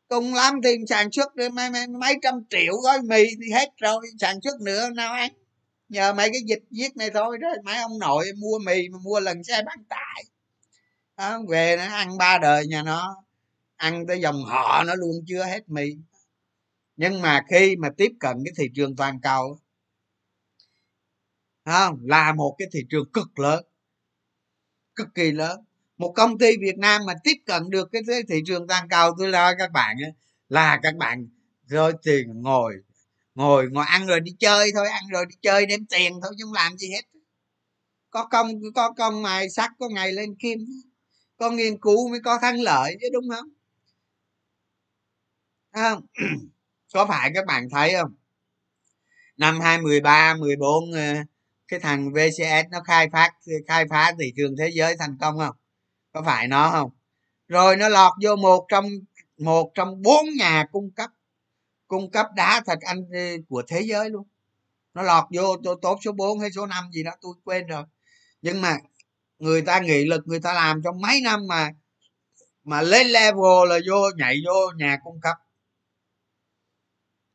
Cùng 0.09 0.35
lắm 0.35 0.61
thì 0.65 0.77
sản 0.89 1.13
xuất 1.13 1.37
mấy, 1.37 1.71
mấy, 1.71 1.87
mấy 1.87 2.15
trăm 2.23 2.35
triệu 2.51 2.75
gói 2.77 3.03
mì 3.03 3.25
thì 3.25 3.53
hết 3.53 3.69
rồi 3.77 4.07
sản 4.19 4.41
xuất 4.43 4.61
nữa 4.61 4.91
nào 4.91 5.13
ăn. 5.13 5.33
Nhờ 5.89 6.13
mấy 6.13 6.29
cái 6.29 6.41
dịch 6.47 6.63
giết 6.71 6.97
này 6.97 7.11
thôi 7.15 7.39
đó 7.39 7.49
mấy 7.65 7.77
ông 7.77 7.99
nội 7.99 8.25
mua 8.37 8.59
mì 8.59 8.89
mà 8.89 8.99
mua 9.03 9.21
lần 9.21 9.45
xe 9.45 9.63
bán 9.67 9.85
tải. 9.89 10.25
Đó, 11.17 11.41
về 11.49 11.77
nó 11.77 11.83
ăn 11.83 12.19
ba 12.19 12.39
đời 12.39 12.67
nhà 12.67 12.83
nó 12.83 13.17
ăn 13.77 14.07
tới 14.07 14.21
dòng 14.21 14.45
họ 14.45 14.85
nó 14.85 14.95
luôn 14.95 15.25
chưa 15.27 15.45
hết 15.45 15.69
mì 15.69 15.91
nhưng 16.97 17.23
mà 17.23 17.45
khi 17.51 17.77
mà 17.77 17.89
tiếp 17.97 18.13
cận 18.21 18.37
cái 18.45 18.53
thị 18.59 18.71
trường 18.75 18.97
toàn 18.97 19.21
cầu 19.21 19.59
không 21.65 21.99
là 22.03 22.33
một 22.33 22.55
cái 22.59 22.69
thị 22.73 22.81
trường 22.91 23.13
cực 23.13 23.39
lớn, 23.39 23.65
cực 24.95 25.09
kỳ 25.15 25.33
lớn. 25.33 25.61
Một 25.97 26.13
công 26.17 26.39
ty 26.39 26.57
việt 26.61 26.79
nam 26.79 27.01
mà 27.07 27.15
tiếp 27.25 27.37
cận 27.47 27.71
được 27.71 27.89
cái 27.93 28.03
thị 28.29 28.43
trường 28.47 28.67
toàn 28.69 28.89
cầu, 28.89 29.15
tôi 29.19 29.29
lo 29.29 29.55
các 29.59 29.73
bạn 29.73 29.97
là 30.49 30.81
các 30.83 30.97
bạn 30.97 31.29
rồi 31.67 31.93
tiền 32.03 32.43
ngồi 32.43 32.75
ngồi 33.35 33.69
ngồi 33.71 33.85
ăn 33.89 34.07
rồi 34.07 34.21
đi 34.21 34.33
chơi 34.39 34.71
thôi, 34.75 34.89
ăn 34.89 35.03
rồi 35.13 35.27
đi 35.29 35.35
chơi 35.43 35.67
đếm 35.67 35.87
tiền 35.87 36.13
thôi 36.23 36.33
chứ 36.39 36.45
không 36.45 36.53
làm 36.53 36.79
gì 36.79 36.91
hết. 36.93 37.03
Có 38.11 38.27
công 38.27 38.49
có 38.75 38.93
công 38.93 39.23
mài 39.23 39.51
sắt, 39.51 39.71
có 39.79 39.89
ngày 39.89 40.13
lên 40.13 40.35
kim, 40.35 40.59
có 41.37 41.51
nghiên 41.51 41.81
cứu 41.81 42.09
mới 42.09 42.21
có 42.25 42.39
thắng 42.43 42.61
lợi 42.61 42.97
chứ 43.01 43.07
đúng 43.13 43.25
không? 43.31 43.49
Không? 45.73 46.07
Có 46.93 47.07
phải 47.07 47.31
các 47.35 47.47
bạn 47.47 47.71
thấy 47.71 47.95
không? 48.01 48.15
Năm 49.37 49.61
2013 49.61 50.35
14 50.35 50.93
ờ, 50.93 51.15
cái 51.69 51.81
thằng 51.81 52.13
VCS 52.13 52.71
nó 52.71 52.81
khai 52.81 53.09
phát, 53.13 53.33
khai 53.69 53.85
phá 53.91 54.13
thị 54.19 54.33
trường 54.37 54.57
thế 54.57 54.71
giới 54.75 54.97
thành 54.99 55.17
công 55.21 55.39
không? 55.39 55.57
Có 56.13 56.23
phải 56.23 56.49
nó 56.49 56.71
không? 56.71 56.91
Rồi 57.49 57.77
nó 57.77 57.89
lọt 57.89 58.13
vô 58.23 58.37
một 58.37 58.67
trong 58.69 58.87
một 59.39 59.71
trong 59.75 60.03
bốn 60.03 60.25
nhà 60.39 60.67
cung 60.73 60.91
cấp 60.91 61.11
cung 61.89 62.11
cấp 62.11 62.27
đá 62.37 62.63
thạch 62.67 62.81
anh 62.81 63.05
ờ, 63.13 63.21
của 63.49 63.63
thế 63.69 63.81
giới 63.81 64.11
luôn. 64.11 64.27
Nó 64.95 65.03
lọt 65.03 65.25
vô 65.31 65.57
tốt 65.83 65.99
số 66.05 66.13
4 66.13 66.41
hay 66.41 66.51
số 66.53 66.67
5 66.67 66.85
gì 66.93 67.03
đó, 67.03 67.13
tôi 67.21 67.35
quên 67.45 67.67
rồi. 67.67 67.85
Nhưng 68.43 68.61
mà 68.61 68.79
người 69.39 69.63
ta 69.63 69.81
nghị 69.81 70.05
lực 70.05 70.23
người 70.29 70.41
ta 70.41 70.53
làm 70.53 70.83
trong 70.85 71.01
mấy 71.01 71.21
năm 71.21 71.47
mà 71.47 71.71
mà 72.65 72.83
lên 72.83 73.07
level 73.07 73.69
là 73.69 73.79
vô, 73.89 74.11
nhảy 74.17 74.37
vô 74.47 74.71
nhà 74.77 74.99
cung 75.05 75.21
cấp 75.21 75.37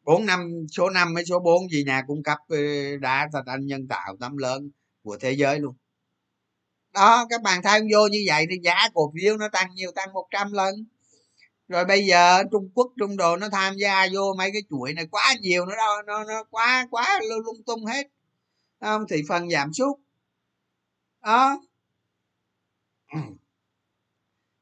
bốn 0.07 0.25
năm, 0.25 0.67
số 0.71 0.89
năm 0.89 1.13
mấy 1.13 1.25
số 1.25 1.39
4 1.39 1.69
gì 1.69 1.83
nhà 1.83 2.03
cung 2.07 2.23
cấp 2.23 2.37
ờ, 2.49 2.57
đá 3.01 3.29
thạch 3.33 3.45
anh 3.45 3.65
nhân 3.65 3.87
tạo 3.87 4.17
tấm 4.19 4.37
lớn 4.37 4.71
của 5.03 5.17
thế 5.19 5.31
giới 5.31 5.59
luôn. 5.59 5.75
Đó, 6.93 7.25
các 7.29 7.41
bạn 7.41 7.61
tham 7.63 7.81
vô 7.93 8.07
như 8.07 8.23
vậy 8.27 8.45
thì 8.49 8.57
giá 8.63 8.89
cổ 8.93 9.11
phiếu 9.15 9.37
nó 9.37 9.49
tăng 9.49 9.69
nhiều, 9.75 9.91
tăng 9.95 10.13
100 10.13 10.51
lần. 10.53 10.75
Rồi 11.67 11.85
bây 11.85 12.05
giờ 12.05 12.43
trung 12.51 12.69
quốc, 12.73 12.87
trung 12.99 13.17
đồ 13.17 13.37
nó 13.37 13.49
tham 13.49 13.75
gia 13.77 14.07
vô 14.13 14.33
mấy 14.37 14.49
cái 14.53 14.61
chuỗi 14.69 14.93
này 14.93 15.07
quá 15.11 15.35
nhiều 15.41 15.65
nữa 15.65 15.75
đâu 15.77 16.01
nó 16.07 16.23
nó 16.23 16.43
quá 16.51 16.87
quá 16.91 17.19
lung 17.29 17.63
tung 17.65 17.85
hết. 17.85 18.07
Không 18.81 19.05
thì 19.09 19.23
phần 19.29 19.49
giảm 19.49 19.73
sút. 19.73 19.97
Đó. 21.23 21.61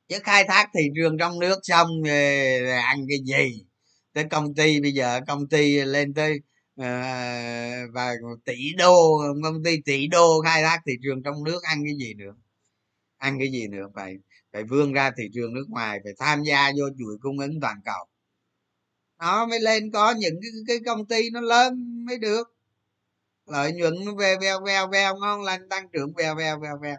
Chứ 0.10 0.20
khai 0.24 0.44
thác 0.48 0.70
thị 0.74 0.82
trường 0.96 1.18
trong 1.20 1.40
nước 1.40 1.60
xong 1.64 1.88
thì 2.06 2.56
ăn 2.68 3.06
cái 3.10 3.20
gì? 3.26 3.65
Tới 4.16 4.26
công 4.32 4.56
ty 4.56 4.80
bây 4.82 4.94
giờ 4.94 5.22
công 5.28 5.48
ty 5.48 5.82
lên 5.86 6.14
tới 6.14 6.40
uh, 6.82 6.86
và 7.94 8.14
tỷ 8.46 8.74
đô 8.78 9.18
công 9.44 9.64
ty 9.64 9.82
tỷ 9.86 10.08
đô 10.08 10.42
khai 10.42 10.64
thác 10.64 10.82
thị 10.86 10.94
trường 11.04 11.24
trong 11.24 11.44
nước 11.44 11.64
ăn 11.64 11.84
cái 11.86 11.94
gì 12.00 12.14
nữa? 12.14 12.36
Ăn 13.18 13.40
cái 13.40 13.52
gì 13.52 13.68
nữa? 13.68 13.88
Phải 13.96 14.16
phải 14.54 14.64
vươn 14.64 14.94
ra 14.94 15.12
thị 15.18 15.24
trường 15.34 15.54
nước 15.54 15.66
ngoài 15.70 16.00
phải 16.04 16.14
tham 16.20 16.44
gia 16.44 16.72
vô 16.78 16.86
chuỗi 17.00 17.18
cung 17.22 17.40
ứng 17.40 17.62
toàn 17.62 17.78
cầu. 17.86 18.06
Nó 19.20 19.46
mới 19.46 19.60
lên 19.60 19.92
có 19.92 20.12
những 20.12 20.40
cái, 20.42 20.52
cái 20.68 20.78
công 20.86 21.06
ty 21.06 21.30
nó 21.30 21.42
lớn 21.42 22.06
mới 22.06 22.18
được. 22.18 22.56
Lợi 23.46 23.74
nhuận 23.74 23.94
nó 24.06 24.16
về 24.16 24.36
veo 24.42 24.62
veo 24.66 24.88
veo 24.88 25.16
ngon 25.18 25.42
lành 25.42 25.70
tăng 25.70 25.90
trưởng 25.94 26.14
veo 26.14 26.36
veo 26.36 26.60
veo 26.60 26.78
veo 26.82 26.98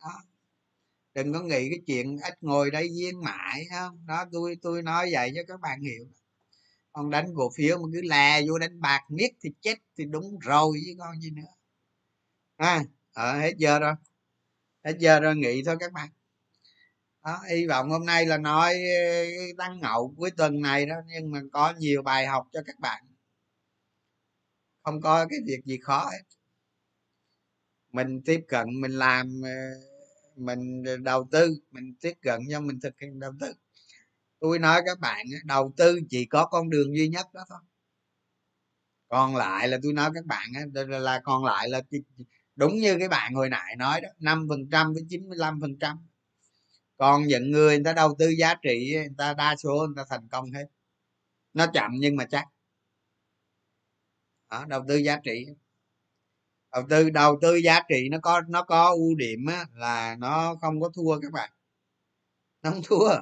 đó 0.00 0.22
đừng 1.22 1.32
có 1.32 1.42
nghĩ 1.42 1.70
cái 1.70 1.80
chuyện 1.86 2.18
ít 2.18 2.34
ngồi 2.40 2.70
đây 2.70 2.88
viên 2.98 3.20
mãi 3.22 3.66
không? 3.70 4.06
Đó 4.06 4.24
tôi 4.32 4.56
tôi 4.62 4.82
nói 4.82 5.10
vậy 5.12 5.32
cho 5.34 5.42
các 5.48 5.60
bạn 5.60 5.80
hiểu. 5.80 6.06
Còn 6.92 7.10
đánh 7.10 7.34
cổ 7.36 7.50
phiếu 7.56 7.78
mà 7.78 7.88
cứ 7.92 8.02
lè 8.02 8.42
vô 8.48 8.58
đánh 8.58 8.80
bạc 8.80 9.00
miết 9.08 9.30
thì 9.42 9.50
chết 9.60 9.74
thì 9.98 10.04
đúng 10.04 10.38
rồi 10.38 10.78
chứ 10.86 10.94
con 10.98 11.20
gì 11.20 11.30
nữa. 11.30 11.42
À 12.56 12.82
à 13.14 13.32
hết 13.32 13.54
giờ 13.56 13.78
rồi. 13.78 13.94
Hết 14.84 14.96
giờ 14.98 15.20
rồi 15.20 15.36
nghỉ 15.36 15.62
thôi 15.66 15.76
các 15.80 15.92
bạn. 15.92 16.08
Đó, 17.24 17.40
hy 17.50 17.66
vọng 17.66 17.90
hôm 17.90 18.06
nay 18.06 18.26
là 18.26 18.38
nói 18.38 18.74
tăng 19.58 19.80
ngậu 19.80 20.14
cuối 20.16 20.30
tuần 20.30 20.60
này 20.60 20.86
đó 20.86 20.94
nhưng 21.06 21.30
mà 21.30 21.40
có 21.52 21.74
nhiều 21.78 22.02
bài 22.02 22.26
học 22.26 22.46
cho 22.52 22.60
các 22.66 22.78
bạn. 22.80 23.04
Không 24.82 25.00
có 25.00 25.26
cái 25.30 25.38
việc 25.46 25.64
gì 25.64 25.78
khó 25.82 26.04
hết. 26.12 26.22
Mình 27.92 28.22
tiếp 28.24 28.44
cận 28.48 28.80
mình 28.80 28.92
làm 28.92 29.40
ờ, 29.44 29.50
mình 30.38 30.84
đầu 31.02 31.28
tư 31.30 31.56
mình 31.70 31.94
tiếp 32.00 32.12
cận 32.22 32.40
cho 32.50 32.60
mình 32.60 32.80
thực 32.80 33.00
hiện 33.00 33.20
đầu 33.20 33.32
tư. 33.40 33.52
Tôi 34.40 34.58
nói 34.58 34.82
các 34.86 34.98
bạn 34.98 35.26
đầu 35.44 35.72
tư 35.76 36.00
chỉ 36.10 36.24
có 36.26 36.46
con 36.46 36.70
đường 36.70 36.96
duy 36.96 37.08
nhất 37.08 37.26
đó 37.32 37.44
thôi. 37.48 37.58
Còn 39.08 39.36
lại 39.36 39.68
là 39.68 39.78
tôi 39.82 39.92
nói 39.92 40.10
các 40.14 40.24
bạn 40.24 40.48
là 40.88 41.20
còn 41.24 41.44
lại 41.44 41.68
là 41.68 41.82
đúng 42.56 42.76
như 42.76 42.98
cái 42.98 43.08
bạn 43.08 43.34
hồi 43.34 43.48
nãy 43.48 43.76
nói 43.76 44.00
đó 44.00 44.08
năm 44.18 44.46
phần 44.48 44.70
trăm 44.70 44.94
với 44.94 45.02
chín 45.08 45.28
mươi 45.28 45.38
lăm 45.38 45.60
phần 45.60 45.78
trăm. 45.78 45.98
Còn 46.96 47.26
những 47.26 47.50
người 47.50 47.76
người 47.76 47.84
ta 47.84 47.92
đầu 47.92 48.16
tư 48.18 48.28
giá 48.28 48.54
trị 48.62 48.92
người 48.94 49.08
ta 49.18 49.34
đa 49.34 49.56
số 49.56 49.86
người 49.86 49.94
ta 49.96 50.04
thành 50.10 50.28
công 50.28 50.52
hết. 50.52 50.66
Nó 51.54 51.66
chậm 51.74 51.90
nhưng 51.94 52.16
mà 52.16 52.24
chắc. 52.30 52.44
Đó, 54.50 54.64
đầu 54.68 54.84
tư 54.88 54.96
giá 54.96 55.20
trị 55.24 55.46
đầu 56.72 56.82
tư 56.90 57.10
đầu 57.10 57.38
tư 57.42 57.54
giá 57.56 57.80
trị 57.88 58.08
nó 58.10 58.18
có 58.22 58.42
nó 58.48 58.62
có 58.62 58.88
ưu 58.88 59.14
điểm 59.14 59.46
á, 59.46 59.66
là 59.74 60.16
nó 60.18 60.56
không 60.60 60.80
có 60.80 60.90
thua 60.94 61.20
các 61.20 61.32
bạn. 61.32 61.50
Nó 62.62 62.70
không 62.70 62.82
thua. 62.84 63.14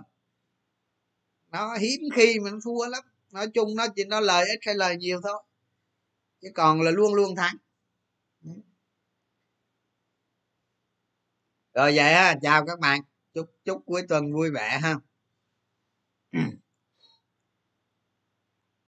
Nó 1.53 1.76
hiếm 1.76 2.01
khi 2.14 2.40
mà 2.40 2.51
nó 2.51 2.59
thua 2.64 2.86
lắm. 2.86 3.05
Nói 3.32 3.47
chung 3.55 3.76
nó 3.76 3.86
chỉ 3.97 4.05
nó 4.05 4.20
lời 4.20 4.44
ít 4.47 4.59
hay 4.66 4.74
lời 4.74 4.97
nhiều 4.97 5.20
thôi. 5.22 5.42
Chứ 6.40 6.49
còn 6.55 6.82
là 6.82 6.90
luôn 6.90 7.14
luôn 7.14 7.36
thắng. 7.36 7.57
Rồi 11.74 11.92
vậy 11.97 12.12
á 12.12 12.34
chào 12.42 12.66
các 12.66 12.78
bạn. 12.80 13.01
Chúc 13.34 13.51
chúc 13.64 13.82
cuối 13.86 14.03
tuần 14.09 14.32
vui 14.32 14.51
vẻ 14.51 14.78
ha. 14.82 14.94